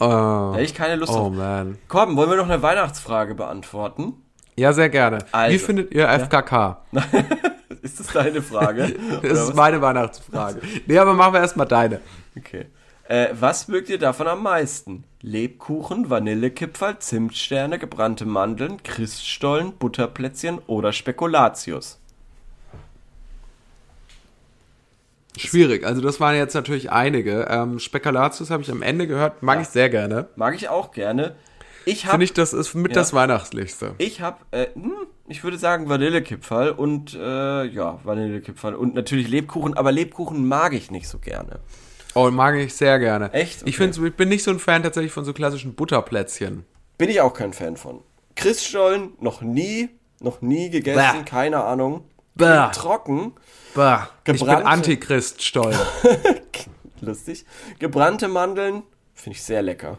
Oh, 0.00 0.52
hätte 0.52 0.64
ich 0.64 0.74
keine 0.74 0.96
Lust 0.96 1.12
oh 1.12 1.16
drauf. 1.16 1.32
man. 1.32 1.78
Komm, 1.88 2.16
wollen 2.16 2.30
wir 2.30 2.36
noch 2.36 2.48
eine 2.48 2.62
Weihnachtsfrage 2.62 3.34
beantworten? 3.34 4.14
Ja, 4.56 4.72
sehr 4.72 4.88
gerne. 4.90 5.18
Wie 5.18 5.24
Also, 5.32 5.66
findet 5.66 5.92
ihr 5.92 6.08
FKK? 6.08 6.78
Ist 7.82 8.00
das 8.00 8.08
deine 8.08 8.42
Frage? 8.42 8.94
Das 9.22 9.38
ist 9.48 9.54
meine 9.54 9.80
Weihnachtsfrage. 9.80 10.60
Nee, 10.86 10.98
aber 10.98 11.14
machen 11.14 11.32
wir 11.34 11.40
erstmal 11.40 11.66
deine. 11.66 12.00
Okay. 12.36 12.66
Äh, 13.08 13.28
was 13.32 13.68
mögt 13.68 13.88
ihr 13.88 13.98
davon 13.98 14.28
am 14.28 14.42
meisten? 14.42 15.04
Lebkuchen, 15.22 16.10
Vanillekipferl, 16.10 16.98
Zimtsterne, 16.98 17.78
gebrannte 17.78 18.26
Mandeln, 18.26 18.82
Christstollen, 18.82 19.72
Butterplätzchen 19.72 20.58
oder 20.66 20.92
Spekulatius? 20.92 21.98
Schwierig. 25.38 25.86
Also 25.86 26.02
das 26.02 26.20
waren 26.20 26.34
jetzt 26.36 26.54
natürlich 26.54 26.90
einige. 26.90 27.46
Ähm, 27.48 27.78
Spekulatius 27.78 28.50
habe 28.50 28.62
ich 28.62 28.70
am 28.70 28.82
Ende 28.82 29.06
gehört, 29.06 29.42
mag 29.42 29.56
Ja. 29.56 29.62
ich 29.62 29.68
sehr 29.68 29.88
gerne. 29.88 30.26
Mag 30.36 30.54
ich 30.54 30.68
auch 30.68 30.90
gerne. 30.90 31.34
Ich 31.86 32.04
habe 32.04 32.12
Finde 32.12 32.24
ich, 32.24 32.34
das 32.34 32.52
ist 32.52 32.74
mit 32.74 32.90
Ja. 32.90 32.94
das 32.96 33.14
Weihnachtlichste. 33.14 33.94
Ich 33.96 34.20
habe, 34.20 34.38
äh, 34.50 34.66
hm, 34.74 34.92
ich 35.28 35.44
würde 35.44 35.56
sagen 35.56 35.88
Vanillekipferl 35.88 36.70
und 36.72 37.14
äh, 37.14 37.64
ja, 37.64 38.00
Vanillekipferl 38.04 38.74
und 38.74 38.94
natürlich 38.94 39.28
Lebkuchen, 39.28 39.74
aber 39.74 39.92
Lebkuchen 39.92 40.46
mag 40.46 40.74
ich 40.74 40.90
nicht 40.90 41.08
so 41.08 41.18
gerne. 41.18 41.60
Oh, 42.14 42.30
mag 42.30 42.56
ich 42.56 42.74
sehr 42.74 42.98
gerne. 42.98 43.32
Echt? 43.32 43.56
Ich, 43.58 43.62
Okay. 43.62 43.72
find's, 43.72 43.98
ich 43.98 44.14
bin 44.14 44.28
nicht 44.28 44.42
so 44.42 44.50
ein 44.50 44.58
Fan 44.58 44.82
tatsächlich 44.82 45.12
von 45.12 45.24
so 45.24 45.32
klassischen 45.32 45.74
Butterplätzchen. 45.74 46.64
Bin 46.96 47.08
ich 47.10 47.20
auch 47.20 47.34
kein 47.34 47.52
Fan 47.52 47.76
von. 47.76 48.00
Christstollen 48.34 49.12
noch 49.20 49.40
nie, 49.40 49.88
noch 50.20 50.40
nie 50.42 50.70
gegessen, 50.70 51.18
Bäh. 51.24 51.30
keine 51.30 51.62
Ahnung. 51.64 52.04
Bäh. 52.34 52.70
Trocken, 52.72 53.32
Bah, 53.74 54.08
ich 54.18 54.24
bin 54.24 54.36
Gebrannte- 54.36 54.66
Antichrist-Stollen. 54.66 55.78
lustig. 57.00 57.44
Gebrannte 57.78 58.28
Mandeln 58.28 58.82
finde 59.14 59.36
ich 59.36 59.42
sehr 59.42 59.62
lecker. 59.62 59.98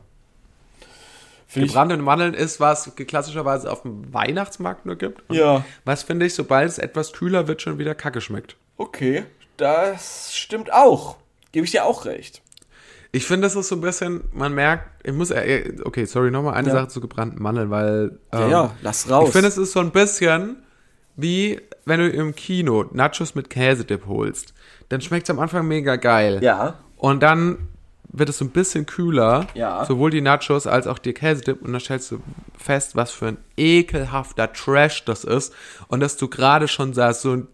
Finde 1.48 1.66
ich, 1.66 1.72
Gebrannte 1.74 1.98
Mandeln 1.98 2.34
ist, 2.34 2.60
was 2.60 2.92
klassischerweise 2.96 3.72
auf 3.72 3.82
dem 3.84 4.14
Weihnachtsmarkt 4.14 4.86
nur 4.86 4.96
gibt. 4.98 5.24
Ja. 5.34 5.64
Was 5.86 6.04
finde 6.04 6.26
ich, 6.28 6.34
sobald 6.36 6.70
es 6.70 6.78
etwas 6.78 7.12
kühler 7.14 7.48
wird, 7.48 7.62
schon 7.62 7.78
wieder 7.80 7.96
kacke 7.96 8.22
schmeckt. 8.22 8.56
okay, 8.78 9.24
das 9.58 10.34
stimmt 10.36 10.72
auch. 10.72 11.18
Gebe 11.52 11.66
ich 11.66 11.72
dir 11.72 11.86
auch 11.86 12.06
recht. 12.06 12.42
Ich 13.12 13.26
finde, 13.26 13.48
das 13.48 13.56
ist 13.56 13.70
so 13.70 13.76
ein 13.76 13.82
bisschen, 13.82 14.22
man 14.34 14.54
merkt, 14.54 14.88
ich 15.04 15.14
muss, 15.14 15.32
äh, 15.32 15.74
okay, 15.84 16.06
sorry, 16.06 16.30
nochmal 16.30 16.54
eine 16.54 16.68
Ja. 16.68 16.74
Sache 16.76 16.88
zu 16.90 17.02
gebrannten 17.02 17.42
Mandeln, 17.42 17.72
weil. 17.72 18.20
Ja, 18.32 18.44
ähm, 18.46 18.52
ja, 18.52 18.72
lass 18.84 19.10
raus. 19.10 19.30
Ich 19.30 19.34
finde, 19.34 19.48
es 19.48 19.58
ist 19.58 19.72
so 19.72 19.80
ein 19.80 19.92
bisschen 19.92 20.58
wie, 21.16 21.60
wenn 21.86 22.00
du 22.00 22.08
im 22.10 22.36
Kino 22.36 22.86
Nachos 22.94 23.34
mit 23.34 23.50
Käsedip 23.50 24.06
holst. 24.06 24.54
Dann 24.90 25.02
schmeckt 25.02 25.24
es 25.28 25.30
am 25.32 25.40
Anfang 25.40 25.68
mega 25.68 25.96
geil. 25.96 26.40
ja, 26.44 26.76
Und 26.98 27.22
dann 27.24 27.68
wird 28.12 28.30
es 28.30 28.38
so 28.38 28.46
ein 28.46 28.52
bisschen 28.52 28.86
kühler. 28.86 29.48
Ja. 29.54 29.86
Sowohl 29.86 30.12
die 30.12 30.22
Nachos 30.22 30.66
als 30.68 30.86
auch 30.88 30.98
die 31.00 31.14
Käsedip. 31.14 31.62
Und 31.62 31.74
dann 31.74 31.82
stellst 31.82 32.12
du 32.12 32.20
fest, 32.58 32.96
was 32.96 33.12
für 33.12 33.28
ein 33.28 33.38
ekelhafter 33.58 34.52
Trash 34.54 35.06
das 35.06 35.24
ist. 35.24 35.54
Und 35.88 36.00
dass 36.00 36.16
du 36.18 36.28
gerade 36.28 36.68
schon 36.68 36.94
sagst, 36.94 37.22
so 37.22 37.32
ein 37.34 37.48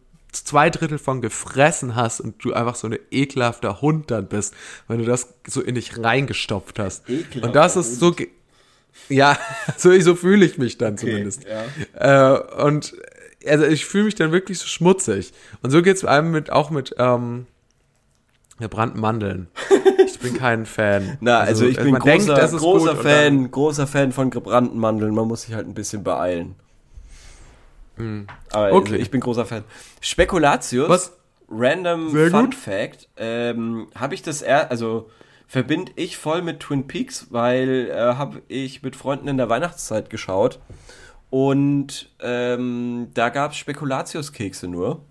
zwei 0.44 0.70
Drittel 0.70 0.98
von 0.98 1.22
gefressen 1.22 1.96
hast 1.96 2.20
und 2.20 2.44
du 2.44 2.54
einfach 2.54 2.76
so 2.76 2.88
ein 2.88 2.98
ekelhafter 3.12 3.82
Hund 3.82 4.12
dann 4.12 4.28
bist, 4.28 4.54
wenn 4.88 5.00
du 5.00 5.06
das 5.06 5.34
so 5.48 5.62
in 5.62 5.76
dich 5.76 5.98
reingestopft 5.98 6.80
hast. 6.80 7.10
Ekelhafter 7.10 7.48
und 7.48 7.56
das 7.56 7.76
ist 7.76 8.00
so, 8.00 8.16
ja, 9.10 9.38
so, 9.78 9.98
so 10.00 10.16
fühle 10.16 10.46
ich 10.46 10.58
mich 10.58 10.78
dann 10.78 10.98
zumindest. 10.98 11.46
ja. 11.46 12.36
Äh, 12.36 12.64
und 12.64 12.96
also 13.46 13.66
ich 13.66 13.86
fühle 13.86 14.06
mich 14.06 14.16
dann 14.16 14.32
wirklich 14.32 14.60
so 14.60 14.68
schmutzig. 14.68 15.34
Und 15.62 15.72
so 15.72 15.82
geht 15.82 15.98
es 15.98 16.06
einem 16.06 16.32
mit, 16.32 16.52
auch 16.52 16.70
mit, 16.70 16.96
ähm, 16.98 17.46
gebrannten 18.60 19.00
Mandeln. 19.00 19.48
Ich 20.06 20.20
bin 20.20 20.38
kein 20.38 20.66
Fan. 20.66 21.18
Na, 21.20 21.40
also, 21.40 21.66
ich 21.66 21.78
bin 21.78 21.92
man 21.92 22.00
großer, 22.00 22.36
denkt, 22.36 22.58
großer 22.58 22.96
Fan, 22.96 23.52
großer 23.52 23.88
Fan 23.88 24.12
von 24.12 24.30
gebrannten 24.30 24.78
Mandeln. 24.78 25.14
Man 25.14 25.28
muss 25.28 25.42
sich 25.42 25.54
halt 25.54 25.68
ein 25.68 25.74
bisschen 25.74 26.04
beeilen. 26.04 26.56
Aber 27.98 28.04
Hm. 28.04 28.28
Okay. 28.52 28.74
also 28.74 28.96
ich 28.96 29.12
bin 29.12 29.22
großer 29.22 29.46
Fan. 29.46 29.64
Spekulatius, 30.02 30.90
Was? 30.90 31.14
random 31.50 32.10
Sehr 32.10 32.30
Fun 32.30 32.46
gut. 32.46 32.56
Fact, 32.56 33.10
ähm, 33.18 33.88
habe 33.96 34.14
ich 34.16 34.22
das 34.22 34.42
er, 34.42 34.72
also 34.72 35.10
verbinde 35.48 35.92
ich 35.96 36.18
voll 36.18 36.42
mit 36.42 36.60
Twin 36.60 36.88
Peaks, 36.88 37.28
weil 37.30 37.90
äh, 37.92 38.16
habe 38.16 38.42
ich 38.48 38.82
mit 38.84 38.96
Freunden 38.96 39.28
in 39.28 39.38
der 39.38 39.50
Weihnachtszeit 39.50 40.10
geschaut 40.10 40.60
und 41.30 42.10
ähm, 42.20 43.08
da 43.14 43.30
gab 43.30 43.52
es 43.52 43.58
Spekulatiuskekse 43.58 44.68
nur 44.68 45.02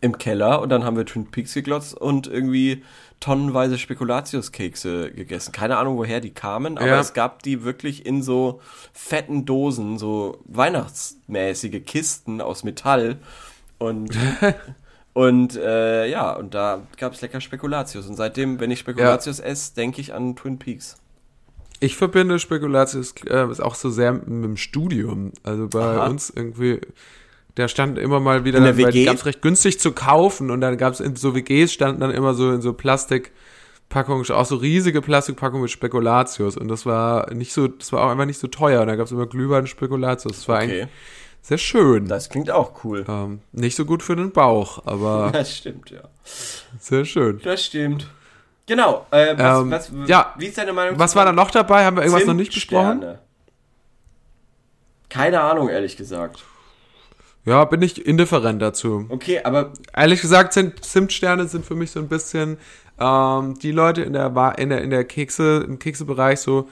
im 0.00 0.16
Keller 0.18 0.62
und 0.62 0.70
dann 0.70 0.84
haben 0.84 0.96
wir 0.96 1.04
Twin 1.04 1.26
Peaks 1.26 1.54
geglotzt 1.54 1.94
und 1.94 2.26
irgendwie 2.26 2.82
tonnenweise 3.20 3.76
Spekulatiuskekse 3.76 5.10
gegessen. 5.12 5.52
Keine 5.52 5.76
Ahnung, 5.76 5.98
woher 5.98 6.20
die 6.20 6.30
kamen, 6.30 6.78
aber 6.78 6.86
Ja. 6.88 7.00
es 7.00 7.12
gab 7.12 7.42
die 7.42 7.64
wirklich 7.64 8.06
in 8.06 8.22
so 8.22 8.60
fetten 8.94 9.44
Dosen, 9.44 9.98
so 9.98 10.38
weihnachtsmäßige 10.46 11.82
Kisten 11.84 12.40
aus 12.40 12.64
Metall 12.64 13.18
und 13.78 14.16
und 15.12 15.56
äh, 15.56 16.06
ja, 16.08 16.32
und 16.32 16.54
da 16.54 16.86
gab 16.96 17.12
es 17.12 17.20
lecker 17.20 17.40
Spekulatius 17.40 18.06
und 18.06 18.16
seitdem, 18.16 18.58
wenn 18.60 18.70
ich 18.70 18.78
Spekulatius 18.78 19.38
esse, 19.40 19.74
denke 19.74 20.00
ich 20.00 20.14
an 20.14 20.36
Twin 20.36 20.58
Peaks. 20.58 20.96
Ich 21.82 21.96
verbinde 21.96 22.38
Spekulatius 22.38 23.14
äh, 23.26 23.46
auch 23.62 23.74
so 23.74 23.88
sehr 23.90 24.12
mit 24.12 24.26
dem 24.28 24.56
Studium. 24.58 25.32
Also 25.42 25.68
bei 25.68 25.80
Aha. 25.96 26.06
uns 26.06 26.28
irgendwie, 26.30 26.80
der 27.56 27.68
stand 27.68 27.98
immer 27.98 28.20
mal 28.20 28.44
wieder, 28.44 28.58
In 28.58 28.64
der 28.64 28.76
WG? 28.76 29.04
gab's 29.06 29.26
recht 29.26 29.42
günstig 29.42 29.80
zu 29.80 29.92
kaufen 29.92 30.50
und 30.50 30.60
dann 30.60 30.76
gab's 30.78 31.00
in 31.00 31.16
so 31.16 31.34
WGs 31.34 31.72
standen 31.72 32.00
dann 32.00 32.10
immer 32.10 32.34
so 32.34 32.52
in 32.52 32.62
so 32.62 32.72
Plastikpackungen, 32.72 34.28
auch 34.30 34.46
so 34.46 34.56
riesige 34.56 35.02
Plastikpackungen 35.02 35.62
mit 35.62 35.70
Spekulatius 35.70 36.56
und 36.56 36.68
das 36.68 36.86
war 36.86 37.32
nicht 37.34 37.52
so, 37.52 37.68
das 37.68 37.92
war 37.92 38.04
auch 38.06 38.10
einfach 38.10 38.26
nicht 38.26 38.38
so 38.40 38.46
teuer 38.46 38.80
und 38.82 38.86
da 38.88 38.96
gab's 38.96 39.10
immer 39.10 39.26
Glühwein 39.26 39.62
und 39.62 39.66
Spekulatius. 39.68 40.32
Das 40.36 40.48
war 40.48 40.56
Okay, 40.62 40.82
eigentlich 40.82 40.88
sehr 41.42 41.58
schön. 41.58 42.06
das 42.06 42.28
klingt 42.28 42.50
auch 42.50 42.84
cool. 42.84 43.04
ähm, 43.08 43.40
nicht 43.52 43.74
so 43.76 43.84
gut 43.84 44.02
für 44.02 44.14
den 44.16 44.30
Bauch, 44.30 44.82
aber 44.86 45.30
Das 45.32 45.56
stimmt, 45.56 45.90
ja. 45.90 46.02
sehr 46.78 47.04
schön. 47.04 47.40
Das 47.42 47.64
stimmt. 47.64 48.06
Genau. 48.66 49.06
Äh, 49.10 49.36
was, 49.36 49.60
Ähm, 49.62 49.70
was, 49.72 49.90
ja. 50.06 50.34
Wie 50.38 50.46
ist 50.46 50.56
deine 50.56 50.72
Meinung? 50.72 50.96
Was 50.98 51.16
war 51.16 51.24
da 51.24 51.32
noch 51.32 51.50
dabei? 51.50 51.84
Haben 51.84 51.96
wir 51.96 52.04
irgendwas 52.04 52.26
noch 52.26 52.34
nicht 52.34 52.52
besprochen? 52.54 53.00
Zimtsterne? 53.00 53.18
Keine 55.08 55.40
Ahnung, 55.40 55.68
ehrlich 55.68 55.96
gesagt. 55.96 56.44
Ja, 57.50 57.64
bin 57.64 57.82
ich 57.82 58.06
indifferent 58.06 58.62
dazu. 58.62 59.06
Okay, 59.08 59.40
aber 59.42 59.72
Ehrlich 59.96 60.20
gesagt 60.20 60.52
sind 60.52 60.84
Zimtsterne 60.84 61.46
sind 61.48 61.64
für 61.66 61.74
mich 61.74 61.90
so 61.90 62.00
ein 62.00 62.08
bisschen 62.08 62.58
ähm, 62.98 63.58
die 63.58 63.72
Leute 63.72 64.02
in 64.02 64.12
der 64.12 64.34
Wa- 64.34 64.52
in 64.52 64.68
der 64.70 64.82
in 64.82 64.90
der 64.90 65.04
Kekse 65.04 65.64
im 65.66 65.78
Keksebereich 65.78 66.38
so, 66.40 66.68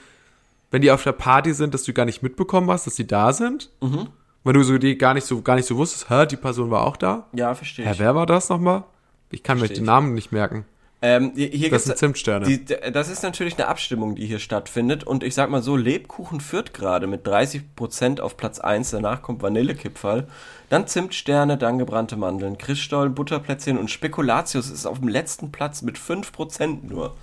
wenn 0.71 0.81
die 0.81 0.91
auf 0.91 1.03
der 1.03 1.11
Party 1.11 1.53
sind, 1.53 1.73
dass 1.73 1.83
du 1.83 1.93
gar 1.93 2.05
nicht 2.05 2.21
mitbekommen 2.23 2.69
hast, 2.71 2.85
dass 2.87 2.95
die 2.95 3.07
da 3.07 3.33
sind, 3.33 3.69
Mhm. 3.81 4.07
weil 4.43 4.53
du 4.53 4.63
so 4.63 4.77
die 4.77 4.97
gar 4.97 5.13
nicht 5.15 5.25
so 5.27 5.41
gar 5.41 5.55
nicht 5.55 5.67
so 5.67 5.75
wusstest, 5.77 6.09
hä, 6.09 6.25
die 6.27 6.37
Person 6.37 6.71
war 6.71 6.83
auch 6.85 6.97
da. 6.97 7.25
ja, 7.33 7.53
verstehe 7.55 7.85
Hä, 7.85 7.95
wer 7.97 8.15
war 8.15 8.25
das 8.25 8.49
nochmal? 8.49 8.83
Ich 9.31 9.43
kann 9.43 9.59
mir 9.59 9.67
den. 9.67 9.83
Namen 9.83 10.13
nicht 10.13 10.31
merken. 10.31 10.65
Ähm, 11.01 11.31
hier 11.35 11.69
Das 11.69 11.85
sind 11.85 11.97
Zimtsterne. 11.97 12.45
Die, 12.45 12.65
das 12.65 13.07
ist 13.07 13.23
natürlich 13.23 13.57
eine 13.57 13.67
Abstimmung, 13.67 14.15
die 14.15 14.25
hier 14.25 14.39
stattfindet. 14.39 15.05
Und 15.05 15.23
ich 15.23 15.33
sag 15.33 15.49
mal 15.49 15.61
so, 15.61 15.77
Lebkuchen 15.77 16.41
führt 16.41 16.73
gerade 16.73 17.07
mit 17.07 17.25
30% 17.25 18.19
auf 18.19 18.35
Platz 18.35 18.59
1. 18.59 18.91
Danach 18.91 19.21
kommt 19.21 19.41
Vanillekipferl. 19.41 20.27
Dann 20.67 20.87
Zimtsterne, 20.87 21.57
dann 21.57 21.77
gebrannte 21.79 22.17
Mandeln, 22.17 22.57
Christstollen, 22.57 23.15
Butterplätzchen 23.15 23.77
und 23.77 23.89
Spekulatius 23.89 24.69
ist 24.69 24.85
auf 24.85 24.99
dem 24.99 25.07
letzten 25.07 25.51
Platz 25.53 25.81
mit 25.81 25.97
5% 25.97 26.79
nur. 26.89 27.15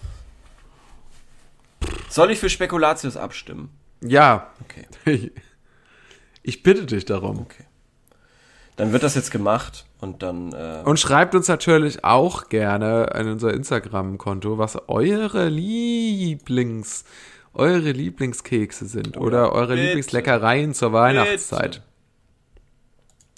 Soll 2.08 2.30
ich 2.30 2.38
für 2.38 2.48
Spekulatius 2.48 3.16
abstimmen? 3.16 3.68
Ja, 4.00 4.50
Okay. 4.62 4.86
ich, 5.04 5.32
ich 6.42 6.62
bitte 6.62 6.86
dich 6.86 7.04
darum. 7.04 7.40
Okay. 7.40 7.64
Dann 8.76 8.92
wird 8.92 9.02
das 9.02 9.14
jetzt 9.14 9.30
gemacht 9.30 9.84
und 10.06 10.22
dann. 10.22 10.52
Äh, 10.52 10.82
Und 10.84 10.98
schreibt 11.00 11.34
uns 11.34 11.48
natürlich 11.48 12.04
auch 12.04 12.48
gerne 12.48 13.14
an 13.14 13.28
unser 13.28 13.52
Instagram-Konto, 13.54 14.58
was 14.58 14.78
eure 14.88 15.48
Lieblings, 15.48 17.04
eure 17.54 17.90
Lieblingskekse 17.92 18.86
sind 18.86 19.16
oder 19.16 19.52
eure 19.52 19.68
bitte. 19.74 19.82
Lieblingsleckereien 19.82 20.74
zur 20.74 20.92
Weihnachtszeit. 20.92 21.82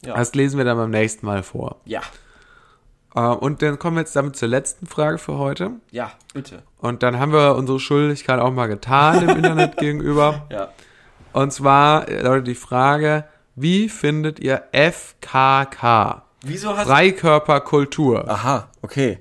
Ja. 0.05 0.15
Das 0.15 0.35
lesen 0.35 0.59
wir 0.59 0.65
dann 0.65 0.77
beim 0.77 0.91
nächsten 0.91 1.27
Mal 1.27 1.43
vor. 1.43 1.81
ja, 1.85 2.03
Äh, 3.15 3.21
Und 3.21 3.63
dann 3.63 3.79
kommen 3.79 3.97
wir 3.97 4.01
jetzt 4.03 4.15
damit 4.15 4.37
zur 4.37 4.49
letzten 4.49 4.87
Frage 4.87 5.19
für 5.19 5.39
heute. 5.39 5.73
ja, 5.91 6.13
bitte. 6.35 6.63
Und 6.79 7.03
dann 7.03 7.19
haben 7.19 7.33
wir 7.33 7.57
unsere 7.57 7.81
Schuldigkeit 7.81 8.39
auch 8.39 8.53
mal 8.53 8.67
getan 8.69 9.29
im 9.29 9.37
Internet 9.37 9.77
gegenüber. 9.79 10.47
Ja. 10.51 10.69
Und 11.33 11.53
zwar, 11.53 12.09
äh, 12.09 12.23
Leute, 12.23 12.45
die 12.45 12.55
Frage, 12.55 13.25
wie 13.57 13.89
findet 13.89 14.39
ihr 14.39 14.63
FKK? 14.73 16.23
Wieso 16.43 16.77
hast 16.77 16.87
Freikörperkultur. 16.87 18.29
Aha, 18.29 18.69
okay. 18.83 19.19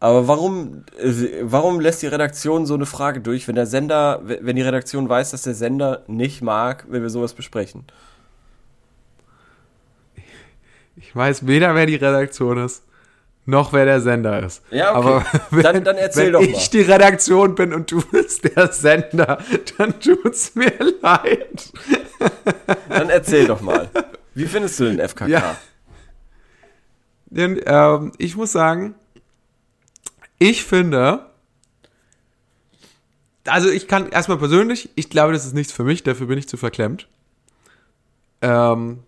Aber 0.00 0.26
warum, 0.26 0.84
äh, 0.98 1.12
warum 1.42 1.78
lässt 1.78 2.02
die 2.02 2.06
Redaktion 2.08 2.66
so 2.66 2.74
eine 2.74 2.86
Frage 2.86 3.20
durch, 3.20 3.46
wenn 3.46 3.54
der 3.54 3.66
Sender, 3.66 4.20
wenn 4.24 4.56
die 4.56 4.62
Redaktion 4.62 5.08
weiß, 5.08 5.30
dass 5.30 5.42
der 5.42 5.54
Sender 5.54 6.02
nicht 6.08 6.42
mag, 6.42 6.86
wenn 6.88 7.02
wir 7.02 7.10
sowas 7.10 7.34
besprechen? 7.34 7.84
Ich 10.96 11.14
weiß 11.14 11.46
weder, 11.46 11.74
wer 11.74 11.86
die 11.86 11.94
Redaktion 11.96 12.58
ist, 12.58 12.84
noch 13.44 13.72
wer 13.72 13.84
der 13.84 14.00
Sender 14.00 14.42
ist. 14.44 14.62
Ja, 14.70 14.90
okay. 14.96 14.98
Aber 14.98 15.26
wenn, 15.50 15.62
Dann- 15.62 15.84
dann 15.84 15.96
erzähl 15.96 16.26
wenn 16.26 16.32
doch 16.34 16.40
ich 16.42 16.52
mal. 16.52 16.68
die 16.72 16.80
Redaktion 16.82 17.54
bin 17.54 17.72
und 17.72 17.90
du 17.90 18.02
bist 18.10 18.44
der 18.56 18.68
Sender, 18.72 19.38
dann 19.78 19.98
tut's 20.00 20.54
mir 20.54 20.72
leid. 21.02 21.72
Dann 22.88 23.10
erzähl 23.10 23.46
doch 23.46 23.60
mal. 23.60 23.88
Wie 24.34 24.46
findest 24.46 24.78
du 24.80 24.84
den 24.84 24.98
FKK? 25.00 25.28
Ja. 25.28 25.56
Denn 27.32 27.58
ähm, 27.64 28.12
ich 28.18 28.36
muss 28.36 28.52
sagen, 28.52 28.94
ich 30.38 30.64
finde, 30.64 31.24
also 33.46 33.70
ich 33.70 33.88
kann 33.88 34.10
erstmal 34.10 34.36
persönlich, 34.36 34.90
ich 34.96 35.08
glaube, 35.08 35.32
das 35.32 35.46
ist 35.46 35.54
nichts 35.54 35.72
für 35.72 35.82
mich, 35.82 36.02
dafür 36.02 36.26
bin 36.26 36.36
ich 36.36 36.46
zu 36.46 36.58
verklemmt. 36.58 37.08
Ähm, 38.42 39.00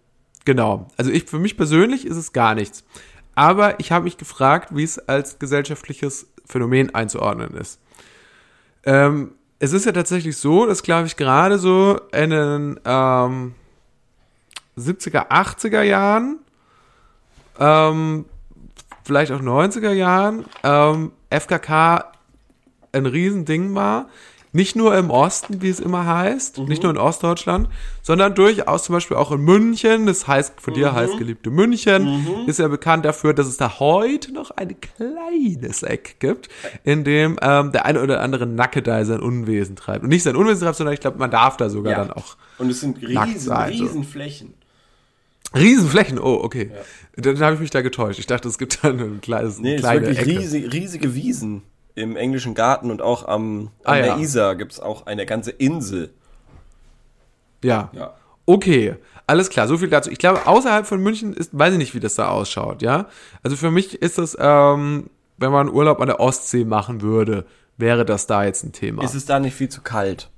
genau. 0.47 0.89
Also 0.97 1.11
ich, 1.11 1.25
für 1.25 1.39
mich 1.39 1.59
persönlich 1.59 2.07
ist 2.07 2.17
es 2.17 2.33
gar 2.33 2.55
nichts. 2.55 2.85
Aber 3.35 3.79
ich 3.79 3.93
habe 3.93 4.05
mich 4.05 4.17
gefragt, 4.17 4.75
wie 4.75 4.85
es 4.85 4.99
als 4.99 5.39
gesellschaftliches 5.39 6.27
Phänomen 6.47 6.95
einzuordnen 6.95 7.53
ist. 7.55 7.79
Ähm, 8.85 9.33
es 9.59 9.75
ist 9.75 9.85
ja 9.85 9.93
tatsächlich 9.93 10.39
so, 10.39 10.65
dass, 10.65 10.83
glaube 10.83 11.09
ich, 11.09 11.17
gerade 11.17 11.59
so 11.59 12.01
in 12.13 12.31
den 12.31 12.81
ähm, 12.87 13.55
70er, 14.79 15.29
80er 15.29 15.83
Jahren, 15.83 16.39
ähm, 17.59 18.25
vielleicht 19.05 19.33
auch 19.33 19.41
90er 19.41 19.93
Jahren, 19.93 20.45
ähm, 20.63 21.13
FKK 21.31 22.13
ein 22.93 23.07
Riesending 23.07 23.75
war. 23.75 24.07
Nicht 24.57 24.77
nur 24.77 24.97
im 24.97 25.11
Osten, 25.11 25.63
wie 25.63 25.69
es 25.69 25.81
immer 25.81 26.07
heißt, 26.07 26.59
nicht 26.59 26.85
nur 26.85 26.93
in 26.93 26.97
Ostdeutschland, 26.97 27.69
sondern 28.03 28.37
durchaus 28.37 28.85
zum 28.85 28.93
Beispiel 28.93 29.17
auch 29.17 29.33
in 29.33 29.41
München. 29.41 30.07
Das 30.07 30.29
heißt, 30.29 30.61
von 30.61 30.75
dir 30.75 30.93
heißt 30.93 31.19
geliebte 31.19 31.51
München, 31.51 32.25
ist 32.47 32.61
ja 32.61 32.69
bekannt 32.69 33.05
dafür, 33.05 33.35
dass 33.35 33.49
es 33.49 33.57
da 33.57 33.81
heute 33.81 34.33
noch 34.33 34.53
ein 34.53 34.77
kleines 34.81 35.83
Eck 35.83 36.21
gibt, 36.21 36.49
in 36.85 37.03
dem 37.03 37.37
ähm, 37.43 37.73
der 37.73 37.85
eine 37.85 38.01
oder 38.01 38.21
andere 38.21 38.47
Nackedei 38.47 39.03
sein 39.05 39.19
Unwesen 39.19 39.75
treibt. 39.75 40.05
Und 40.05 40.11
nicht 40.11 40.23
sein 40.23 40.37
Unwesen 40.37 40.61
treibt, 40.63 40.77
sondern 40.77 40.95
ich 40.95 41.01
glaube, 41.01 41.19
man 41.19 41.33
darf 41.33 41.57
da 41.57 41.69
sogar 41.69 41.93
Ja. 41.95 41.99
dann 42.05 42.13
auch 42.13 42.37
Und 42.59 42.71
es 42.71 42.81
sind 42.81 43.03
riesen, 43.03 43.41
sein, 43.41 43.73
so. 43.77 43.83
riesen 43.87 44.05
Flächen. 44.05 44.55
Riesenflächen, 45.55 46.19
oh, 46.19 46.41
okay. 46.43 46.71
Dann 47.17 47.39
habe 47.41 47.55
ich 47.55 47.61
mich 47.61 47.71
da 47.71 47.83
getäuscht. 47.83 48.19
Ich 48.19 48.27
dachte, 48.27 48.49
es 48.49 48.59
gibt 48.59 48.83
da 48.83 48.89
ein 48.89 49.21
kleines, 49.21 49.59
Nee, 49.59 49.75
es 49.75 49.77
ist 49.77 49.83
kleine 49.83 50.07
wirklich 50.07 50.27
riesig, 50.27 50.73
riesige 50.73 51.15
Wiesen 51.15 51.63
im 51.95 52.17
englischen 52.17 52.55
Garten 52.55 52.91
und 52.91 53.03
auch 53.03 53.27
am, 53.29 53.71
Ah, 53.85 53.93
an 53.93 53.99
der 53.99 54.07
ja. 54.07 54.19
Isar 54.19 54.57
gibt 54.57 54.73
es 54.73 54.81
auch 54.81 55.07
eine 55.07 55.27
ganze 55.27 55.53
Insel. 55.53 56.11
Ja. 57.63 57.91
Ja. 57.93 58.15
Okay, 58.47 58.97
alles 59.27 59.49
klar, 59.49 59.69
so 59.69 59.79
viel 59.79 59.89
dazu. 59.89 60.11
Ich 60.11 60.19
glaube, 60.19 60.47
außerhalb 60.47 60.87
von 60.87 61.01
München 61.01 61.33
ist, 61.33 61.57
weiß 61.57 61.73
ich 61.73 61.79
nicht, 61.79 61.95
wie 61.95 62.01
das 62.01 62.15
da 62.15 62.29
ausschaut, 62.29 62.83
ja. 62.83 63.07
Also 63.43 63.57
für 63.57 63.71
mich 63.71 64.03
ist 64.03 64.19
das, 64.19 64.37
ähm, 64.39 65.09
wenn 65.39 65.51
man 65.51 65.71
Urlaub 65.71 66.01
an 66.01 66.09
der 66.09 66.21
Ostsee 66.21 66.65
machen 66.65 67.01
würde, 67.01 67.47
wäre 67.77 68.05
das 68.05 68.27
da 68.27 68.45
jetzt 68.45 68.65
ein 68.65 68.73
Thema. 68.73 69.03
Ist 69.03 69.15
es 69.15 69.25
da 69.25 69.41
nicht 69.41 69.55
viel 69.55 69.69
zu 69.69 69.81
kalt? 69.81 70.31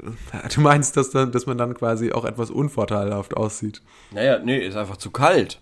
du 0.54 0.60
meinst, 0.60 0.96
dass, 0.96 1.10
dann, 1.10 1.32
dass 1.32 1.46
man 1.46 1.58
dann 1.58 1.74
quasi 1.74 2.12
auch 2.12 2.24
etwas 2.24 2.50
unvorteilhaft 2.50 3.36
aussieht? 3.36 3.82
Naja, 4.10 4.38
nee, 4.38 4.58
ist 4.58 4.76
einfach 4.76 4.96
zu 4.96 5.10
kalt. 5.10 5.60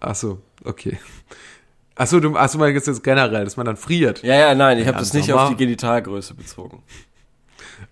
Ach 0.00 0.14
so, 0.14 0.40
okay. 0.64 0.98
Ach 1.94 2.06
so, 2.06 2.20
du, 2.20 2.36
ach 2.36 2.48
so, 2.48 2.58
meinst 2.58 2.86
jetzt 2.86 3.04
generell, 3.04 3.44
dass 3.44 3.56
man 3.56 3.66
dann 3.66 3.76
friert. 3.76 4.22
Ja, 4.22 4.34
ja, 4.34 4.54
nein, 4.54 4.78
ich 4.78 4.86
habe 4.86 4.96
Ja, 4.96 5.00
das 5.00 5.12
nicht 5.12 5.26
Sommer- 5.26 5.42
auf 5.44 5.48
die 5.50 5.56
Genitalgröße 5.56 6.34
bezogen. 6.34 6.82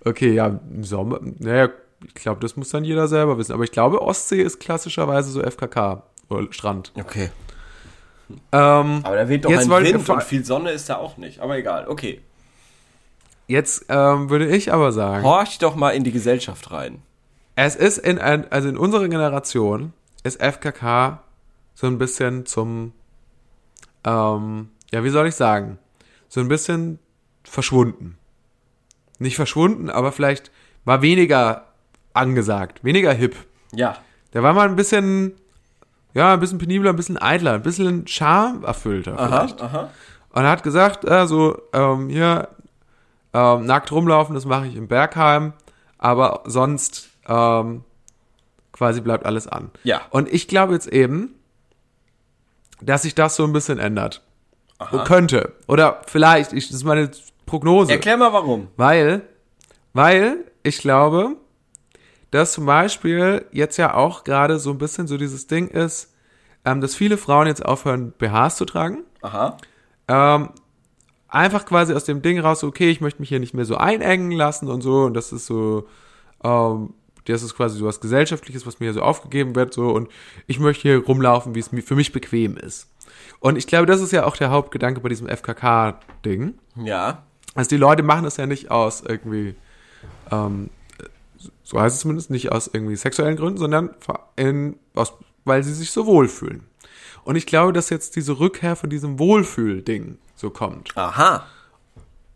Okay, 0.05 0.33
ja, 0.33 0.59
im 0.73 0.85
Sommer, 0.85 1.21
naja, 1.39 1.69
ich 2.07 2.15
glaube, 2.15 2.41
das 2.41 2.57
muss 2.57 2.71
dann 2.71 2.85
jeder 2.85 3.09
selber 3.09 3.37
wissen. 3.39 3.53
Aber 3.53 3.65
ich 3.65 3.73
glaube, 3.73 4.01
Ostsee 4.01 4.43
ist 4.43 4.59
klassischerweise 4.59 5.31
so 5.31 5.43
FKK, 5.43 6.03
oder 6.31 6.53
Strand. 6.53 6.93
Okay. 6.99 7.31
Ähm, 8.53 9.01
Aber 9.03 9.17
da 9.17 9.29
weht 9.29 9.45
doch 9.45 9.51
Jetzt 9.51 9.71
ein 9.71 9.85
Wind 9.85 10.09
und 10.09 10.23
viel 10.23 10.45
Sonne 10.45 10.71
ist 10.71 10.89
da 10.89 10.97
auch 10.97 11.17
nicht. 11.17 11.41
Aber 11.41 11.59
egal, 11.59 11.89
okay. 11.89 12.21
Jetzt 13.51 13.87
ähm, 13.89 14.31
würde 14.31 14.47
ich 14.47 14.73
aber 14.73 14.93
sagen, 14.93 15.25
Horch 15.25 15.59
doch 15.59 15.75
mal 15.75 15.91
in 15.91 16.05
die 16.05 16.13
Gesellschaft 16.13 16.71
rein. 16.71 17.03
es 17.57 17.77
ist 17.77 17.99
in 17.99 18.19
ein, 18.19 18.51
also 18.51 18.69
in 18.69 18.79
unserer 18.79 19.09
Generation 19.09 19.93
ist 20.23 20.41
FKK 20.41 21.23
so 21.75 21.87
ein 21.87 21.99
bisschen 21.99 22.47
zum, 22.47 22.93
ähm, 24.05 24.69
ja, 24.93 25.03
wie 25.03 25.11
soll 25.11 25.27
ich 25.27 25.35
sagen, 25.35 25.79
so 26.29 26.41
ein 26.41 26.49
bisschen 26.49 26.99
verschwunden. 27.43 28.17
Nicht 29.19 29.37
verschwunden, 29.37 29.91
aber 29.91 30.13
vielleicht 30.13 30.51
war 30.85 31.03
weniger 31.03 31.67
angesagt, 32.13 32.85
weniger 32.85 33.13
hip. 33.13 33.35
Ja. 33.73 33.97
Der 34.33 34.43
war 34.43 34.53
mal 34.53 34.69
ein 34.69 34.77
bisschen, 34.77 35.33
ja, 36.15 36.35
ein 36.35 36.41
bisschen 36.41 36.59
penibler, 36.59 36.91
ein 36.91 36.97
bisschen 36.97 37.19
eitler, 37.19 37.55
ein 37.55 37.63
bisschen 37.63 38.07
charmerfüllter 38.07 39.17
vielleicht. 39.17 39.61
aha. 39.61 39.91
Und 40.33 40.45
er 40.45 40.51
hat 40.51 40.63
gesagt, 40.63 41.05
äh, 41.05 41.27
so, 41.27 41.61
ähm, 41.73 42.09
hier, 42.09 42.49
ähm, 43.33 43.67
nackt 43.67 43.93
rumlaufen, 43.93 44.35
das 44.35 44.45
mache 44.45 44.67
ich 44.67 44.77
im 44.77 44.89
Bergheim, 44.89 45.53
aber 45.99 46.43
sonst 46.47 47.11
ähm, 47.29 47.85
quasi 48.73 49.01
bleibt 49.01 49.27
alles 49.27 49.47
an. 49.47 49.71
Ja. 49.85 50.03
Und 50.11 50.33
ich 50.33 50.49
glaube 50.49 50.73
jetzt 50.75 50.89
eben, 50.89 51.35
dass 52.81 53.03
sich 53.03 53.15
das 53.15 53.37
so 53.37 53.45
ein 53.45 53.53
bisschen 53.53 53.79
ändert. 53.79 54.23
Könnte. 55.05 55.53
Oder 55.69 56.01
vielleicht, 56.07 56.55
ich, 56.55 56.69
das 56.69 56.77
ist 56.77 56.85
meine 56.85 57.11
Prognose. 57.45 57.93
Erklär 57.93 58.17
mal 58.17 58.33
warum. 58.33 58.69
Weil, 58.79 59.21
weil 59.93 60.39
ich 60.63 60.79
glaube, 60.79 61.37
dass 62.31 62.53
zum 62.53 62.65
Beispiel 62.65 63.45
jetzt 63.53 63.77
ja 63.77 63.93
auch 63.95 64.25
gerade 64.25 64.59
so 64.59 64.71
ein 64.71 64.79
bisschen 64.79 65.07
so 65.07 65.19
dieses 65.19 65.47
Ding 65.47 65.69
ist, 65.69 66.15
ähm, 66.65 66.81
dass 66.81 66.95
viele 66.95 67.19
Frauen 67.19 67.47
jetzt 67.47 67.65
aufhören, 67.65 68.13
BHs 68.13 68.57
zu 68.57 68.65
tragen. 68.65 69.05
Aha. 69.21 69.59
Ähm, 70.09 70.51
einfach 71.31 71.65
quasi 71.65 71.95
aus 71.95 72.05
dem 72.05 72.23
Ding 72.23 72.39
raus, 72.41 72.65
okay, 72.65 72.91
ich 72.91 73.01
möchte 73.01 73.21
mich 73.21 73.29
hier 73.29 73.41
nicht 73.41 73.55
mehr 73.55 73.65
so 73.65 73.77
einengen 73.77 74.33
lassen 74.33 74.69
und 74.69 74.83
so. 74.83 75.05
Und 75.05 75.15
das 75.15 75.33
ist 75.33 75.47
so, 75.47 75.87
ähm, 76.45 76.95
das 77.25 77.43
ist 77.43 77.55
quasi 77.55 77.79
so 77.79 77.87
was 77.87 78.01
Gesellschaftliches, 78.01 78.67
was 78.67 78.81
mir 78.81 78.87
hier 78.87 78.95
so 78.95 79.03
aufgegeben 79.03 79.55
wird, 79.55 79.73
so. 79.73 79.91
Und 79.91 80.09
ich 80.47 80.59
möchte 80.59 80.83
hier 80.83 81.05
rumlaufen, 81.05 81.55
wie 81.55 81.61
es 81.61 81.71
für 81.85 81.95
mich 81.95 82.13
bequem 82.13 82.57
ist. 82.57 82.89
Und 83.39 83.57
ich 83.57 83.67
glaube, 83.67 83.87
das 83.87 84.01
ist 84.01 84.13
ja 84.13 84.25
auch 84.25 84.37
der 84.37 84.51
Hauptgedanke 84.51 85.01
bei 85.01 85.09
diesem 85.09 85.29
FKK-Ding. 85.29 86.55
Ja. 86.77 87.23
Also 87.55 87.69
die 87.69 87.77
Leute 87.77 88.03
machen 88.03 88.25
das 88.25 88.37
ja 88.37 88.47
nicht 88.47 88.71
aus 88.71 89.03
irgendwie, 89.07 89.55
ähm, 90.31 90.71
so 91.63 91.81
heißt 91.81 91.97
es 91.97 92.03
zumindest, 92.03 92.31
nicht 92.31 92.53
aus 92.53 92.71
irgendwie 92.73 92.97
sexuellen 92.97 93.37
Gründen, 93.37 93.59
sondern 93.59 93.91
in, 94.37 94.77
aus, 94.95 95.15
weil 95.45 95.63
sie 95.63 95.73
sich 95.73 95.91
so 95.91 96.07
wohlfühlen. 96.07 96.65
Und 97.25 97.37
ich 97.37 97.47
glaube, 97.47 97.73
dass 97.73 97.91
jetzt 97.91 98.17
diese 98.17 98.39
Rückkehr 98.39 98.77
von 98.77 98.91
diesem 98.91 99.19
Wohlfühl-Ding 99.19 100.19
so 100.41 100.51
kommt. 100.51 100.97
Aha. 100.97 101.45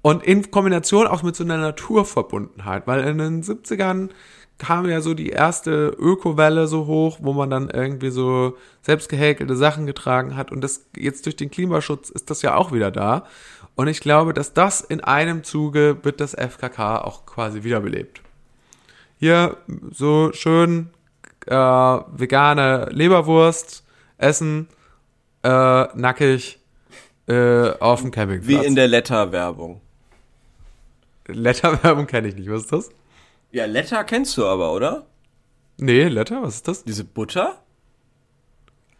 Und 0.02 0.22
in 0.22 0.50
Kombination 0.50 1.06
auch 1.06 1.22
mit 1.22 1.34
so 1.34 1.44
einer 1.44 1.56
Naturverbundenheit, 1.56 2.86
weil 2.86 3.04
in 3.04 3.18
den 3.18 3.42
70ern 3.42 4.10
kam 4.58 4.88
ja 4.88 5.00
so 5.00 5.14
die 5.14 5.30
erste 5.30 5.88
Ökowelle 5.98 6.66
so 6.66 6.86
hoch, 6.86 7.18
wo 7.20 7.32
man 7.32 7.50
dann 7.50 7.70
irgendwie 7.70 8.10
so 8.10 8.56
selbst 8.82 9.08
gehäkelte 9.08 9.56
Sachen 9.56 9.86
getragen 9.86 10.36
hat. 10.36 10.52
Und 10.52 10.60
das 10.60 10.86
jetzt 10.96 11.26
durch 11.26 11.36
den 11.36 11.50
Klimaschutz 11.50 12.10
ist 12.10 12.30
das 12.30 12.42
ja 12.42 12.54
auch 12.54 12.70
wieder 12.70 12.90
da. 12.90 13.24
Und 13.74 13.88
ich 13.88 14.00
glaube, 14.00 14.32
dass 14.32 14.52
das 14.52 14.80
in 14.80 15.02
einem 15.02 15.42
Zuge 15.42 15.96
wird 16.02 16.20
das 16.20 16.34
FKK 16.34 16.98
auch 16.98 17.26
quasi 17.26 17.64
wiederbelebt. 17.64 18.20
Hier 19.18 19.56
so 19.90 20.30
schön 20.32 20.90
äh, 21.46 21.54
vegane 21.54 22.88
Leberwurst 22.90 23.84
essen, 24.18 24.68
äh, 25.42 25.48
nackig 25.96 26.60
äh, 27.26 27.70
auf 27.80 28.02
dem 28.02 28.10
Campingplatz. 28.10 28.48
Wie 28.48 28.66
in 28.66 28.74
der 28.74 28.88
Letter-Werbung. 28.88 29.80
Letterwerbung 31.26 32.06
kenne 32.06 32.28
ich 32.28 32.36
nicht. 32.36 32.50
Was 32.50 32.62
ist 32.62 32.72
das? 32.72 32.90
Ja, 33.50 33.66
Letter 33.66 34.04
kennst 34.04 34.36
du 34.36 34.46
aber, 34.46 34.72
oder? 34.72 35.06
Nee, 35.78 36.04
Letter, 36.04 36.42
was 36.42 36.56
ist 36.56 36.68
das? 36.68 36.84
Diese 36.84 37.04
Butter? 37.04 37.58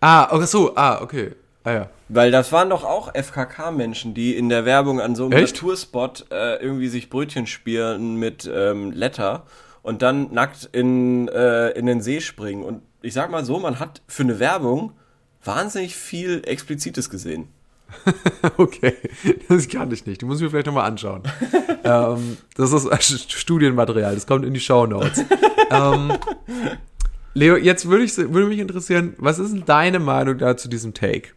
Ah, 0.01 0.29
ach 0.31 0.47
so, 0.47 0.77
ah, 0.77 1.01
okay. 1.03 1.33
Ah 1.65 1.73
ja. 1.73 1.91
Weil 2.09 2.31
das 2.31 2.53
waren 2.53 2.69
doch 2.71 2.85
auch 2.85 3.15
FKK-Menschen, 3.15 4.13
die 4.13 4.37
in 4.37 4.49
der 4.49 4.65
Werbung 4.65 5.01
an 5.01 5.17
so 5.17 5.25
einem 5.25 5.33
Echt? 5.33 5.55
Naturspot 5.55 6.27
äh, 6.31 6.57
irgendwie 6.63 6.89
sich 6.89 7.09
Brötchen 7.09 7.47
spielen 7.47 8.17
mit 8.17 8.51
ähm, 8.53 8.93
Letter 8.93 9.47
und 9.83 10.03
dann 10.03 10.33
nackt 10.33 10.69
in, 10.73 11.29
äh, 11.29 11.71
in 11.71 11.87
den 11.87 12.03
See 12.03 12.21
springen. 12.21 12.65
Und 12.65 12.83
ich 13.01 13.15
sag 13.15 13.31
mal 13.31 13.45
so, 13.45 13.59
man 13.59 13.81
hat 13.81 14.03
für 14.07 14.23
eine 14.23 14.39
Werbung 14.39 14.93
wahnsinnig 15.43 15.97
viel 15.97 16.43
Explizites 16.45 17.09
gesehen. 17.09 17.49
Okay, 18.57 18.95
das 19.49 19.69
kann 19.69 19.91
ich 19.91 20.07
nicht. 20.07 20.21
Die 20.21 20.27
muss 20.27 20.39
ich 20.39 20.43
mir 20.43 20.51
vielleicht 20.51 20.67
nochmal 20.67 20.87
anschauen. 20.87 21.23
ähm, 21.85 22.37
das 22.57 22.73
ist 22.73 23.33
Studienmaterial, 23.33 24.15
das 24.15 24.27
kommt 24.27 24.45
in 24.45 24.55
die 24.55 24.61
Show 24.61 24.87
Notes. 24.87 25.25
ähm, 25.71 26.13
Leo, 27.35 27.57
jetzt 27.57 27.89
würde, 27.89 28.05
ich, 28.05 28.17
würde 28.17 28.47
mich 28.47 28.59
interessieren, 28.59 29.15
was 29.19 29.39
ist 29.39 29.53
denn 29.53 29.65
deine 29.65 29.99
Meinung 29.99 30.39
da 30.39 30.57
zu 30.57 30.69
diesem 30.69 30.95
Take? 30.95 31.31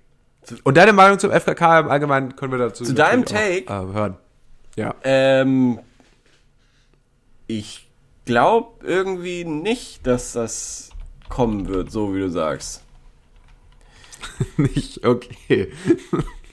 Und 0.63 0.77
deine 0.77 0.93
Meinung 0.93 1.19
zum 1.19 1.31
FKK 1.31 1.79
im 1.81 1.89
Allgemeinen 1.89 2.35
können 2.35 2.51
wir 2.51 2.59
dazu 2.59 2.83
Zu 2.83 2.93
deinem 2.93 3.21
natürlich 3.21 3.67
auch, 3.69 3.89
äh, 3.89 3.93
hören. 3.93 4.17
Ja. 4.75 4.95
Ähm, 5.03 5.79
ich 7.47 7.87
glaube 8.25 8.85
irgendwie 8.85 9.43
nicht, 9.43 10.05
dass 10.05 10.33
das 10.33 10.91
kommen 11.29 11.67
wird, 11.67 11.91
so 11.91 12.13
wie 12.13 12.19
du 12.19 12.29
sagst. 12.29 12.83
nicht, 14.57 15.05
okay. 15.05 15.71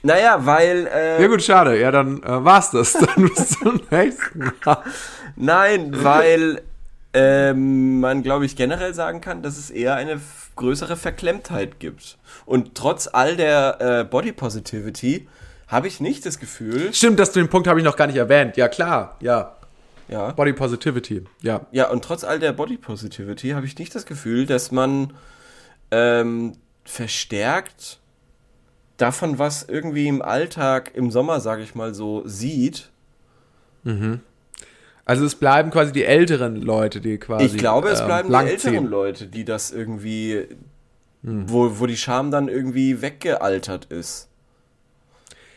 Naja, 0.05 0.45
weil. 0.45 0.87
Äh, 0.87 1.23
Ja 1.23 1.29
gut, 1.29 1.43
schade. 1.43 1.81
Ja, 1.81 1.91
dann 1.91 2.23
äh, 2.23 2.45
war's 2.45 2.71
das. 2.71 2.93
Dann 2.93 3.29
bis 3.29 3.59
zum 3.59 3.81
nächsten 3.91 4.53
Mal. 4.65 4.83
Nein, 5.35 5.91
weil 6.05 6.63
ähm, 7.15 8.01
man, 8.01 8.23
glaube 8.23 8.45
ich, 8.45 8.55
generell 8.55 8.93
sagen 8.93 9.21
kann, 9.21 9.43
dass 9.43 9.57
es 9.57 9.71
eher 9.71 9.95
eine 9.95 10.21
größere 10.57 10.97
Verklemmtheit 10.97 11.81
gibt. 11.81 12.19
Und 12.45 12.75
trotz 12.75 13.09
all 13.11 13.37
der 13.37 13.79
äh, 13.81 14.05
Body 14.05 14.33
Positivity 14.33 15.27
habe 15.69 15.89
ich 15.89 16.01
nicht 16.01 16.27
das 16.27 16.39
Gefühl, 16.39 16.93
Stimmt, 16.93 17.19
das, 17.19 17.33
den 17.33 17.49
Punkt 17.49 17.67
habe 17.67 17.81
ich 17.81 17.85
noch 17.85 17.97
gar 17.97 18.07
nicht 18.07 18.17
erwähnt. 18.17 18.57
Ja, 18.57 18.69
klar. 18.69 19.17
Ja. 19.21 19.57
ja, 20.09 20.33
Body 20.33 20.53
Positivity. 20.53 21.25
Ja. 21.41 21.63
ja, 21.73 21.89
und 21.89 22.05
trotz 22.05 22.25
all 22.25 22.39
der 22.39 22.53
Body 22.53 22.77
Positivity 22.77 23.51
habe 23.51 23.65
ich 23.65 23.79
nicht 23.79 23.95
das 23.95 24.05
Gefühl, 24.05 24.45
dass 24.45 24.71
man 24.71 25.15
ähm, 25.91 26.53
verstärkt 26.85 28.01
davon, 28.97 29.39
was 29.39 29.65
irgendwie 29.65 30.09
im 30.09 30.23
Alltag 30.23 30.93
im 30.95 31.11
Sommer, 31.11 31.41
sage 31.41 31.63
ich 31.63 31.75
mal 31.75 31.95
so, 31.95 32.23
sieht. 32.27 32.91
Also 35.05 35.25
es 35.25 35.35
bleiben 35.35 35.71
quasi 35.71 35.93
die 35.93 36.05
älteren 36.05 36.57
Leute, 36.57 37.01
die 37.01 37.19
quasi. 37.19 37.45
Ich 37.45 37.57
glaube, 37.57 37.89
es 37.89 38.01
ähm, 38.01 38.07
bleiben 38.07 38.29
die 38.29 38.31
blank 38.31 38.49
älteren. 38.49 38.87
Leute, 38.87 39.27
die 39.27 39.45
das 39.45 39.71
irgendwie, 39.71 40.49
wo, 41.23 41.79
wo 41.79 41.87
die 41.87 41.97
Scham 41.97 42.31
dann 42.31 42.49
irgendwie 42.49 43.03
weggealtert 43.03 43.87
ist. 43.87 44.29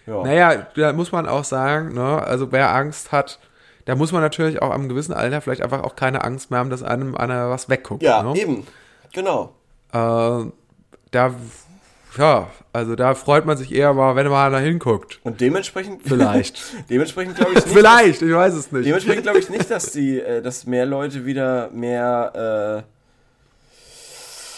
Ja. 0.06 0.24
Naja, 0.24 0.68
da 0.76 0.94
muss 0.94 1.12
man 1.12 1.28
auch 1.28 1.44
sagen, 1.44 1.94
ne, 1.94 2.22
also 2.22 2.52
wer 2.52 2.74
Angst 2.74 3.12
hat, 3.12 3.40
da 3.86 3.96
muss 3.96 4.12
man 4.12 4.22
natürlich 4.22 4.62
auch 4.62 4.72
am 4.72 4.90
gewissen 4.90 5.14
Alter 5.14 5.42
vielleicht 5.42 5.62
einfach 5.62 5.84
auch 5.84 5.96
keine 5.96 6.24
Angst 6.24 6.52
mehr 6.52 6.60
haben, 6.60 6.70
dass 6.70 6.84
einem 6.84 7.16
einer 7.16 7.50
was 7.50 7.70
wegguckt. 7.70 8.04
ja, 8.04 8.24
ne? 8.24 8.38
eben. 8.38 8.68
Genau. 9.14 9.54
Äh, 9.94 10.52
da, 11.12 11.34
ja, 12.18 12.50
also 12.74 12.96
da 12.96 13.16
freut 13.16 13.46
man 13.46 13.58
sich 13.58 13.74
eher 13.74 13.94
mal, 13.94 14.16
wenn 14.16 14.28
man 14.28 14.52
da 14.52 14.60
hinguckt. 14.60 15.20
Und 15.24 15.42
dementsprechend. 15.42 16.02
Vielleicht. 16.04 16.60
dementsprechend 16.90 17.36
glaube 17.36 17.52
ich 17.54 17.66
nicht. 17.66 17.76
Vielleicht, 17.76 18.22
ich 18.22 18.34
weiß 18.34 18.54
es 18.54 18.72
nicht. 18.72 18.86
Dementsprechend 18.86 19.24
glaube 19.24 19.40
ich 19.40 19.50
nicht, 19.50 19.70
dass 19.70 19.92
die, 19.92 20.20
äh, 20.20 20.42
dass 20.42 20.66
mehr 20.66 20.86
Leute 20.86 21.26
wieder 21.26 21.70
mehr 21.72 22.84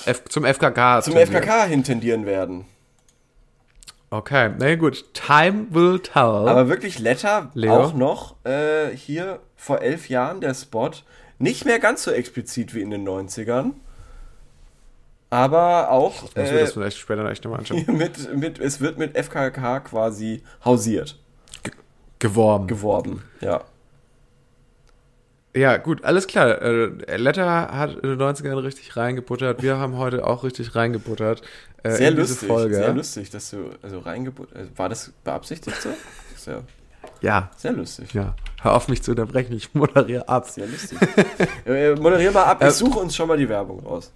F 0.06 0.24
zum 0.30 0.46
FKK. 0.46 1.00
äh, 1.00 1.02
zum 1.02 1.14
tendieren. 1.14 1.44
FKK 1.44 1.64
hintendieren 1.66 2.26
werden. 2.26 2.66
Okay, 4.12 4.52
na 4.58 4.70
ja, 4.70 4.76
gut. 4.76 5.14
Time 5.14 5.68
will 5.70 6.00
tell. 6.00 6.48
Aber 6.48 6.68
wirklich 6.68 6.98
Letter 6.98 7.52
Leo? 7.54 7.76
auch 7.76 7.94
noch 7.94 8.36
äh, 8.44 8.90
hier 8.96 9.40
vor 9.56 9.82
elf 9.82 10.10
Jahren 10.10 10.42
der 10.42 10.56
Spot. 10.56 10.92
Nicht 11.38 11.66
mehr 11.66 11.80
ganz 11.80 12.04
so 12.04 12.12
explizit 12.12 12.74
wie 12.74 12.82
in 12.82 12.90
den 12.90 13.08
90ern. 13.08 13.74
Aber 15.32 15.92
auch 15.92 16.24
mir 16.36 16.44
äh, 16.44 16.60
das 16.62 16.74
vielleicht 16.74 16.98
später 16.98 17.30
echt 17.30 17.44
nochmal 17.44 17.60
anschauen. 17.60 17.86
mit, 17.88 18.36
mit, 18.36 18.60
es 18.60 18.82
wird 18.82 18.98
mit 18.98 19.16
FKK 19.16 19.80
quasi 19.82 20.42
hausiert, 20.66 21.20
Geworben. 22.20 22.68
geworben. 22.68 23.24
Ja. 23.42 23.62
Ja, 25.56 25.78
gut, 25.78 26.04
alles 26.04 26.28
klar. 26.28 26.62
Äh, 26.62 27.18
Letter 27.18 27.70
hat 27.72 27.96
in 27.96 28.02
den 28.18 28.22
90ern 28.22 28.62
richtig 28.64 28.96
reingebuttert. 28.96 29.64
Wir 29.64 29.78
haben 29.78 29.98
heute 29.98 30.26
auch 30.28 30.44
richtig 30.44 30.76
reingebuttert. 30.76 31.42
Äh, 31.82 31.92
Sehr 31.92 32.12
lustig, 32.12 32.48
Folge. 32.48 32.76
sehr 32.76 32.94
lustig, 32.94 33.30
dass 33.32 33.50
du 33.50 33.70
also 33.82 34.00
reingebuttert. 34.00 34.56
Also 34.58 34.70
war 34.78 34.90
das 34.90 35.12
beabsichtigt 35.24 35.82
so? 35.82 35.90
Sehr, 36.36 36.62
Ja, 37.22 37.50
sehr 37.58 37.72
lustig. 37.72 38.14
ja. 38.14 38.36
Hör 38.62 38.76
auf 38.76 38.90
mich 38.90 39.02
zu 39.02 39.12
unterbrechen, 39.12 39.54
ich 39.54 39.74
moderiere 39.74 40.28
ab. 40.28 40.48
Sehr 40.48 40.68
lustig. 40.68 40.98
äh, 41.66 41.96
moderier 41.96 42.32
mal 42.32 42.44
ab, 42.44 42.64
ich 42.64 42.72
suche 42.72 43.00
uns 43.00 43.16
schon 43.16 43.28
mal 43.28 43.38
die 43.38 43.48
Werbung 43.50 43.80
raus. 43.80 44.12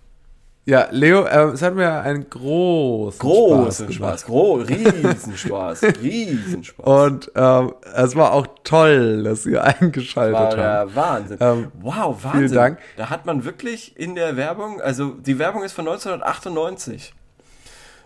Ja, 0.65 0.87
Leo, 0.91 1.23
äh, 1.25 1.51
es 1.51 1.61
hat 1.61 1.75
mir 1.75 1.91
einen 1.91 2.29
großen 2.29 3.19
Großen 3.19 3.91
Spaß 3.91 4.21
Spaß, 4.21 4.25
gemacht. 4.25 4.69
Riesenspaß, 4.69 5.83
Riesenspaß. 6.01 6.85
Und 7.05 7.31
ähm, 7.35 7.73
es 7.93 8.15
war 8.15 8.31
auch 8.31 8.47
toll, 8.63 9.23
dass 9.23 9.45
ihr 9.45 9.61
eingeschaltet 9.61 10.33
war 10.33 10.45
habt. 10.45 10.57
der 10.57 10.95
Wahnsinn. 10.95 11.37
Ähm, 11.41 11.71
wow, 11.81 12.23
Wahnsinn. 12.23 12.55
Dank. 12.55 12.79
Da 12.95 13.09
hat 13.09 13.25
man 13.25 13.43
wirklich 13.43 13.97
in 13.97 14.15
der 14.15 14.37
Werbung, 14.37 14.79
also 14.79 15.09
die 15.09 15.37
Werbung 15.37 15.63
ist 15.63 15.73
von 15.73 15.85
1998. 15.85 17.13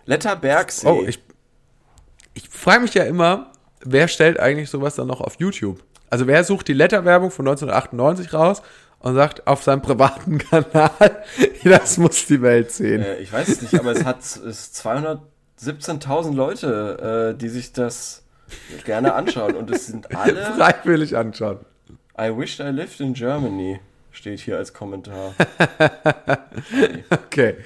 Letterbergsee. 0.06 0.88
Oh, 0.88 1.04
ich, 1.06 1.22
ich 2.34 2.48
frage 2.48 2.80
mich 2.80 2.94
ja 2.94 3.04
immer, 3.04 3.52
wer 3.84 4.08
stellt 4.08 4.40
eigentlich 4.40 4.68
sowas 4.68 4.96
dann 4.96 5.06
noch 5.06 5.20
auf 5.20 5.36
YouTube? 5.38 5.80
Also 6.10 6.26
wer 6.26 6.42
sucht 6.42 6.66
die 6.66 6.72
Letterwerbung 6.72 7.30
von 7.30 7.46
1998 7.46 8.32
raus 8.32 8.62
und 9.00 9.14
sagt 9.14 9.46
auf 9.46 9.62
seinem 9.62 9.82
privaten 9.82 10.38
Kanal, 10.50 10.90
das 11.64 11.98
muss 11.98 12.26
die 12.26 12.42
Welt 12.42 12.70
sehen. 12.72 13.02
Äh, 13.02 13.18
ich 13.18 13.32
weiß 13.32 13.48
es 13.48 13.62
nicht, 13.62 13.78
aber 13.78 13.92
es 13.92 14.04
hat 14.04 14.20
es 14.20 14.72
217.000 14.84 16.34
Leute, 16.34 17.32
äh, 17.34 17.38
die 17.38 17.48
sich 17.48 17.72
das 17.72 18.22
gerne 18.84 19.14
anschauen. 19.14 19.54
Und 19.54 19.70
es 19.70 19.86
sind 19.86 20.14
alle. 20.16 20.52
Freiwillig 20.56 21.16
anschauen. 21.16 21.58
I 22.20 22.36
wished 22.36 22.58
I 22.60 22.70
lived 22.70 23.00
in 23.00 23.14
Germany, 23.14 23.78
steht 24.10 24.40
hier 24.40 24.56
als 24.56 24.72
Kommentar. 24.72 25.34
Okay. 27.10 27.56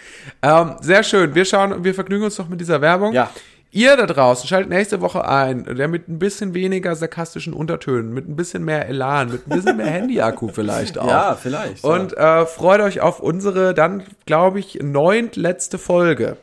Ähm, 0.42 0.76
sehr 0.80 1.02
schön. 1.02 1.34
Wir 1.34 1.46
schauen, 1.46 1.82
wir 1.82 1.94
vergnügen 1.94 2.24
uns 2.24 2.36
doch 2.36 2.48
mit 2.48 2.60
dieser 2.60 2.80
Werbung. 2.82 3.14
Ja. 3.14 3.30
Ihr 3.74 3.96
da 3.96 4.04
draußen 4.04 4.46
schaltet 4.46 4.68
nächste 4.68 5.00
Woche 5.00 5.26
ein, 5.26 5.64
der 5.64 5.88
mit 5.88 6.06
ein 6.06 6.18
bisschen 6.18 6.52
weniger 6.52 6.94
sarkastischen 6.94 7.54
Untertönen, 7.54 8.12
mit 8.12 8.28
ein 8.28 8.36
bisschen 8.36 8.64
mehr 8.64 8.86
Elan, 8.86 9.30
mit 9.30 9.46
ein 9.46 9.50
bisschen 9.50 9.78
mehr 9.78 9.86
Handy-Akku 9.86 10.48
vielleicht 10.52 10.98
auch. 10.98 11.08
Ja, 11.08 11.34
vielleicht. 11.40 11.82
Und 11.82 12.14
äh, 12.14 12.44
freut 12.44 12.82
euch 12.82 13.00
auf 13.00 13.20
unsere 13.20 13.72
dann, 13.72 14.02
glaube 14.26 14.60
ich, 14.60 14.80
neuntletzte 14.82 15.78
Folge. 15.78 16.36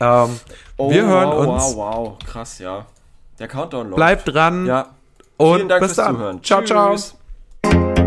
Ähm, 0.00 0.40
oh, 0.78 0.90
wir 0.90 1.04
hören 1.04 1.28
wow, 1.28 1.46
uns. 1.46 1.76
Wow, 1.76 1.76
wow, 1.76 2.18
krass, 2.26 2.58
ja. 2.58 2.86
Der 3.38 3.48
Countdown 3.48 3.88
läuft. 3.88 3.96
Bleibt 3.96 4.34
dran 4.34 4.64
Ja. 4.64 4.88
und 5.36 5.56
Vielen 5.56 5.68
Dank 5.68 5.82
bis 5.82 5.92
fürs 5.92 6.06
dann. 6.06 6.16
Zuhören. 6.16 6.42
Ciao, 6.42 6.64
ciao. 6.64 6.96
Tschüss. 6.96 8.01